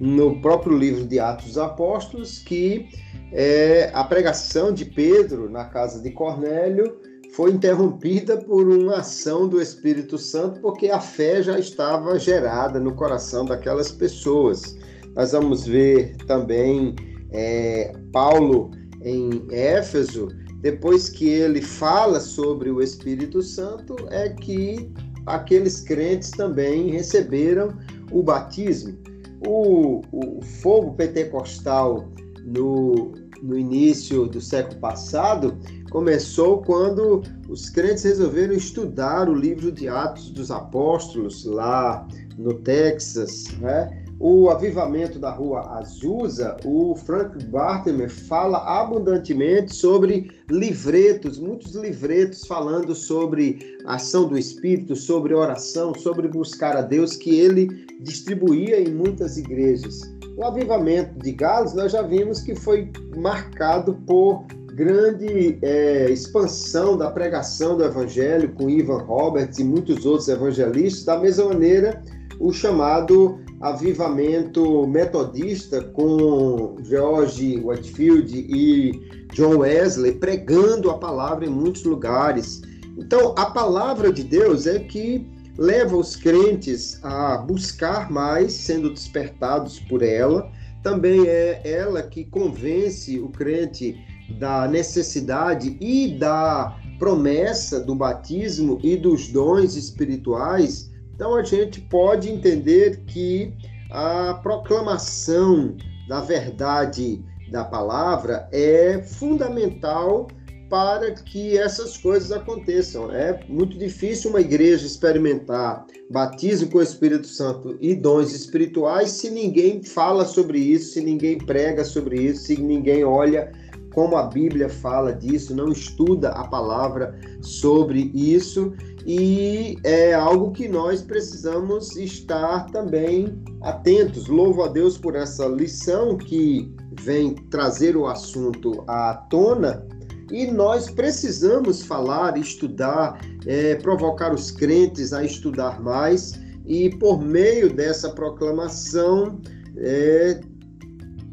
no 0.00 0.40
próprio 0.40 0.78
livro 0.78 1.04
de 1.04 1.20
Atos 1.20 1.44
dos 1.44 1.58
Apóstolos 1.58 2.38
que 2.38 2.88
é, 3.32 3.90
a 3.92 4.02
pregação 4.02 4.72
de 4.72 4.86
Pedro 4.86 5.50
na 5.50 5.66
casa 5.66 6.00
de 6.00 6.10
Cornélio 6.10 6.96
foi 7.34 7.50
interrompida 7.50 8.38
por 8.38 8.66
uma 8.66 9.00
ação 9.00 9.46
do 9.46 9.60
Espírito 9.60 10.16
Santo, 10.16 10.58
porque 10.60 10.88
a 10.88 11.00
fé 11.00 11.42
já 11.42 11.58
estava 11.58 12.18
gerada 12.18 12.80
no 12.80 12.94
coração 12.94 13.44
daquelas 13.44 13.92
pessoas. 13.92 14.74
Nós 15.14 15.32
vamos 15.32 15.66
ver 15.66 16.16
também 16.26 16.96
é, 17.30 17.92
Paulo 18.10 18.70
em 19.04 19.46
Éfeso, 19.50 20.28
depois 20.60 21.08
que 21.08 21.28
ele 21.28 21.60
fala 21.60 22.18
sobre 22.18 22.70
o 22.70 22.80
Espírito 22.80 23.42
Santo, 23.42 23.94
é 24.10 24.30
que 24.30 24.90
aqueles 25.26 25.80
crentes 25.80 26.30
também 26.30 26.90
receberam 26.90 27.76
o 28.10 28.22
batismo. 28.22 28.98
O, 29.46 30.00
o 30.10 30.42
fogo 30.42 30.94
pentecostal 30.94 32.08
no, 32.44 33.12
no 33.42 33.58
início 33.58 34.26
do 34.26 34.40
século 34.40 34.80
passado 34.80 35.58
começou 35.90 36.62
quando 36.62 37.22
os 37.48 37.68
crentes 37.68 38.04
resolveram 38.04 38.54
estudar 38.54 39.28
o 39.28 39.34
livro 39.34 39.70
de 39.70 39.86
Atos 39.86 40.30
dos 40.30 40.50
Apóstolos 40.50 41.44
lá 41.44 42.08
no 42.38 42.54
Texas, 42.54 43.48
né? 43.60 44.03
O 44.18 44.48
avivamento 44.48 45.18
da 45.18 45.30
rua 45.30 45.78
Azusa, 45.78 46.56
o 46.64 46.94
Frank 46.94 47.44
Bartemer 47.46 48.08
fala 48.08 48.58
abundantemente 48.58 49.74
sobre 49.74 50.30
livretos, 50.48 51.38
muitos 51.38 51.74
livretos 51.74 52.46
falando 52.46 52.94
sobre 52.94 53.76
ação 53.86 54.28
do 54.28 54.38
Espírito, 54.38 54.94
sobre 54.94 55.34
oração, 55.34 55.94
sobre 55.94 56.28
buscar 56.28 56.76
a 56.76 56.82
Deus, 56.82 57.16
que 57.16 57.38
ele 57.38 57.86
distribuía 58.00 58.80
em 58.80 58.92
muitas 58.92 59.36
igrejas. 59.36 60.00
O 60.36 60.44
avivamento 60.44 61.18
de 61.18 61.32
Gales, 61.32 61.74
nós 61.74 61.92
já 61.92 62.02
vimos 62.02 62.40
que 62.40 62.54
foi 62.54 62.90
marcado 63.16 63.94
por 64.06 64.44
grande 64.74 65.58
é, 65.62 66.10
expansão 66.10 66.96
da 66.96 67.10
pregação 67.10 67.76
do 67.76 67.84
evangelho 67.84 68.52
com 68.54 68.68
Ivan 68.68 69.02
Roberts 69.04 69.58
e 69.58 69.64
muitos 69.64 70.04
outros 70.04 70.28
evangelistas, 70.28 71.04
da 71.04 71.18
mesma 71.18 71.46
maneira 71.46 72.02
o 72.40 72.52
chamado 72.52 73.38
avivamento 73.64 74.86
metodista 74.86 75.80
com 75.80 76.76
George 76.82 77.58
Whitefield 77.64 78.36
e 78.36 79.26
John 79.32 79.60
Wesley 79.60 80.12
pregando 80.12 80.90
a 80.90 80.98
palavra 80.98 81.46
em 81.46 81.50
muitos 81.50 81.82
lugares. 81.84 82.60
Então, 82.98 83.34
a 83.38 83.46
palavra 83.46 84.12
de 84.12 84.22
Deus 84.22 84.66
é 84.66 84.80
que 84.80 85.26
leva 85.56 85.96
os 85.96 86.14
crentes 86.14 87.02
a 87.02 87.38
buscar 87.38 88.10
mais, 88.10 88.52
sendo 88.52 88.92
despertados 88.92 89.78
por 89.80 90.02
ela. 90.02 90.52
Também 90.82 91.26
é 91.26 91.62
ela 91.64 92.02
que 92.02 92.22
convence 92.26 93.18
o 93.18 93.30
crente 93.30 93.96
da 94.38 94.68
necessidade 94.68 95.78
e 95.80 96.18
da 96.18 96.78
promessa 96.98 97.80
do 97.80 97.94
batismo 97.94 98.78
e 98.82 98.94
dos 98.94 99.28
dons 99.28 99.74
espirituais 99.74 100.92
então 101.14 101.36
a 101.36 101.42
gente 101.44 101.80
pode 101.80 102.28
entender 102.28 103.04
que 103.06 103.52
a 103.90 104.34
proclamação 104.42 105.76
da 106.08 106.20
verdade 106.20 107.24
da 107.50 107.64
palavra 107.64 108.48
é 108.50 109.00
fundamental 109.00 110.26
para 110.68 111.12
que 111.12 111.56
essas 111.56 111.96
coisas 111.96 112.32
aconteçam. 112.32 113.12
É 113.12 113.38
muito 113.48 113.78
difícil 113.78 114.30
uma 114.30 114.40
igreja 114.40 114.86
experimentar 114.86 115.86
batismo 116.10 116.68
com 116.70 116.78
o 116.78 116.82
Espírito 116.82 117.28
Santo 117.28 117.76
e 117.80 117.94
dons 117.94 118.34
espirituais 118.34 119.10
se 119.10 119.30
ninguém 119.30 119.84
fala 119.84 120.24
sobre 120.24 120.58
isso, 120.58 120.94
se 120.94 121.00
ninguém 121.00 121.38
prega 121.38 121.84
sobre 121.84 122.20
isso, 122.20 122.46
se 122.46 122.60
ninguém 122.60 123.04
olha 123.04 123.52
como 123.92 124.16
a 124.16 124.24
Bíblia 124.24 124.68
fala 124.68 125.12
disso, 125.12 125.54
não 125.54 125.70
estuda 125.70 126.30
a 126.30 126.48
palavra 126.48 127.16
sobre 127.40 128.10
isso 128.12 128.74
e 129.06 129.76
é 129.84 130.14
algo 130.14 130.50
que 130.52 130.66
nós 130.66 131.02
precisamos 131.02 131.94
estar 131.96 132.70
também 132.70 133.42
atentos. 133.60 134.28
Louvo 134.28 134.62
a 134.62 134.68
Deus 134.68 134.96
por 134.96 135.14
essa 135.14 135.46
lição 135.46 136.16
que 136.16 136.74
vem 137.02 137.34
trazer 137.50 137.96
o 137.96 138.06
assunto 138.06 138.82
à 138.88 139.14
tona. 139.28 139.86
E 140.30 140.46
nós 140.46 140.90
precisamos 140.90 141.82
falar, 141.82 142.38
estudar, 142.38 143.20
é, 143.46 143.74
provocar 143.74 144.32
os 144.32 144.50
crentes 144.50 145.12
a 145.12 145.22
estudar 145.22 145.82
mais 145.82 146.40
e, 146.64 146.88
por 146.96 147.20
meio 147.20 147.70
dessa 147.70 148.08
proclamação, 148.08 149.38
é, 149.76 150.40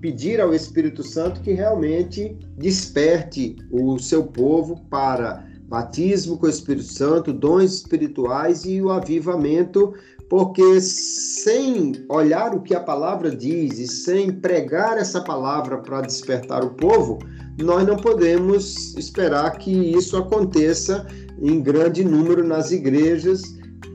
pedir 0.02 0.42
ao 0.42 0.54
Espírito 0.54 1.04
Santo 1.04 1.40
que 1.40 1.54
realmente 1.54 2.38
desperte 2.58 3.56
o 3.72 3.98
seu 3.98 4.26
povo 4.26 4.84
para 4.90 5.50
batismo 5.72 6.38
com 6.38 6.48
o 6.48 6.50
Espírito 6.50 6.84
Santo, 6.84 7.32
dons 7.32 7.76
espirituais 7.76 8.66
e 8.66 8.82
o 8.82 8.92
avivamento, 8.92 9.94
porque 10.30 10.82
sem 10.82 11.94
olhar 12.10 12.54
o 12.54 12.62
que 12.62 12.76
a 12.76 12.80
palavra 12.82 13.34
diz 13.34 13.80
e 13.80 13.88
sem 13.88 14.34
pregar 14.34 14.98
essa 14.98 15.22
palavra 15.22 15.78
para 15.78 16.02
despertar 16.02 16.62
o 16.62 16.72
povo, 16.72 17.20
nós 17.58 17.88
não 17.88 17.96
podemos 17.96 18.94
esperar 18.98 19.58
que 19.60 19.72
isso 19.72 20.18
aconteça 20.18 21.08
em 21.42 21.62
grande 21.62 22.04
número 22.04 22.46
nas 22.46 22.72
igrejas. 22.72 23.42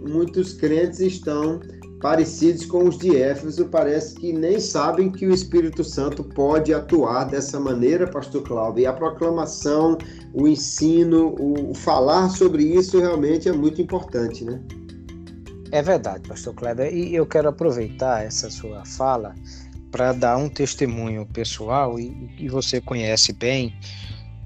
Muitos 0.09 0.55
crentes 0.55 1.01
estão 1.01 1.61
parecidos 2.01 2.67
com 2.67 2.89
os 2.89 2.99
de 2.99 3.17
Éfeso, 3.17 3.67
parece 3.67 4.15
que 4.15 4.33
nem 4.33 4.61
sabem 4.61 5.11
que 5.11 5.27
o 5.27 5.33
Espírito 5.33 5.83
Santo 5.83 6.23
pode 6.23 6.73
atuar 6.75 7.25
dessa 7.25 7.59
maneira, 7.59 8.07
Pastor 8.07 8.43
Cláudio. 8.43 8.83
E 8.83 8.87
a 8.87 8.93
proclamação, 8.93 9.97
o 10.35 10.47
ensino, 10.47 11.35
o 11.39 11.75
falar 11.75 12.29
sobre 12.31 12.65
isso 12.65 12.99
realmente 12.99 13.49
é 13.49 13.53
muito 13.53 13.81
importante, 13.81 14.45
né? 14.45 14.61
É 15.73 15.83
verdade, 15.83 16.29
Pastor 16.29 16.55
Kleber. 16.55 16.95
E 16.95 17.15
eu 17.15 17.27
quero 17.27 17.49
aproveitar 17.49 18.25
essa 18.25 18.51
sua 18.51 18.85
fala 18.85 19.35
para 19.91 20.13
dar 20.13 20.37
um 20.37 20.49
testemunho 20.49 21.27
pessoal 21.27 21.99
e, 21.99 22.35
e 22.39 22.49
você 22.49 22.81
conhece 22.81 23.33
bem. 23.33 23.75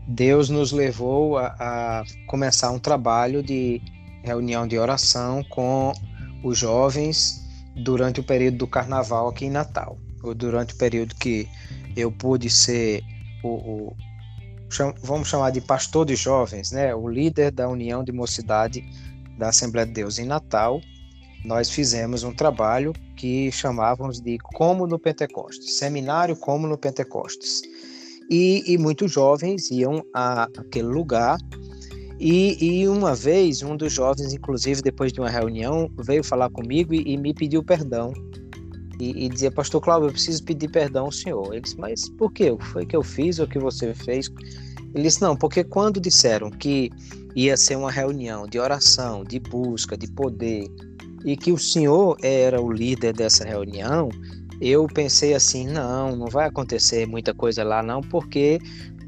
Deus 0.07 0.49
nos 0.49 0.73
levou 0.73 1.37
a, 1.37 1.55
a 1.59 2.05
começar 2.27 2.71
um 2.71 2.79
trabalho 2.79 3.43
de 3.43 3.81
reunião 4.23 4.67
de 4.67 4.79
oração 4.79 5.43
com 5.51 5.93
os 6.43 6.59
jovens 6.59 7.41
durante 7.77 8.21
o 8.21 8.25
período 8.25 8.59
do 8.59 8.67
carnaval 8.67 9.29
aqui 9.29 9.47
em 9.47 9.51
Natal, 9.51 9.99
ou 10.23 10.35
durante 10.35 10.75
o 10.75 10.77
período 10.77 11.15
que 11.17 11.49
eu 11.97 12.11
pude 12.11 12.51
ser 12.51 13.03
o, 13.43 13.49
o, 13.49 13.97
vamos 15.03 15.29
chamar 15.29 15.51
de 15.51 15.61
pastor 15.61 16.07
de 16.07 16.17
jovens, 16.17 16.71
né? 16.71 16.95
O 16.95 17.09
líder 17.09 17.51
da 17.51 17.69
União 17.69 18.05
de 18.05 18.13
Mocidade 18.13 18.85
da 19.39 19.49
Assembleia 19.49 19.87
de 19.87 19.93
Deus 19.93 20.19
em 20.19 20.27
Natal, 20.27 20.81
nós 21.45 21.71
fizemos 21.71 22.23
um 22.23 22.33
trabalho 22.33 22.93
que 23.17 23.51
chamávamos 23.51 24.21
de 24.21 24.39
Como 24.39 24.87
no 24.87 24.99
Pentecostes, 24.99 25.79
seminário 25.79 26.37
Como 26.37 26.67
no 26.67 26.77
Pentecostes. 26.77 27.63
E, 28.31 28.63
e 28.67 28.79
muitos 28.79 29.11
jovens 29.11 29.71
iam 29.71 30.05
a 30.15 30.45
aquele 30.57 30.87
lugar 30.87 31.39
e, 32.21 32.83
e, 32.83 32.87
uma 32.87 33.15
vez, 33.15 33.63
um 33.63 33.75
dos 33.75 33.91
jovens, 33.95 34.35
inclusive, 34.35 34.83
depois 34.83 35.11
de 35.11 35.21
uma 35.21 35.31
reunião, 35.31 35.91
veio 35.97 36.23
falar 36.23 36.51
comigo 36.51 36.93
e, 36.93 37.03
e 37.07 37.17
me 37.17 37.33
pediu 37.33 37.65
perdão. 37.65 38.13
E, 39.01 39.25
e, 39.25 39.29
dizia, 39.31 39.51
Pastor 39.51 39.81
Cláudio, 39.81 40.09
eu 40.09 40.13
preciso 40.13 40.45
pedir 40.45 40.69
perdão 40.69 41.07
ao 41.07 41.13
senhor. 41.13 41.51
Ele 41.51 41.63
disse, 41.63 41.79
mas 41.79 42.11
por 42.11 42.31
quê? 42.31 42.51
O 42.51 42.59
que 42.59 42.67
foi 42.67 42.85
que 42.85 42.95
eu 42.95 43.03
fiz 43.03 43.39
o 43.39 43.47
que 43.47 43.59
você 43.59 43.95
fez? 43.95 44.31
Ele 44.95 45.05
disse, 45.05 45.23
não, 45.23 45.35
porque 45.35 45.65
quando 45.65 45.99
disseram 45.99 46.51
que 46.51 46.91
ia 47.35 47.57
ser 47.57 47.77
uma 47.77 47.91
reunião 47.91 48.47
de 48.47 48.59
oração, 48.59 49.25
de 49.25 49.41
busca, 49.41 49.97
de 49.97 50.07
poder, 50.13 50.69
e 51.25 51.35
que 51.39 51.53
o 51.53 51.59
senhor 51.59 52.19
era 52.23 52.61
o 52.61 52.71
líder 52.71 53.15
dessa 53.15 53.45
reunião, 53.47 54.11
eu 54.61 54.87
pensei 54.87 55.33
assim, 55.33 55.67
não, 55.67 56.15
não 56.15 56.27
vai 56.27 56.47
acontecer 56.47 57.07
muita 57.07 57.33
coisa 57.33 57.65
lá 57.65 57.83
não, 57.83 58.03
porque 58.03 58.59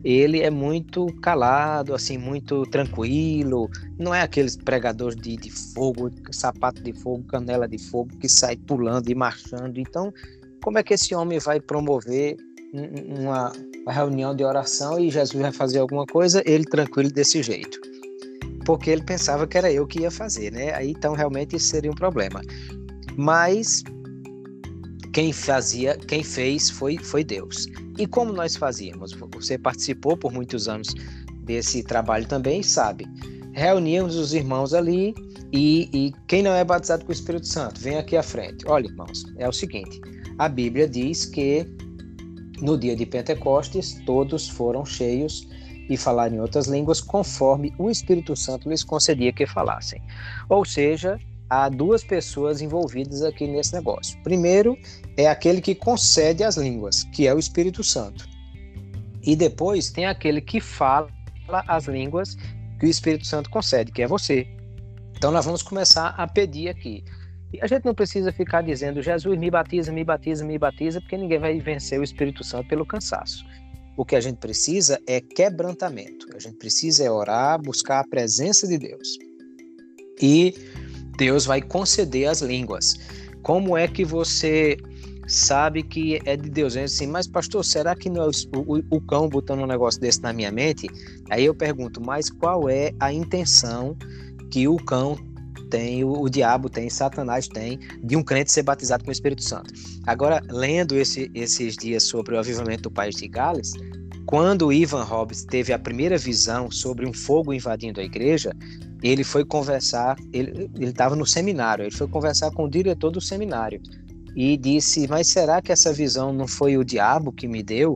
ele 0.05 0.41
é 0.41 0.51
muito 0.51 1.07
calado, 1.21 1.95
assim, 1.95 2.19
muito 2.19 2.65
tranquilo. 2.67 3.71
Não 3.99 4.15
é 4.15 4.23
aqueles 4.23 4.57
pregadores 4.57 5.17
de, 5.17 5.37
de 5.37 5.51
fogo, 5.51 6.11
sapato 6.33 6.83
de 6.83 6.93
fogo, 6.93 7.23
canela 7.25 7.69
de 7.69 7.79
fogo, 7.79 8.11
que 8.19 8.29
sai 8.29 8.57
pulando 8.57 9.09
e 9.09 9.15
marchando. 9.15 9.79
Então, 9.79 10.13
como 10.63 10.79
é 10.79 10.83
que 10.83 10.95
esse 10.95 11.15
homem 11.15 11.39
vai 11.39 11.61
promover 11.61 12.37
uma, 12.73 13.53
uma 13.83 13.93
reunião 13.93 14.35
de 14.35 14.45
oração 14.45 14.99
e 14.99 15.11
Jesus 15.11 15.41
vai 15.41 15.53
fazer 15.53 15.79
alguma 15.79 16.07
coisa, 16.07 16.43
ele 16.45 16.65
tranquilo 16.65 17.11
desse 17.11 17.43
jeito? 17.43 17.79
Porque 18.65 18.91
ele 18.91 19.03
pensava 19.03 19.47
que 19.47 19.59
era 19.59 19.73
eu 19.73 19.87
que 19.87 20.01
ia 20.01 20.11
fazer, 20.11 20.53
né? 20.53 20.75
Aí 20.75 20.91
então 20.91 21.15
realmente 21.15 21.57
isso 21.57 21.67
seria 21.67 21.91
um 21.91 21.95
problema. 21.95 22.41
Mas 23.17 23.83
quem 25.13 25.33
fazia, 25.33 25.97
quem 25.97 26.23
fez 26.23 26.71
foi, 26.71 26.97
foi 26.97 27.23
Deus. 27.23 27.67
E 27.99 28.07
como 28.07 28.33
nós 28.33 28.57
fazíamos? 28.57 29.13
Você 29.35 29.59
participou 29.59 30.17
por 30.17 30.33
muitos 30.33 30.69
anos 30.69 30.95
desse 31.45 31.83
trabalho 31.83 32.27
também, 32.27 32.63
sabe? 32.63 33.07
Reuníamos 33.53 34.17
os 34.17 34.33
irmãos 34.33 34.73
ali 34.73 35.15
e, 35.53 35.89
e 35.93 36.13
quem 36.27 36.43
não 36.43 36.53
é 36.53 36.65
batizado 36.65 37.05
com 37.05 37.11
o 37.11 37.13
Espírito 37.13 37.47
Santo, 37.47 37.81
vem 37.81 37.99
aqui 37.99 38.17
à 38.17 38.23
frente. 38.23 38.65
Olha, 38.67 38.87
irmãos, 38.87 39.25
é 39.37 39.47
o 39.47 39.53
seguinte: 39.53 40.01
a 40.39 40.49
Bíblia 40.49 40.89
diz 40.89 41.27
que 41.27 41.67
no 42.63 42.79
dia 42.79 42.97
de 42.97 43.05
Pentecostes 43.05 44.01
todos 44.07 44.49
foram 44.49 44.87
cheios 44.87 45.47
e 45.91 45.97
falaram 45.97 46.37
em 46.37 46.41
outras 46.41 46.69
línguas 46.69 47.03
conforme 47.03 47.75
o 47.77 47.91
Espírito 47.91 48.35
Santo 48.35 48.71
lhes 48.71 48.83
concedia 48.83 49.33
que 49.33 49.47
falassem. 49.47 50.01
Ou 50.49 50.65
seja, 50.65 51.19
há 51.53 51.69
duas 51.69 52.03
pessoas 52.03 52.63
envolvidas 52.63 53.23
aqui 53.23 53.47
nesse 53.47 53.75
negócio. 53.75 54.19
Primeiro 54.23 54.75
é 55.19 55.29
aquele 55.29 55.61
que 55.61 55.75
concede 55.75 56.43
as 56.43 56.57
línguas, 56.57 57.05
que 57.05 57.27
é 57.27 57.35
o 57.35 57.39
Espírito 57.39 57.85
Santo. 57.85 58.27
E 59.23 59.37
depois 59.37 59.91
tem 59.91 60.07
aquele 60.07 60.41
que 60.41 60.61
fala 60.61 61.11
as 61.69 61.85
línguas 61.85 62.37
que 62.81 62.87
o 62.87 62.89
Espírito 62.89 63.27
Santo 63.27 63.51
concede, 63.51 63.93
que 63.93 64.01
é 64.03 64.07
você. 64.07 64.49
Então 65.15 65.31
nós 65.31 65.45
vamos 65.45 65.63
começar 65.63 66.15
a 66.17 66.27
pedir 66.27 66.71
aqui. 66.71 67.05
E 67.53 67.61
a 67.61 67.67
gente 67.67 67.85
não 67.85 67.95
precisa 67.95 68.33
ficar 68.33 68.63
dizendo 68.63 69.03
Jesus 69.03 69.39
me 69.39 69.51
batiza, 69.51 69.93
me 69.93 70.03
batiza, 70.03 70.43
me 70.47 70.59
batiza, 70.59 71.03
porque 71.03 71.19
ninguém 71.19 71.39
vai 71.39 71.61
vencer 71.61 72.01
o 72.01 72.03
Espírito 72.03 72.43
Santo 72.43 72.67
pelo 72.67 72.87
cansaço. 72.87 73.45
O 73.95 74.07
que 74.07 74.17
a 74.17 74.21
gente 74.21 74.39
precisa 74.39 74.99
é 75.07 75.21
quebrantamento. 75.21 76.27
A 76.35 76.39
gente 76.39 76.57
precisa 76.57 77.05
é 77.05 77.11
orar, 77.11 77.61
buscar 77.61 78.01
a 78.01 78.09
presença 78.09 78.67
de 78.67 78.79
Deus. 78.79 79.19
E 80.21 80.55
Deus 81.23 81.45
vai 81.45 81.63
conceder 81.63 82.29
as 82.29 82.41
línguas. 82.41 82.99
Como 83.43 83.77
é 83.77 83.87
que 83.87 84.05
você 84.05 84.77
sabe 85.29 85.85
que 85.85 86.21
é 86.25 86.37
de 86.37 86.51
Deus? 86.51 86.75
É 86.75 86.83
assim, 86.83 87.07
mas 87.07 87.29
pastor, 87.29 87.65
será 87.65 87.95
que 87.95 88.11
não 88.11 88.25
é 88.25 88.27
o, 88.27 88.31
o, 88.59 88.97
o, 88.97 89.01
cão 89.01 89.29
botando 89.29 89.61
um 89.61 89.67
negócio 89.67 90.01
desse 90.01 90.21
na 90.21 90.33
minha 90.33 90.51
mente? 90.51 90.89
Aí 91.31 91.45
eu 91.45 91.55
pergunto, 91.55 92.01
mas 92.01 92.29
qual 92.29 92.69
é 92.69 92.93
a 92.99 93.13
intenção 93.13 93.97
que 94.51 94.67
o 94.67 94.75
cão 94.79 95.17
tem, 95.71 96.03
o, 96.03 96.23
o 96.23 96.29
diabo 96.29 96.69
tem, 96.69 96.91
Satanás 96.91 97.47
tem, 97.47 97.79
de 98.03 98.17
um 98.17 98.23
crente 98.25 98.51
ser 98.51 98.65
batizado 98.65 99.05
com 99.05 99.11
o 99.11 99.13
Espírito 99.13 99.45
Santo? 99.45 99.73
Agora, 100.09 100.43
lendo 100.51 100.97
esse, 100.97 101.31
esses 101.37 101.77
dias 101.77 102.03
sobre 102.03 102.35
o 102.35 102.39
avivamento 102.41 102.83
do 102.83 102.91
país 102.91 103.15
de 103.15 103.29
Gales, 103.29 103.75
quando 104.27 104.73
Ivan 104.73 105.05
Hobbes 105.05 105.45
teve 105.45 105.73
a 105.73 105.79
primeira 105.79 106.19
visão 106.19 106.69
sobre 106.69 107.09
um 107.09 107.13
fogo 107.13 107.53
invadindo 107.53 108.01
a 108.01 108.05
igreja, 108.05 108.53
ele 109.03 109.25
foi 109.25 109.45
conversar, 109.45 110.17
ele 110.33 110.71
estava 110.81 111.17
no 111.17 111.27
seminário, 111.27 111.85
ele 111.85 111.95
foi 111.95 112.07
conversar 112.07 112.51
com 112.53 112.65
o 112.65 112.71
diretor 112.71 113.11
do 113.11 113.21
seminário 113.21 113.81
e 114.37 114.57
disse: 114.57 115.07
Mas 115.09 115.29
será 115.29 115.61
que 115.61 115.73
essa 115.73 115.93
visão 115.93 116.33
não 116.33 116.47
foi 116.47 116.77
o 116.77 116.85
diabo 116.85 117.33
que 117.33 117.49
me 117.49 117.63
deu? 117.63 117.95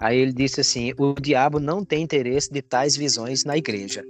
Aí 0.00 0.18
ele 0.18 0.32
disse 0.32 0.60
assim: 0.60 0.92
O 0.98 1.14
diabo 1.14 1.60
não 1.60 1.84
tem 1.84 2.02
interesse 2.02 2.52
de 2.52 2.62
tais 2.62 2.96
visões 2.96 3.44
na 3.44 3.56
igreja. 3.56 4.04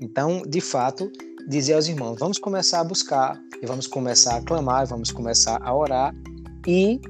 Então, 0.00 0.42
de 0.46 0.60
fato, 0.60 1.10
dizer 1.48 1.74
aos 1.74 1.88
irmãos: 1.88 2.16
vamos 2.18 2.38
começar 2.38 2.80
a 2.80 2.84
buscar, 2.84 3.38
e 3.60 3.66
vamos 3.66 3.86
começar 3.86 4.36
a 4.36 4.42
clamar, 4.42 4.86
vamos 4.86 5.10
começar 5.10 5.60
a 5.62 5.74
orar, 5.74 6.14
e 6.66 7.00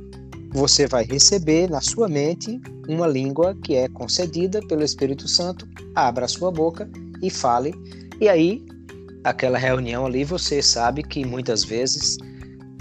você 0.53 0.87
vai 0.87 1.05
receber 1.05 1.69
na 1.69 1.81
sua 1.81 2.09
mente 2.09 2.61
uma 2.89 3.07
língua 3.07 3.57
que 3.63 3.75
é 3.75 3.89
concedida 3.89 4.61
pelo 4.67 4.83
Espírito 4.83 5.27
Santo. 5.29 5.67
Abra 5.95 6.27
a 6.27 6.29
sua 6.29 6.51
boca 6.51 6.89
e 7.23 7.31
fale 7.31 7.73
e 8.23 8.29
aí, 8.29 8.65
aquela 9.25 9.59
reunião 9.59 10.07
ali, 10.07 10.23
você 10.23 10.63
sabe 10.63 11.03
que 11.03 11.25
muitas 11.25 11.65
vezes 11.65 12.17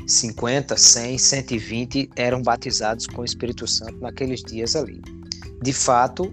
50, 0.06 0.78
100, 0.78 1.18
120 1.18 2.12
eram 2.16 2.44
batizados 2.44 3.08
com 3.08 3.24
o 3.24 3.26
Espírito 3.26 3.66
Santo 3.66 3.98
naqueles 4.00 4.44
dias 4.44 4.76
ali. 4.76 5.02
De 5.64 5.74
fato, 5.74 6.32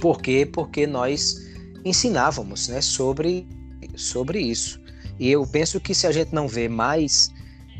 por 0.00 0.20
quê? 0.20 0.44
Porque 0.44 0.84
nós 0.84 1.48
ensinávamos 1.84 2.66
né, 2.66 2.80
sobre, 2.80 3.46
sobre 3.94 4.40
isso. 4.40 4.80
E 5.20 5.30
eu 5.30 5.46
penso 5.46 5.78
que 5.78 5.94
se 5.94 6.04
a 6.04 6.10
gente 6.10 6.34
não 6.34 6.48
vê 6.48 6.68
mais 6.68 7.30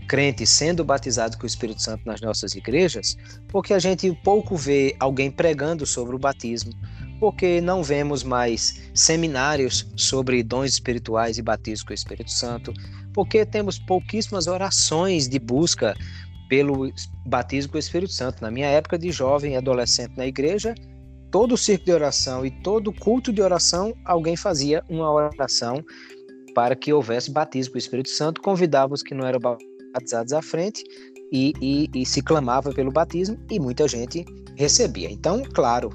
crentes 0.06 0.50
sendo 0.50 0.84
batizados 0.84 1.36
com 1.36 1.42
o 1.42 1.48
Espírito 1.48 1.82
Santo 1.82 2.04
nas 2.06 2.20
nossas 2.20 2.54
igrejas, 2.54 3.16
porque 3.48 3.74
a 3.74 3.80
gente 3.80 4.16
pouco 4.22 4.56
vê 4.56 4.94
alguém 5.00 5.32
pregando 5.32 5.84
sobre 5.84 6.14
o 6.14 6.18
batismo, 6.18 6.72
porque 7.22 7.60
não 7.60 7.84
vemos 7.84 8.24
mais 8.24 8.82
seminários 8.92 9.86
sobre 9.94 10.42
dons 10.42 10.72
espirituais 10.72 11.38
e 11.38 11.42
batismo 11.42 11.86
com 11.86 11.92
o 11.92 11.94
Espírito 11.94 12.32
Santo, 12.32 12.74
porque 13.14 13.46
temos 13.46 13.78
pouquíssimas 13.78 14.48
orações 14.48 15.28
de 15.28 15.38
busca 15.38 15.94
pelo 16.48 16.92
batismo 17.24 17.70
com 17.70 17.76
o 17.76 17.78
Espírito 17.78 18.12
Santo. 18.12 18.42
Na 18.42 18.50
minha 18.50 18.66
época 18.66 18.98
de 18.98 19.12
jovem 19.12 19.52
e 19.52 19.56
adolescente 19.56 20.16
na 20.16 20.26
igreja, 20.26 20.74
todo 21.30 21.56
circo 21.56 21.84
de 21.84 21.92
oração 21.92 22.44
e 22.44 22.50
todo 22.50 22.92
culto 22.92 23.32
de 23.32 23.40
oração, 23.40 23.94
alguém 24.04 24.34
fazia 24.34 24.82
uma 24.88 25.08
oração 25.08 25.76
para 26.56 26.74
que 26.74 26.92
houvesse 26.92 27.30
batismo 27.30 27.74
com 27.74 27.76
o 27.76 27.78
Espírito 27.78 28.08
Santo, 28.08 28.42
convidava 28.42 28.94
os 28.94 29.02
que 29.04 29.14
não 29.14 29.24
eram 29.24 29.38
batizados 29.94 30.32
à 30.32 30.42
frente 30.42 30.82
e, 31.32 31.52
e, 31.62 31.88
e 31.94 32.04
se 32.04 32.20
clamava 32.20 32.72
pelo 32.72 32.90
batismo 32.90 33.38
e 33.48 33.60
muita 33.60 33.86
gente 33.86 34.24
recebia. 34.56 35.08
Então, 35.08 35.44
claro, 35.54 35.90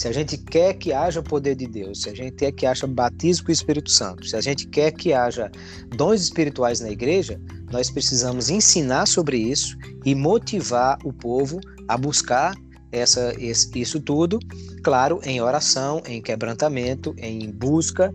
se 0.00 0.08
a 0.08 0.12
gente 0.12 0.38
quer 0.38 0.72
que 0.78 0.94
haja 0.94 1.20
o 1.20 1.22
poder 1.22 1.54
de 1.54 1.66
Deus, 1.66 2.00
se 2.00 2.08
a 2.08 2.14
gente 2.14 2.34
quer 2.36 2.52
que 2.52 2.64
haja 2.64 2.86
batismo 2.86 3.44
com 3.44 3.50
o 3.50 3.52
Espírito 3.52 3.90
Santo, 3.90 4.26
se 4.26 4.34
a 4.34 4.40
gente 4.40 4.66
quer 4.66 4.92
que 4.92 5.12
haja 5.12 5.50
dons 5.94 6.22
espirituais 6.22 6.80
na 6.80 6.88
igreja, 6.88 7.38
nós 7.70 7.90
precisamos 7.90 8.48
ensinar 8.48 9.04
sobre 9.04 9.36
isso 9.36 9.76
e 10.02 10.14
motivar 10.14 10.96
o 11.04 11.12
povo 11.12 11.60
a 11.86 11.98
buscar 11.98 12.54
essa, 12.90 13.34
isso 13.38 14.00
tudo, 14.00 14.38
claro, 14.82 15.20
em 15.22 15.42
oração, 15.42 16.00
em 16.06 16.22
quebrantamento, 16.22 17.14
em 17.18 17.50
busca, 17.50 18.10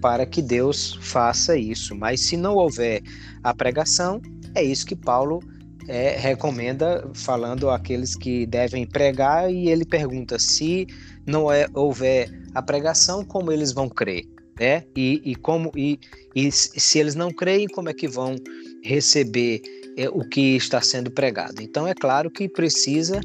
para 0.00 0.24
que 0.24 0.40
Deus 0.40 0.98
faça 1.02 1.54
isso. 1.54 1.94
Mas 1.94 2.20
se 2.20 2.38
não 2.38 2.54
houver 2.54 3.02
a 3.44 3.52
pregação, 3.52 4.22
é 4.54 4.64
isso 4.64 4.86
que 4.86 4.96
Paulo 4.96 5.40
é, 5.86 6.16
recomenda, 6.16 7.06
falando 7.14 7.68
àqueles 7.68 8.16
que 8.16 8.46
devem 8.46 8.86
pregar, 8.86 9.52
e 9.52 9.68
ele 9.68 9.84
pergunta 9.84 10.38
se 10.38 10.86
não 11.26 11.50
é, 11.50 11.66
houver 11.74 12.30
a 12.54 12.62
pregação, 12.62 13.24
como 13.24 13.52
eles 13.52 13.72
vão 13.72 13.88
crer? 13.88 14.24
Né? 14.58 14.84
E, 14.96 15.20
e 15.24 15.34
como 15.34 15.70
e, 15.76 15.98
e 16.34 16.50
se 16.50 16.98
eles 16.98 17.14
não 17.14 17.30
creem, 17.30 17.66
como 17.66 17.88
é 17.88 17.94
que 17.94 18.08
vão 18.08 18.36
receber 18.82 19.60
é, 19.96 20.08
o 20.08 20.20
que 20.20 20.56
está 20.56 20.80
sendo 20.80 21.10
pregado? 21.10 21.60
Então 21.60 21.86
é 21.86 21.94
claro 21.94 22.30
que 22.30 22.48
precisa 22.48 23.20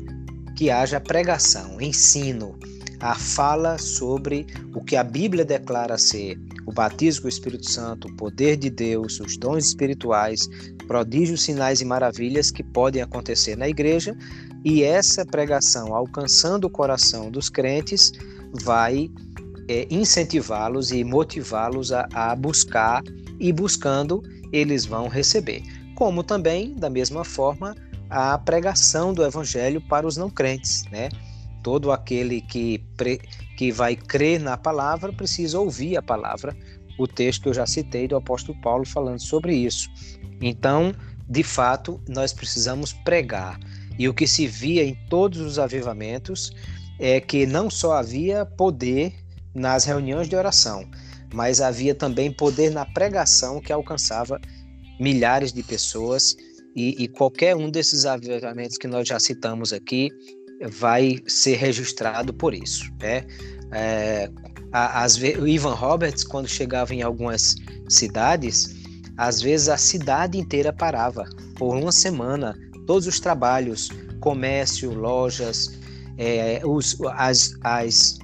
que 0.58 0.70
haja 0.70 1.00
pregação, 1.00 1.80
ensino, 1.80 2.60
a 3.00 3.16
fala 3.16 3.78
sobre 3.78 4.46
o 4.76 4.84
que 4.84 4.96
a 4.96 5.04
Bíblia 5.04 5.44
declara 5.44 5.98
ser 5.98 6.38
o 6.68 6.72
batismo 6.72 7.24
com 7.24 7.28
o 7.28 7.30
Espírito 7.30 7.70
Santo, 7.70 8.08
o 8.08 8.16
poder 8.16 8.58
de 8.58 8.70
Deus, 8.70 9.20
os 9.20 9.38
dons 9.38 9.66
espirituais, 9.66 10.48
prodígios, 10.88 11.44
sinais 11.44 11.82
e 11.82 11.86
maravilhas 11.86 12.52
que 12.52 12.64
podem 12.64 13.02
acontecer 13.02 13.56
na 13.56 13.68
igreja, 13.68 14.16
e 14.64 14.84
essa 14.84 15.26
pregação, 15.26 15.96
alcançando 15.96 16.66
o 16.66 16.70
coração 16.70 17.32
dos 17.32 17.50
crentes, 17.50 18.12
vai 18.54 19.10
é, 19.68 19.88
incentivá-los 19.90 20.92
e 20.92 21.04
motivá-los 21.04 21.92
a, 21.92 22.08
a 22.14 22.36
buscar, 22.36 23.02
e 23.40 23.52
buscando, 23.52 24.22
eles 24.52 24.86
vão 24.86 25.08
receber. 25.08 25.64
Como 25.96 26.24
também, 26.24 26.76
da 26.76 26.90
mesma 26.90 27.24
forma, 27.24 27.76
a 28.10 28.38
pregação 28.38 29.14
do 29.14 29.24
evangelho 29.24 29.82
para 29.82 30.06
os 30.06 30.18
não 30.18 30.30
crentes, 30.30 30.84
né? 30.92 31.10
Todo 31.64 31.92
aquele 31.92 32.42
que, 32.42 32.80
pre, 32.98 33.20
que 33.58 33.72
vai 33.72 33.96
crer 33.96 34.40
na 34.40 34.58
palavra 34.58 35.14
precisa 35.14 35.60
ouvir 35.60 35.98
a 35.98 36.02
palavra, 36.02 36.56
o 37.00 37.08
texto 37.08 37.44
que 37.44 37.50
eu 37.50 37.54
já 37.54 37.66
citei 37.66 38.08
do 38.08 38.16
apóstolo 38.16 38.60
Paulo 38.62 38.86
falando 38.86 39.22
sobre 39.22 39.56
isso. 39.56 39.90
Então, 40.42 40.94
de 41.30 41.44
fato, 41.44 42.02
nós 42.10 42.34
precisamos 42.34 42.92
pregar. 42.92 43.58
E 43.98 44.08
o 44.08 44.14
que 44.14 44.28
se 44.28 44.48
via 44.48 44.84
em 44.84 44.96
todos 45.10 45.40
os 45.40 45.60
avivamentos 45.60 46.52
é 47.00 47.20
que 47.20 47.46
não 47.46 47.70
só 47.70 47.94
havia 47.94 48.46
poder 48.46 49.14
nas 49.54 49.86
reuniões 49.86 50.30
de 50.30 50.36
oração, 50.36 50.90
mas 51.34 51.62
havia 51.62 51.96
também 51.96 52.32
poder 52.32 52.72
na 52.72 52.86
pregação 52.86 53.60
que 53.60 53.72
alcançava 53.72 54.40
milhares 55.00 55.52
de 55.52 55.64
pessoas. 55.64 56.36
E, 56.76 57.04
e 57.04 57.08
qualquer 57.08 57.56
um 57.56 57.70
desses 57.70 58.06
avivamentos 58.06 58.78
que 58.78 58.88
nós 58.88 59.08
já 59.08 59.20
citamos 59.20 59.74
aqui 59.74 60.10
vai 60.70 61.18
ser 61.28 61.58
registrado 61.58 62.34
por 62.34 62.54
isso. 62.54 62.86
Né? 63.00 63.26
É, 63.72 64.30
as, 64.72 65.18
o 65.18 65.48
Ivan 65.48 65.74
Roberts, 65.74 66.24
quando 66.24 66.48
chegava 66.48 66.94
em 66.94 67.02
algumas 67.02 67.56
cidades, 67.90 68.76
às 69.18 69.42
vezes 69.42 69.70
a 69.70 69.78
cidade 69.78 70.38
inteira 70.38 70.72
parava 70.72 71.26
por 71.58 71.76
uma 71.76 71.92
semana, 71.92 72.58
todos 72.86 73.08
os 73.08 73.20
trabalhos, 73.20 73.90
comércio, 74.20 74.94
lojas, 74.94 75.80
é, 76.18 76.62
os, 76.64 76.98
as, 77.14 77.56
as 77.64 78.20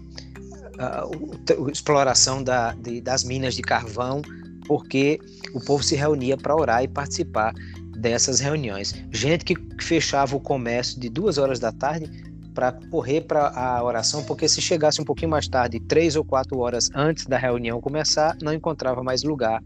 a, 0.78 1.04
a, 1.04 1.72
exploração 1.72 2.44
da, 2.44 2.74
de, 2.74 3.02
das 3.02 3.24
minas 3.24 3.56
de 3.56 3.62
carvão, 3.62 4.22
porque 4.68 5.20
o 5.54 5.60
povo 5.60 5.84
se 5.84 5.96
reunia 5.96 6.38
para 6.38 6.56
orar 6.56 6.84
e 6.84 6.88
participar 6.88 7.54
dessas 7.98 8.40
reuniões. 8.40 8.94
Gente 9.12 9.44
que 9.44 9.56
fechava 9.82 10.36
o 10.36 10.40
comércio 10.40 11.00
de 11.00 11.10
duas 11.10 11.38
horas 11.38 11.60
da 11.60 11.72
tarde 11.72 12.10
para 12.54 12.72
correr 12.72 13.22
para 13.22 13.50
a 13.50 13.84
oração, 13.84 14.24
porque 14.24 14.48
se 14.48 14.62
chegasse 14.62 15.00
um 15.02 15.06
pouquinho 15.06 15.30
mais 15.32 15.48
tarde, 15.48 15.80
três 15.80 16.16
ou 16.16 16.24
quatro 16.24 16.60
horas 16.60 16.90
antes 16.94 17.26
da 17.26 17.38
reunião 17.38 17.80
começar, 17.80 18.36
não 18.42 18.54
encontrava 18.54 19.04
mais 19.04 19.24
lugar 19.24 19.62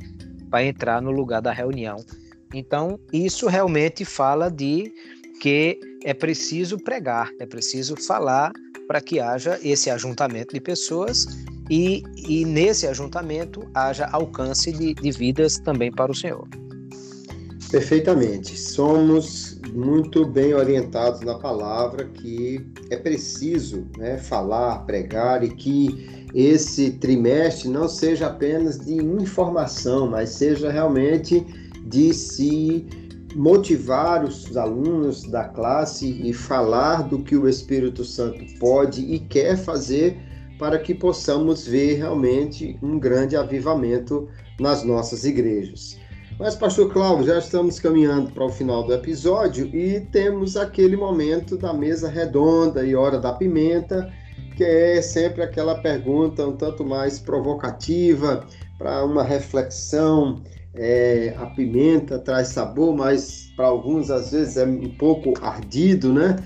para 0.49 0.65
entrar 0.65 1.01
no 1.01 1.11
lugar 1.11 1.41
da 1.41 1.51
reunião. 1.51 1.97
Então, 2.53 2.99
isso 3.11 3.47
realmente 3.47 4.03
fala 4.05 4.49
de 4.49 4.91
que 5.41 5.79
é 6.03 6.13
preciso 6.13 6.77
pregar, 6.77 7.29
é 7.39 7.45
preciso 7.45 7.95
falar 7.95 8.51
para 8.87 9.01
que 9.01 9.19
haja 9.19 9.59
esse 9.63 9.89
ajuntamento 9.89 10.53
de 10.53 10.59
pessoas 10.59 11.25
e, 11.69 12.03
e 12.27 12.43
nesse 12.45 12.85
ajuntamento 12.87 13.61
haja 13.73 14.05
alcance 14.11 14.71
de, 14.71 14.93
de 14.93 15.11
vidas 15.11 15.57
também 15.59 15.91
para 15.91 16.11
o 16.11 16.15
Senhor. 16.15 16.47
Perfeitamente. 17.71 18.59
Somos 18.59 19.57
muito 19.73 20.25
bem 20.25 20.53
orientados 20.53 21.21
na 21.21 21.35
palavra 21.35 22.03
que 22.05 22.65
é 22.89 22.97
preciso 22.97 23.87
né, 23.97 24.17
falar, 24.17 24.79
pregar 24.79 25.41
e 25.41 25.49
que 25.49 26.27
esse 26.33 26.91
trimestre 26.91 27.69
não 27.69 27.87
seja 27.87 28.27
apenas 28.27 28.77
de 28.77 28.95
informação, 28.95 30.09
mas 30.09 30.31
seja 30.31 30.69
realmente 30.69 31.45
de 31.85 32.13
se 32.13 32.85
motivar 33.35 34.23
os 34.23 34.55
alunos 34.57 35.23
da 35.23 35.45
classe 35.45 36.21
e 36.23 36.33
falar 36.33 37.03
do 37.07 37.23
que 37.23 37.35
o 37.35 37.47
Espírito 37.47 38.03
Santo 38.03 38.43
pode 38.59 39.01
e 39.01 39.19
quer 39.19 39.57
fazer 39.57 40.17
para 40.59 40.77
que 40.77 40.93
possamos 40.93 41.65
ver 41.65 41.95
realmente 41.95 42.77
um 42.83 42.99
grande 42.99 43.35
avivamento 43.35 44.27
nas 44.59 44.83
nossas 44.83 45.23
igrejas. 45.23 45.97
Mas, 46.37 46.55
Pastor 46.55 46.91
Cláudio, 46.91 47.27
já 47.27 47.37
estamos 47.37 47.79
caminhando 47.79 48.31
para 48.31 48.45
o 48.45 48.49
final 48.49 48.83
do 48.83 48.93
episódio 48.93 49.67
e 49.75 50.01
temos 50.11 50.57
aquele 50.57 50.97
momento 50.97 51.57
da 51.57 51.73
mesa 51.73 52.09
redonda 52.09 52.83
e 52.83 52.95
hora 52.95 53.19
da 53.19 53.33
pimenta, 53.33 54.11
que 54.55 54.63
é 54.63 55.01
sempre 55.01 55.43
aquela 55.43 55.81
pergunta 55.81 56.47
um 56.47 56.55
tanto 56.55 56.83
mais 56.83 57.19
provocativa 57.19 58.45
para 58.77 59.05
uma 59.05 59.23
reflexão. 59.23 60.41
É, 60.73 61.35
a 61.37 61.47
pimenta 61.47 62.17
traz 62.17 62.49
sabor, 62.49 62.95
mas 62.95 63.51
para 63.55 63.67
alguns 63.67 64.09
às 64.09 64.31
vezes 64.31 64.57
é 64.57 64.65
um 64.65 64.95
pouco 64.97 65.33
ardido, 65.41 66.13
né? 66.13 66.37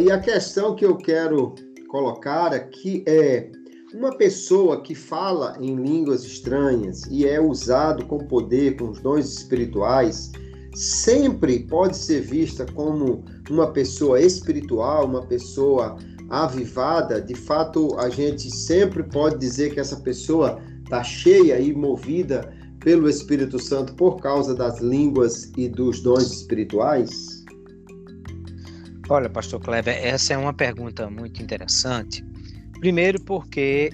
E 0.00 0.10
a 0.10 0.18
questão 0.20 0.76
que 0.76 0.84
eu 0.84 0.96
quero 0.96 1.54
colocar 1.88 2.54
aqui 2.54 3.02
é 3.06 3.50
uma 3.92 4.16
pessoa 4.16 4.80
que 4.80 4.94
fala 4.94 5.56
em 5.60 5.74
línguas 5.76 6.24
estranhas 6.24 7.04
e 7.10 7.26
é 7.26 7.40
usado 7.40 8.06
com 8.06 8.18
poder, 8.18 8.76
com 8.76 8.90
os 8.90 9.00
dons 9.00 9.32
espirituais, 9.32 10.32
sempre 10.74 11.60
pode 11.60 11.96
ser 11.96 12.20
vista 12.20 12.66
como 12.74 13.24
uma 13.48 13.72
pessoa 13.72 14.20
espiritual, 14.20 15.06
uma 15.06 15.22
pessoa 15.22 15.96
avivada. 16.28 17.20
De 17.20 17.34
fato, 17.34 17.96
a 17.98 18.08
gente 18.08 18.50
sempre 18.50 19.04
pode 19.04 19.38
dizer 19.38 19.72
que 19.72 19.80
essa 19.80 19.96
pessoa 19.96 20.60
está 20.82 21.02
cheia 21.02 21.60
e 21.60 21.72
movida 21.72 22.52
pelo 22.84 23.08
Espírito 23.08 23.58
Santo 23.58 23.94
por 23.94 24.20
causa 24.20 24.54
das 24.54 24.80
línguas 24.80 25.50
e 25.56 25.68
dos 25.68 26.00
dons 26.00 26.30
espirituais? 26.30 27.42
Olha, 29.08 29.28
Pastor 29.28 29.60
Kleber, 29.60 29.94
essa 29.96 30.34
é 30.34 30.38
uma 30.38 30.54
pergunta 30.54 31.10
muito 31.10 31.42
interessante 31.42 32.24
Primeiro, 32.84 33.18
porque 33.18 33.90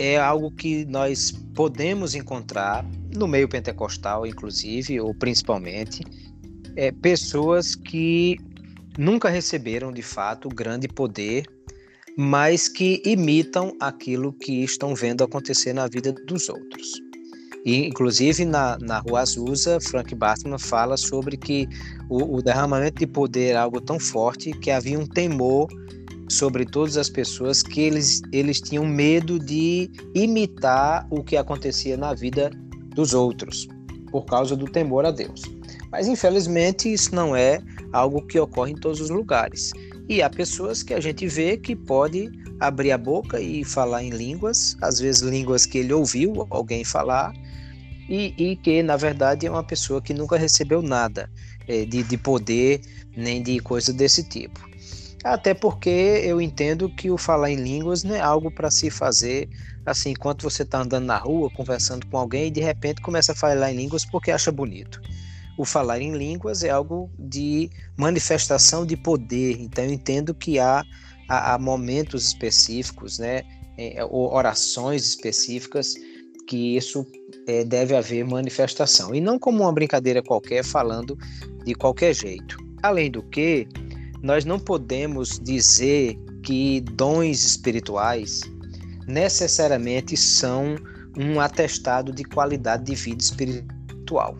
é 0.00 0.18
algo 0.18 0.50
que 0.50 0.84
nós 0.86 1.30
podemos 1.54 2.16
encontrar 2.16 2.84
no 3.14 3.28
meio 3.28 3.48
pentecostal, 3.48 4.26
inclusive, 4.26 5.00
ou 5.00 5.14
principalmente, 5.14 6.02
é, 6.74 6.90
pessoas 6.90 7.76
que 7.76 8.36
nunca 8.98 9.28
receberam 9.28 9.92
de 9.92 10.02
fato 10.02 10.48
grande 10.48 10.88
poder, 10.88 11.44
mas 12.18 12.68
que 12.68 13.00
imitam 13.06 13.72
aquilo 13.80 14.32
que 14.32 14.64
estão 14.64 14.92
vendo 14.92 15.22
acontecer 15.22 15.72
na 15.72 15.86
vida 15.86 16.12
dos 16.26 16.48
outros. 16.48 17.00
E, 17.64 17.86
inclusive, 17.86 18.44
na, 18.44 18.76
na 18.78 18.98
Rua 18.98 19.20
Azusa, 19.20 19.78
Frank 19.80 20.14
Bartman 20.14 20.58
fala 20.58 20.96
sobre 20.98 21.36
que 21.36 21.66
o, 22.10 22.36
o 22.36 22.42
derramamento 22.42 22.98
de 22.98 23.06
poder 23.06 23.52
é 23.52 23.56
algo 23.56 23.80
tão 23.80 23.98
forte 23.98 24.52
que 24.52 24.70
havia 24.70 24.98
um 24.98 25.06
temor 25.06 25.68
sobre 26.28 26.66
todas 26.66 26.96
as 26.96 27.08
pessoas 27.08 27.62
que 27.62 27.80
eles, 27.80 28.20
eles 28.32 28.60
tinham 28.60 28.86
medo 28.86 29.38
de 29.38 29.90
imitar 30.14 31.06
o 31.10 31.22
que 31.22 31.36
acontecia 31.36 31.96
na 31.96 32.12
vida 32.12 32.50
dos 32.94 33.14
outros, 33.14 33.66
por 34.10 34.24
causa 34.26 34.54
do 34.54 34.66
temor 34.66 35.06
a 35.06 35.10
Deus. 35.10 35.42
Mas 35.90 36.06
infelizmente 36.06 36.92
isso 36.92 37.14
não 37.14 37.34
é 37.34 37.62
algo 37.92 38.26
que 38.26 38.38
ocorre 38.38 38.72
em 38.72 38.76
todos 38.76 39.00
os 39.00 39.10
lugares. 39.10 39.72
E 40.08 40.20
há 40.20 40.28
pessoas 40.28 40.82
que 40.82 40.92
a 40.92 41.00
gente 41.00 41.26
vê 41.26 41.56
que 41.56 41.74
pode 41.74 42.30
abrir 42.60 42.92
a 42.92 42.98
boca 42.98 43.40
e 43.40 43.64
falar 43.64 44.02
em 44.02 44.10
línguas, 44.10 44.76
às 44.82 44.98
vezes 44.98 45.22
línguas 45.22 45.66
que 45.66 45.78
ele 45.78 45.92
ouviu 45.92 46.46
alguém 46.50 46.84
falar, 46.84 47.32
e, 48.08 48.34
e 48.36 48.56
que 48.56 48.82
na 48.82 48.96
verdade 48.96 49.46
é 49.46 49.50
uma 49.50 49.62
pessoa 49.62 50.00
que 50.00 50.14
nunca 50.14 50.36
recebeu 50.36 50.82
nada 50.82 51.30
é, 51.66 51.84
de, 51.84 52.02
de 52.02 52.16
poder 52.16 52.80
nem 53.16 53.42
de 53.42 53.58
coisa 53.60 53.92
desse 53.92 54.22
tipo. 54.22 54.60
Até 55.22 55.54
porque 55.54 55.88
eu 55.88 56.40
entendo 56.40 56.90
que 56.90 57.10
o 57.10 57.16
falar 57.16 57.50
em 57.50 57.56
línguas 57.56 58.04
não 58.04 58.14
é 58.14 58.20
algo 58.20 58.50
para 58.50 58.70
se 58.70 58.90
fazer 58.90 59.48
assim, 59.86 60.10
enquanto 60.10 60.42
você 60.42 60.62
está 60.62 60.80
andando 60.80 61.04
na 61.04 61.16
rua, 61.16 61.50
conversando 61.50 62.06
com 62.06 62.16
alguém 62.16 62.46
e 62.46 62.50
de 62.50 62.60
repente 62.60 63.02
começa 63.02 63.32
a 63.32 63.34
falar 63.34 63.70
em 63.72 63.76
línguas 63.76 64.04
porque 64.04 64.30
acha 64.30 64.50
bonito. 64.50 65.00
O 65.56 65.64
falar 65.64 66.00
em 66.00 66.16
línguas 66.16 66.64
é 66.64 66.70
algo 66.70 67.10
de 67.18 67.70
manifestação 67.96 68.84
de 68.84 68.96
poder, 68.96 69.60
então 69.60 69.84
eu 69.84 69.92
entendo 69.92 70.34
que 70.34 70.58
há, 70.58 70.84
há, 71.28 71.54
há 71.54 71.58
momentos 71.58 72.26
específicos, 72.26 73.18
né, 73.18 73.42
é, 73.78 74.04
orações 74.04 75.06
específicas 75.06 75.94
que 76.46 76.76
isso 76.76 77.06
é, 77.46 77.64
deve 77.64 77.94
haver 77.94 78.24
manifestação 78.24 79.14
e 79.14 79.20
não 79.20 79.38
como 79.38 79.62
uma 79.62 79.72
brincadeira 79.72 80.22
qualquer 80.22 80.64
falando 80.64 81.16
de 81.64 81.74
qualquer 81.74 82.14
jeito. 82.14 82.56
Além 82.82 83.10
do 83.10 83.22
que, 83.22 83.66
nós 84.22 84.44
não 84.44 84.58
podemos 84.58 85.38
dizer 85.40 86.18
que 86.42 86.80
dons 86.92 87.44
espirituais 87.44 88.42
necessariamente 89.06 90.16
são 90.16 90.76
um 91.16 91.40
atestado 91.40 92.12
de 92.12 92.24
qualidade 92.24 92.84
de 92.84 92.94
vida 92.94 93.22
espiritual. 93.22 94.36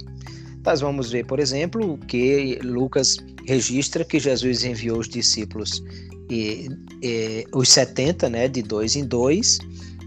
Nós 0.64 0.80
vamos 0.80 1.10
ver, 1.10 1.26
por 1.26 1.38
exemplo, 1.38 1.98
que 2.08 2.58
Lucas 2.62 3.18
registra 3.46 4.04
que 4.04 4.18
Jesus 4.18 4.64
enviou 4.64 4.98
os 4.98 5.08
discípulos, 5.08 5.82
e, 6.30 6.70
e, 7.02 7.46
os 7.52 7.68
70, 7.68 8.30
né, 8.30 8.48
de 8.48 8.62
dois 8.62 8.96
em 8.96 9.04
dois, 9.04 9.58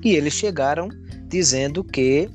e 0.04 0.16
eles 0.16 0.34
chegaram 0.34 0.89
dizendo 1.28 1.84
que 1.84 2.30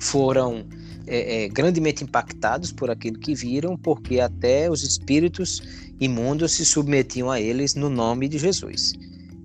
foram 0.00 0.66
é, 1.06 1.44
é, 1.44 1.48
grandemente 1.48 2.04
impactados 2.04 2.72
por 2.72 2.90
aquilo 2.90 3.18
que 3.18 3.34
viram, 3.34 3.76
porque 3.76 4.20
até 4.20 4.70
os 4.70 4.82
espíritos 4.82 5.62
imundos 6.00 6.52
se 6.52 6.64
submetiam 6.64 7.30
a 7.30 7.40
eles 7.40 7.74
no 7.74 7.88
nome 7.88 8.28
de 8.28 8.38
Jesus. 8.38 8.92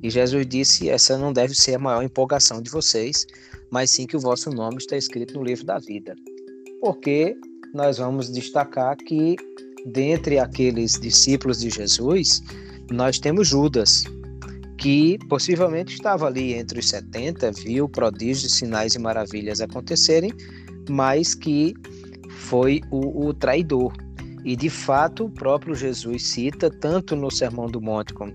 E 0.01 0.09
Jesus 0.09 0.45
disse: 0.47 0.89
essa 0.89 1.17
não 1.17 1.31
deve 1.31 1.53
ser 1.53 1.75
a 1.75 1.79
maior 1.79 2.03
empolgação 2.03 2.61
de 2.61 2.69
vocês, 2.69 3.25
mas 3.71 3.91
sim 3.91 4.07
que 4.07 4.17
o 4.17 4.19
vosso 4.19 4.49
nome 4.49 4.77
está 4.77 4.97
escrito 4.97 5.35
no 5.35 5.43
livro 5.43 5.65
da 5.65 5.77
vida. 5.77 6.15
Porque 6.81 7.35
nós 7.73 7.99
vamos 7.99 8.29
destacar 8.31 8.97
que, 8.97 9.35
dentre 9.85 10.39
aqueles 10.39 10.99
discípulos 10.99 11.59
de 11.59 11.69
Jesus, 11.69 12.41
nós 12.89 13.19
temos 13.19 13.47
Judas, 13.47 14.03
que 14.81 15.19
possivelmente 15.29 15.93
estava 15.93 16.25
ali 16.25 16.55
entre 16.55 16.79
os 16.79 16.89
70, 16.89 17.51
viu 17.51 17.87
prodígios, 17.87 18.55
sinais 18.55 18.95
e 18.95 18.99
maravilhas 18.99 19.61
acontecerem, 19.61 20.33
mas 20.89 21.35
que 21.35 21.75
foi 22.31 22.81
o, 22.89 23.27
o 23.27 23.31
traidor. 23.31 23.93
E 24.43 24.55
de 24.55 24.71
fato, 24.71 25.25
o 25.25 25.29
próprio 25.29 25.75
Jesus 25.75 26.25
cita, 26.25 26.71
tanto 26.71 27.15
no 27.15 27.29
Sermão 27.29 27.67
do 27.67 27.79
Monte 27.79 28.11
como 28.15 28.33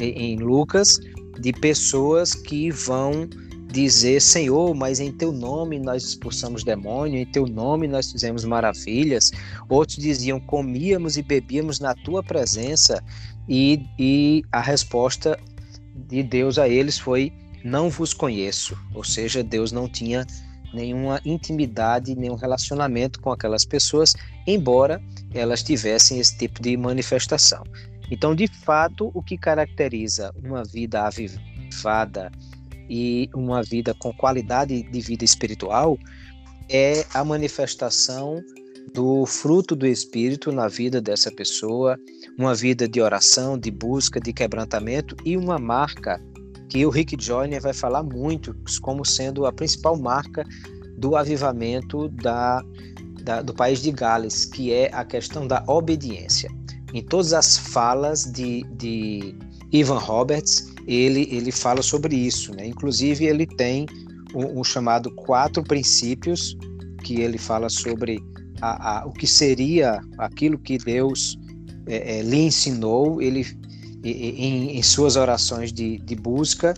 em 0.00 0.36
Lucas, 0.36 0.98
de 1.38 1.52
pessoas 1.52 2.34
que 2.34 2.72
vão 2.72 3.28
dizer: 3.70 4.20
Senhor, 4.20 4.74
mas 4.74 4.98
em 4.98 5.12
teu 5.12 5.30
nome 5.30 5.78
nós 5.78 6.02
expulsamos 6.02 6.64
demônio, 6.64 7.20
em 7.20 7.26
teu 7.26 7.46
nome 7.46 7.86
nós 7.86 8.10
fizemos 8.10 8.44
maravilhas. 8.44 9.30
Outros 9.68 9.98
diziam: 9.98 10.40
comíamos 10.40 11.16
e 11.16 11.22
bebíamos 11.22 11.78
na 11.78 11.94
tua 11.94 12.20
presença. 12.20 13.00
E, 13.48 13.86
e 13.98 14.42
a 14.50 14.60
resposta 14.60 15.38
de 15.94 16.22
Deus 16.22 16.58
a 16.58 16.68
eles 16.68 16.98
foi: 16.98 17.32
Não 17.64 17.88
vos 17.88 18.12
conheço. 18.12 18.76
Ou 18.94 19.04
seja, 19.04 19.42
Deus 19.42 19.72
não 19.72 19.88
tinha 19.88 20.26
nenhuma 20.72 21.20
intimidade, 21.24 22.14
nenhum 22.14 22.34
relacionamento 22.34 23.20
com 23.20 23.30
aquelas 23.30 23.64
pessoas, 23.64 24.12
embora 24.46 25.00
elas 25.32 25.62
tivessem 25.62 26.18
esse 26.18 26.36
tipo 26.36 26.60
de 26.60 26.76
manifestação. 26.76 27.62
Então, 28.10 28.34
de 28.34 28.46
fato, 28.46 29.10
o 29.14 29.22
que 29.22 29.38
caracteriza 29.38 30.32
uma 30.42 30.64
vida 30.64 31.06
avivada 31.06 32.30
e 32.90 33.30
uma 33.34 33.62
vida 33.62 33.94
com 33.94 34.12
qualidade 34.12 34.82
de 34.82 35.00
vida 35.00 35.24
espiritual 35.24 35.98
é 36.68 37.04
a 37.14 37.24
manifestação 37.24 38.42
do 38.92 39.24
fruto 39.26 39.74
do 39.74 39.86
Espírito 39.86 40.52
na 40.52 40.68
vida 40.68 41.00
dessa 41.00 41.30
pessoa, 41.30 41.98
uma 42.38 42.54
vida 42.54 42.88
de 42.88 43.00
oração, 43.00 43.58
de 43.58 43.70
busca, 43.70 44.20
de 44.20 44.32
quebrantamento 44.32 45.16
e 45.24 45.36
uma 45.36 45.58
marca 45.58 46.20
que 46.68 46.84
o 46.84 46.90
Rick 46.90 47.16
Joyner 47.18 47.60
vai 47.60 47.72
falar 47.72 48.02
muito 48.02 48.54
como 48.80 49.04
sendo 49.04 49.46
a 49.46 49.52
principal 49.52 49.96
marca 49.96 50.44
do 50.98 51.16
avivamento 51.16 52.08
da, 52.08 52.62
da, 53.22 53.42
do 53.42 53.54
país 53.54 53.80
de 53.80 53.90
Gales, 53.90 54.44
que 54.44 54.72
é 54.72 54.90
a 54.92 55.04
questão 55.04 55.46
da 55.46 55.62
obediência. 55.66 56.50
Em 56.92 57.02
todas 57.02 57.32
as 57.32 57.56
falas 57.56 58.24
de, 58.24 58.62
de 58.76 59.34
Ivan 59.72 59.98
Roberts, 59.98 60.72
ele, 60.86 61.28
ele 61.30 61.50
fala 61.50 61.82
sobre 61.82 62.14
isso. 62.14 62.54
Né? 62.54 62.66
Inclusive, 62.66 63.24
ele 63.24 63.46
tem 63.46 63.86
um, 64.34 64.60
um 64.60 64.64
chamado 64.64 65.10
Quatro 65.12 65.62
Princípios, 65.62 66.56
que 67.02 67.20
ele 67.20 67.38
fala 67.38 67.68
sobre 67.68 68.22
a, 68.60 69.00
a, 69.00 69.06
o 69.06 69.12
que 69.12 69.26
seria 69.26 70.00
aquilo 70.18 70.58
que 70.58 70.78
Deus 70.78 71.38
é, 71.86 72.18
é, 72.18 72.22
lhe 72.22 72.38
ensinou, 72.38 73.20
ele 73.20 73.46
em, 74.02 74.76
em 74.76 74.82
suas 74.82 75.16
orações 75.16 75.72
de, 75.72 75.98
de 75.98 76.14
busca, 76.14 76.74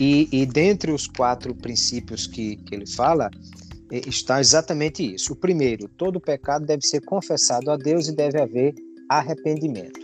e, 0.00 0.28
e, 0.32 0.46
dentre 0.46 0.90
os 0.90 1.06
quatro 1.06 1.54
princípios 1.54 2.26
que, 2.26 2.56
que 2.56 2.74
ele 2.74 2.86
fala, 2.86 3.30
é, 3.90 4.08
está 4.08 4.40
exatamente 4.40 5.14
isso. 5.14 5.34
O 5.34 5.36
primeiro, 5.36 5.86
todo 5.86 6.18
pecado 6.18 6.64
deve 6.64 6.86
ser 6.86 7.02
confessado 7.02 7.70
a 7.70 7.76
Deus 7.76 8.08
e 8.08 8.16
deve 8.16 8.40
haver 8.40 8.74
arrependimento. 9.08 10.00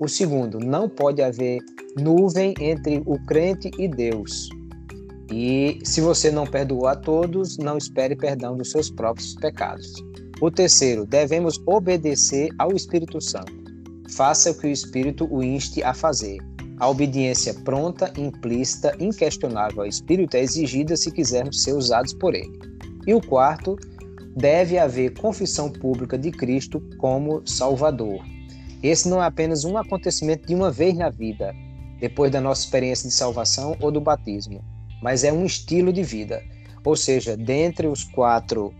O 0.00 0.08
segundo, 0.08 0.58
não 0.58 0.88
pode 0.88 1.20
haver 1.20 1.60
nuvem 1.96 2.54
entre 2.60 3.02
o 3.04 3.18
crente 3.26 3.70
e 3.78 3.88
Deus. 3.88 4.48
E 5.30 5.78
se 5.84 6.00
você 6.00 6.30
não 6.30 6.46
perdoou 6.46 6.86
a 6.86 6.94
todos, 6.94 7.56
não 7.58 7.78
espere 7.78 8.14
perdão 8.14 8.56
dos 8.56 8.70
seus 8.70 8.90
próprios 8.90 9.34
pecados. 9.34 9.92
O 10.42 10.50
terceiro, 10.50 11.06
devemos 11.06 11.62
obedecer 11.68 12.48
ao 12.58 12.74
Espírito 12.74 13.20
Santo. 13.20 13.52
Faça 14.10 14.50
o 14.50 14.54
que 14.58 14.66
o 14.66 14.70
Espírito 14.70 15.28
o 15.30 15.40
inste 15.40 15.84
a 15.84 15.94
fazer. 15.94 16.38
A 16.80 16.88
obediência 16.88 17.54
pronta, 17.54 18.12
implícita, 18.18 18.92
inquestionável 18.98 19.82
ao 19.82 19.86
Espírito 19.86 20.36
é 20.36 20.40
exigida 20.40 20.96
se 20.96 21.12
quisermos 21.12 21.62
ser 21.62 21.74
usados 21.74 22.12
por 22.12 22.34
ele. 22.34 22.58
E 23.06 23.14
o 23.14 23.24
quarto, 23.24 23.76
deve 24.34 24.80
haver 24.80 25.16
confissão 25.16 25.70
pública 25.70 26.18
de 26.18 26.32
Cristo 26.32 26.82
como 26.98 27.46
Salvador. 27.46 28.18
Esse 28.82 29.08
não 29.08 29.22
é 29.22 29.26
apenas 29.26 29.64
um 29.64 29.78
acontecimento 29.78 30.48
de 30.48 30.56
uma 30.56 30.72
vez 30.72 30.96
na 30.96 31.08
vida, 31.08 31.54
depois 32.00 32.32
da 32.32 32.40
nossa 32.40 32.64
experiência 32.64 33.08
de 33.08 33.14
salvação 33.14 33.76
ou 33.80 33.92
do 33.92 34.00
batismo, 34.00 34.60
mas 35.00 35.22
é 35.22 35.32
um 35.32 35.46
estilo 35.46 35.92
de 35.92 36.02
vida. 36.02 36.42
Ou 36.84 36.96
seja, 36.96 37.36
dentre 37.36 37.86
os 37.86 38.02
quatro 38.02 38.74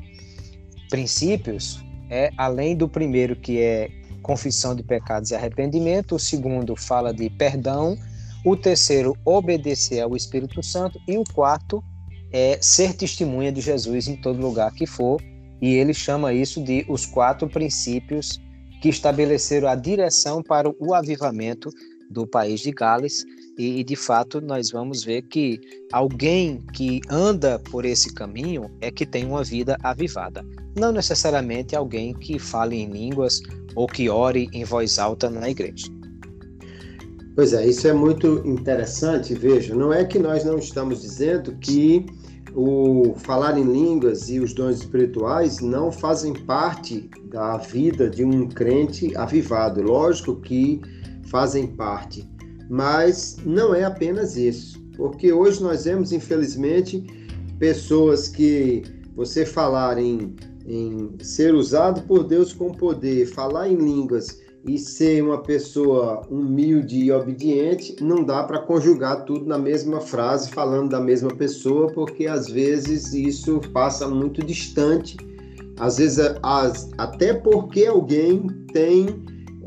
princípios, 0.93 1.82
é 2.11 2.30
além 2.36 2.76
do 2.76 2.86
primeiro 2.86 3.34
que 3.34 3.59
é 3.59 3.88
confissão 4.20 4.76
de 4.76 4.82
pecados 4.82 5.30
e 5.30 5.34
arrependimento, 5.34 6.16
o 6.16 6.18
segundo 6.18 6.76
fala 6.76 7.14
de 7.14 7.30
perdão, 7.30 7.97
o 8.45 8.55
terceiro 8.55 9.16
obedecer 9.24 10.03
ao 10.03 10.14
Espírito 10.14 10.62
Santo 10.62 11.01
e 11.09 11.16
o 11.16 11.24
quarto 11.32 11.82
é 12.30 12.59
ser 12.61 12.93
testemunha 12.93 13.51
de 13.51 13.62
Jesus 13.62 14.07
em 14.07 14.16
todo 14.16 14.38
lugar 14.38 14.70
que 14.72 14.86
for, 14.86 15.18
e 15.62 15.72
ele 15.72 15.95
chama 15.95 16.34
isso 16.34 16.62
de 16.62 16.84
os 16.86 17.07
quatro 17.07 17.49
princípios 17.49 18.38
que 18.82 18.90
estabeleceram 18.90 19.68
a 19.68 19.74
direção 19.74 20.43
para 20.43 20.70
o 20.78 20.93
avivamento 20.93 21.70
do 22.11 22.26
país 22.26 22.61
de 22.61 22.70
Gales 22.70 23.24
e, 23.59 23.85
de 23.85 23.97
fato 23.97 24.41
nós 24.41 24.71
vamos 24.71 25.05
ver 25.05 25.23
que 25.23 25.61
alguém 25.93 26.61
que 26.73 27.01
anda 27.11 27.59
por 27.59 27.85
esse 27.85 28.13
caminho 28.15 28.71
é 28.81 28.91
que 28.91 29.05
tem 29.05 29.27
uma 29.27 29.45
vida 29.45 29.77
avivada. 29.83 30.45
Não 30.77 30.93
necessariamente 30.93 31.77
alguém 31.77 32.15
que 32.15 32.39
fale 32.39 32.77
em 32.77 32.91
línguas 32.91 33.41
ou 33.75 33.87
que 33.87 34.09
ore 34.09 34.49
em 34.53 34.65
voz 34.65 34.99
alta 34.99 35.29
na 35.29 35.51
igreja. 35.51 35.87
Pois 37.35 37.53
é, 37.53 37.67
isso 37.67 37.89
é 37.89 37.93
muito 37.93 38.43
interessante. 38.47 39.35
Veja, 39.35 39.75
não 39.75 39.93
é 39.93 40.05
que 40.05 40.19
nós 40.19 40.45
não 40.45 40.59
estamos 40.59 41.01
dizendo 41.01 41.57
que 41.57 42.05
o 42.55 43.15
falar 43.17 43.57
em 43.59 43.65
línguas 43.65 44.29
e 44.29 44.39
os 44.39 44.53
dons 44.53 44.81
espirituais 44.81 45.61
não 45.61 45.91
fazem 45.91 46.35
parte 46.35 47.09
da 47.31 47.57
vida 47.57 48.11
de 48.11 48.25
um 48.25 48.49
crente 48.49 49.17
avivado. 49.17 49.83
Lógico 49.83 50.37
que 50.37 50.81
fazem 51.25 51.67
parte. 51.67 52.29
Mas 52.73 53.37
não 53.45 53.75
é 53.75 53.85
apenas 53.85 54.35
isso, 54.35 54.83
porque 54.97 55.31
hoje 55.31 55.62
nós 55.62 55.85
vemos, 55.85 56.11
infelizmente, 56.11 57.05
pessoas 57.59 58.29
que 58.29 58.83
você 59.14 59.45
falar 59.45 59.99
em, 59.99 60.35
em 60.64 61.11
ser 61.20 61.55
usado 61.55 62.01
por 62.09 62.25
Deus 62.25 62.55
com 62.55 62.73
poder, 62.73 63.27
falar 63.27 63.68
em 63.68 63.77
línguas 63.77 64.41
e 64.64 64.79
ser 64.79 65.23
uma 65.23 65.43
pessoa 65.43 66.27
humilde 66.31 66.97
e 66.97 67.12
obediente, 67.12 67.95
não 68.01 68.25
dá 68.25 68.43
para 68.45 68.61
conjugar 68.61 69.27
tudo 69.27 69.45
na 69.45 69.59
mesma 69.59 70.01
frase, 70.01 70.49
falando 70.49 70.93
da 70.93 71.01
mesma 71.01 71.29
pessoa, 71.29 71.89
porque 71.89 72.27
às 72.27 72.49
vezes 72.49 73.12
isso 73.12 73.61
passa 73.75 74.09
muito 74.09 74.43
distante, 74.43 75.18
às 75.79 75.99
vezes 75.99 76.18
as, 76.43 76.89
até 76.97 77.35
porque 77.35 77.85
alguém 77.85 78.47
tem 78.73 79.09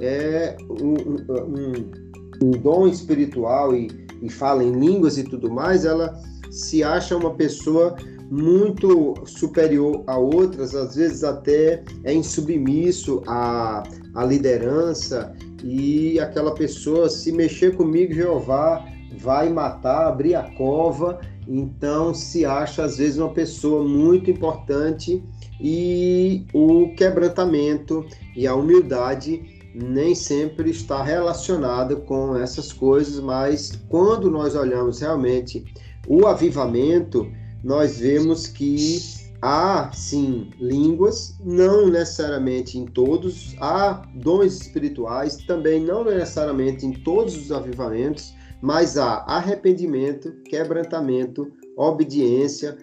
é, 0.02 0.58
um, 0.82 0.94
um, 0.94 2.05
um, 2.42 2.52
dom 2.52 2.88
espiritual 2.88 3.76
e, 3.76 3.88
e 4.22 4.30
fala 4.30 4.64
em 4.64 4.72
línguas 4.72 5.18
e 5.18 5.24
tudo 5.24 5.52
mais, 5.52 5.86
ela 5.86 6.20
se 6.52 6.84
acha 6.84 7.16
uma 7.16 7.34
pessoa 7.34 7.96
muito 8.30 9.14
superior 9.26 10.04
a 10.08 10.18
outras, 10.18 10.74
às 10.74 10.96
vezes 10.96 11.24
até 11.24 11.84
é 12.04 12.14
insubmisso 12.14 13.22
à, 13.28 13.84
à 14.16 14.26
liderança 14.26 15.36
e 15.64 16.20
aquela 16.20 16.54
pessoa, 16.54 17.10
se 17.10 17.32
mexer 17.32 17.76
comigo, 17.76 18.14
Jeová 18.14 18.86
vai 19.20 19.50
matar, 19.50 20.08
abrir 20.08 20.36
a 20.36 20.44
cova, 20.56 21.20
então 21.48 22.14
se 22.14 22.46
acha 22.46 22.84
às 22.84 22.98
vezes 22.98 23.18
uma 23.18 23.32
pessoa 23.32 23.84
muito 23.84 24.30
importante 24.30 25.24
e 25.60 26.46
o 26.54 26.94
quebrantamento 26.96 28.06
e 28.36 28.46
a 28.46 28.56
humildade 28.56 29.55
nem 29.76 30.16
sempre 30.16 30.70
está 30.70 31.04
relacionada 31.04 31.96
com 31.96 32.38
essas 32.38 32.72
coisas, 32.72 33.20
mas 33.20 33.78
quando 33.90 34.32
nós 34.32 34.56
olhamos 34.56 35.02
realmente 35.02 35.66
o 36.08 36.26
avivamento, 36.26 37.30
nós 37.64 38.00
vemos 38.00 38.48
que 38.48 39.00
há 39.42 39.92
sim 39.94 40.50
línguas, 40.60 41.36
não 41.44 41.88
necessariamente 41.90 42.78
em 42.78 42.86
todos, 42.86 43.56
há 43.60 44.02
dons 44.16 44.62
espirituais, 44.62 45.38
também 45.46 45.84
não 45.84 46.06
necessariamente 46.06 46.86
em 46.86 46.94
todos 46.94 47.36
os 47.36 47.52
avivamentos, 47.52 48.34
mas 48.62 48.98
há 48.98 49.26
arrependimento, 49.28 50.32
quebrantamento, 50.46 51.52
obediência, 51.76 52.78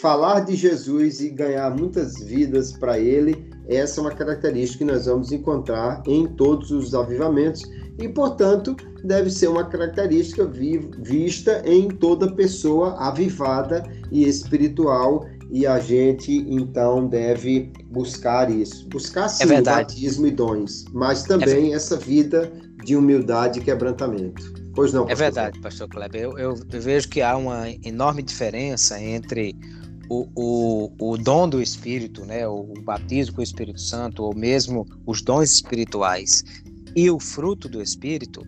falar 0.00 0.40
de 0.40 0.56
Jesus 0.56 1.20
e 1.20 1.28
ganhar 1.28 1.76
muitas 1.76 2.18
vidas 2.22 2.72
para 2.72 2.98
ele, 2.98 3.49
essa 3.68 4.00
é 4.00 4.02
uma 4.02 4.10
característica 4.10 4.84
que 4.84 4.90
nós 4.90 5.06
vamos 5.06 5.32
encontrar 5.32 6.02
em 6.06 6.26
todos 6.26 6.70
os 6.70 6.94
avivamentos 6.94 7.62
e, 7.98 8.08
portanto, 8.08 8.76
deve 9.04 9.30
ser 9.30 9.48
uma 9.48 9.64
característica 9.64 10.50
vista 10.98 11.62
em 11.64 11.88
toda 11.88 12.32
pessoa 12.32 12.96
avivada 12.98 13.82
e 14.10 14.26
espiritual 14.26 15.26
e 15.50 15.66
a 15.66 15.78
gente 15.80 16.32
então 16.48 17.06
deve 17.06 17.72
buscar 17.90 18.50
isso. 18.50 18.88
Buscar 18.88 19.28
sim 19.28 19.52
é 19.52 19.60
o 19.60 19.62
batismo 19.62 20.26
e 20.26 20.30
dons, 20.30 20.84
mas 20.92 21.24
também 21.24 21.72
é 21.72 21.76
essa 21.76 21.96
vida 21.96 22.50
de 22.84 22.96
humildade 22.96 23.58
e 23.58 23.62
quebrantamento. 23.62 24.60
Pois 24.74 24.92
não, 24.92 25.08
É 25.08 25.14
verdade, 25.14 25.58
pastor 25.60 25.88
Kleber. 25.88 26.22
Eu, 26.22 26.38
eu, 26.38 26.54
vejo 26.80 27.08
que 27.08 27.20
há 27.20 27.36
uma 27.36 27.68
enorme 27.84 28.22
diferença 28.22 29.00
entre 29.02 29.54
o, 30.10 30.28
o, 30.34 31.12
o 31.12 31.16
dom 31.16 31.48
do 31.48 31.62
Espírito, 31.62 32.26
né, 32.26 32.46
o, 32.46 32.72
o 32.76 32.82
batismo 32.82 33.36
com 33.36 33.40
o 33.40 33.44
Espírito 33.44 33.80
Santo, 33.80 34.24
ou 34.24 34.34
mesmo 34.34 34.84
os 35.06 35.22
dons 35.22 35.52
espirituais, 35.52 36.42
e 36.96 37.08
o 37.08 37.20
fruto 37.20 37.68
do 37.68 37.80
Espírito, 37.80 38.42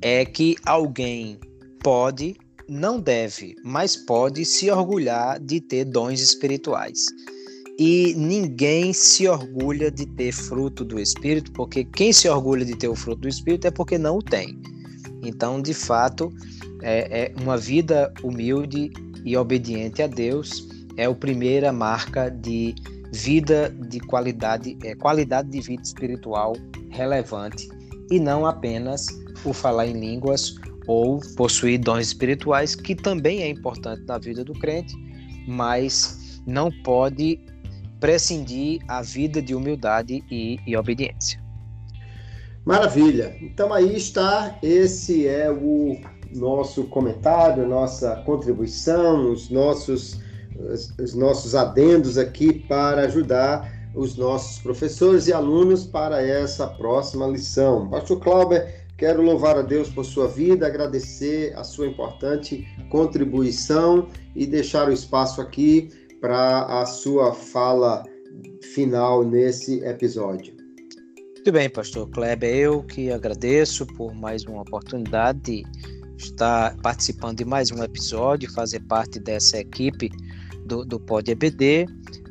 é 0.00 0.24
que 0.24 0.54
alguém 0.64 1.40
pode 1.82 2.36
não 2.68 3.00
deve, 3.00 3.56
mas 3.64 3.96
pode 3.96 4.44
se 4.44 4.70
orgulhar 4.70 5.40
de 5.40 5.58
ter 5.58 5.86
dons 5.86 6.20
espirituais. 6.20 7.06
E 7.78 8.12
ninguém 8.14 8.92
se 8.92 9.26
orgulha 9.26 9.90
de 9.90 10.04
ter 10.04 10.32
fruto 10.32 10.84
do 10.84 11.00
Espírito, 11.00 11.50
porque 11.52 11.82
quem 11.82 12.12
se 12.12 12.28
orgulha 12.28 12.66
de 12.66 12.76
ter 12.76 12.88
o 12.88 12.94
fruto 12.94 13.22
do 13.22 13.28
Espírito 13.28 13.66
é 13.66 13.70
porque 13.70 13.96
não 13.96 14.18
o 14.18 14.22
tem. 14.22 14.60
Então, 15.22 15.62
de 15.62 15.72
fato, 15.72 16.30
é, 16.82 17.22
é 17.22 17.34
uma 17.40 17.56
vida 17.56 18.12
humilde 18.22 18.90
e 19.24 19.34
obediente 19.34 20.02
a 20.02 20.06
Deus 20.06 20.68
é 20.98 21.04
a 21.04 21.14
primeira 21.14 21.72
marca 21.72 22.28
de 22.28 22.74
vida 23.12 23.70
de 23.88 24.00
qualidade, 24.00 24.76
é, 24.84 24.94
qualidade 24.94 25.48
de 25.48 25.60
vida 25.60 25.82
espiritual 25.82 26.54
relevante 26.90 27.68
e 28.10 28.18
não 28.18 28.44
apenas 28.44 29.06
o 29.44 29.52
falar 29.52 29.86
em 29.86 29.98
línguas 29.98 30.56
ou 30.86 31.20
possuir 31.36 31.78
dons 31.78 32.08
espirituais, 32.08 32.74
que 32.74 32.94
também 32.94 33.42
é 33.42 33.48
importante 33.48 34.02
na 34.06 34.18
vida 34.18 34.42
do 34.44 34.52
crente, 34.54 34.94
mas 35.46 36.42
não 36.46 36.70
pode 36.82 37.38
prescindir 38.00 38.80
a 38.88 39.00
vida 39.00 39.40
de 39.40 39.54
humildade 39.54 40.24
e, 40.30 40.58
e 40.66 40.76
obediência. 40.76 41.40
Maravilha. 42.64 43.36
Então 43.40 43.72
aí 43.72 43.96
está, 43.96 44.58
esse 44.62 45.26
é 45.26 45.50
o 45.50 45.96
nosso 46.34 46.84
comentário, 46.84 47.68
nossa 47.68 48.16
contribuição, 48.16 49.32
os 49.32 49.48
nossos 49.48 50.20
os 51.00 51.14
nossos 51.14 51.54
adendos 51.54 52.18
aqui 52.18 52.52
para 52.68 53.02
ajudar 53.02 53.72
os 53.94 54.16
nossos 54.16 54.58
professores 54.58 55.26
e 55.26 55.32
alunos 55.32 55.84
para 55.84 56.22
essa 56.22 56.66
próxima 56.66 57.26
lição. 57.26 57.88
Pastor 57.88 58.20
Clauber, 58.20 58.78
Quero 58.98 59.22
louvar 59.22 59.56
a 59.56 59.62
Deus 59.62 59.88
por 59.88 60.04
sua 60.04 60.26
vida, 60.26 60.66
agradecer 60.66 61.56
a 61.56 61.62
sua 61.62 61.86
importante 61.86 62.66
contribuição 62.90 64.08
e 64.34 64.44
deixar 64.44 64.88
o 64.88 64.92
espaço 64.92 65.40
aqui 65.40 65.88
para 66.20 66.64
a 66.64 66.84
sua 66.84 67.32
fala 67.32 68.02
final 68.74 69.22
nesse 69.22 69.84
episódio. 69.84 70.52
Muito 71.36 71.52
bem, 71.52 71.70
pastor 71.70 72.10
Kleber, 72.10 72.52
eu 72.52 72.82
que 72.82 73.12
agradeço 73.12 73.86
por 73.86 74.12
mais 74.12 74.44
uma 74.44 74.62
oportunidade 74.62 75.40
de 75.40 75.64
estar 76.16 76.76
participando 76.78 77.38
de 77.38 77.44
mais 77.44 77.70
um 77.70 77.80
episódio, 77.84 78.52
fazer 78.52 78.80
parte 78.80 79.20
dessa 79.20 79.58
equipe 79.58 80.10
do, 80.68 80.84
do 80.84 81.00
Pod 81.00 81.28
EBD 81.28 81.86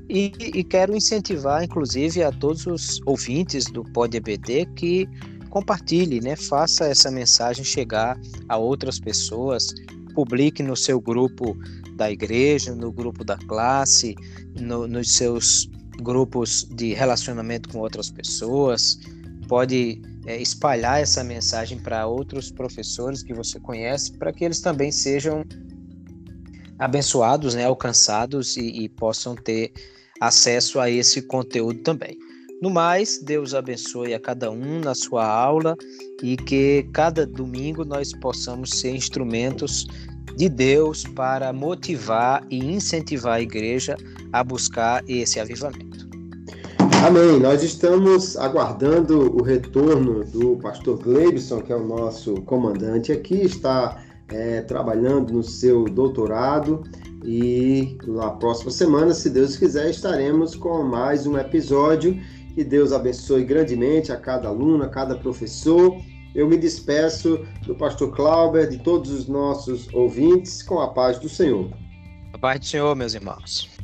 e, 0.09 0.31
e 0.39 0.63
quero 0.63 0.95
incentivar, 0.95 1.63
inclusive, 1.63 2.23
a 2.23 2.31
todos 2.31 2.65
os 2.65 3.01
ouvintes 3.05 3.65
do 3.65 3.83
Pod 3.83 4.15
EBD 4.15 4.65
que 4.75 5.09
compartilhe, 5.49 6.21
né? 6.21 6.35
Faça 6.35 6.85
essa 6.85 7.11
mensagem 7.11 7.65
chegar 7.65 8.17
a 8.47 8.57
outras 8.57 8.99
pessoas, 8.99 9.73
publique 10.13 10.63
no 10.63 10.75
seu 10.75 11.01
grupo 11.01 11.57
da 11.95 12.11
igreja, 12.11 12.73
no 12.73 12.91
grupo 12.91 13.23
da 13.23 13.37
classe, 13.37 14.15
no, 14.59 14.87
nos 14.87 15.11
seus 15.13 15.69
grupos 16.01 16.63
de 16.71 16.93
relacionamento 16.93 17.69
com 17.69 17.79
outras 17.79 18.09
pessoas. 18.09 18.99
Pode 19.47 20.01
é, 20.25 20.39
espalhar 20.41 21.01
essa 21.01 21.23
mensagem 21.23 21.79
para 21.79 22.05
outros 22.05 22.51
professores 22.51 23.23
que 23.23 23.33
você 23.33 23.59
conhece, 23.59 24.11
para 24.13 24.31
que 24.31 24.45
eles 24.45 24.61
também 24.61 24.91
sejam 24.91 25.43
abençoados, 26.79 27.55
né, 27.55 27.65
alcançados 27.65 28.57
e, 28.57 28.83
e 28.83 28.89
possam 28.89 29.35
ter 29.35 29.71
acesso 30.19 30.79
a 30.79 30.89
esse 30.89 31.21
conteúdo 31.21 31.81
também. 31.81 32.17
No 32.61 32.71
mais, 32.71 33.19
Deus 33.21 33.53
abençoe 33.53 34.15
a 34.15 34.19
cada 34.19 34.49
um 34.49 34.79
na 34.79 34.95
sua 34.95 35.25
aula 35.25 35.77
e 36.23 36.35
que 36.35 36.87
cada 36.91 37.25
domingo 37.25 37.85
nós 37.85 38.11
possamos 38.13 38.71
ser 38.71 38.95
instrumentos 38.95 39.85
de 40.35 40.49
Deus 40.49 41.03
para 41.03 41.53
motivar 41.53 42.43
e 42.49 42.57
incentivar 42.57 43.35
a 43.35 43.41
igreja 43.41 43.95
a 44.33 44.43
buscar 44.43 45.03
esse 45.07 45.39
avivamento. 45.39 46.07
Amém. 47.05 47.39
Nós 47.39 47.61
estamos 47.61 48.35
aguardando 48.37 49.35
o 49.37 49.43
retorno 49.43 50.23
do 50.25 50.57
pastor 50.57 50.97
Gleibson, 50.97 51.61
que 51.61 51.71
é 51.71 51.75
o 51.75 51.85
nosso 51.85 52.41
comandante 52.41 53.11
aqui, 53.11 53.35
está 53.35 54.03
é, 54.29 54.61
trabalhando 54.61 55.33
no 55.33 55.43
seu 55.43 55.85
doutorado 55.85 56.83
e 57.23 57.97
na 58.05 58.31
próxima 58.31 58.71
semana, 58.71 59.13
se 59.13 59.29
Deus 59.29 59.57
quiser, 59.57 59.89
estaremos 59.89 60.55
com 60.55 60.83
mais 60.83 61.25
um 61.25 61.37
episódio 61.37 62.19
que 62.55 62.63
Deus 62.63 62.91
abençoe 62.91 63.45
grandemente 63.45 64.11
a 64.11 64.17
cada 64.17 64.47
aluno, 64.47 64.83
a 64.83 64.89
cada 64.89 65.15
professor. 65.15 65.95
Eu 66.33 66.47
me 66.47 66.57
despeço 66.57 67.45
do 67.65 67.75
pastor 67.75 68.15
Clauber, 68.15 68.67
de 68.67 68.79
todos 68.79 69.11
os 69.11 69.27
nossos 69.27 69.91
ouvintes, 69.93 70.63
com 70.63 70.79
a 70.79 70.87
paz 70.87 71.19
do 71.19 71.29
Senhor. 71.29 71.69
A 72.33 72.37
paz 72.37 72.59
do 72.59 72.65
Senhor, 72.65 72.95
meus 72.95 73.13
irmãos. 73.13 73.76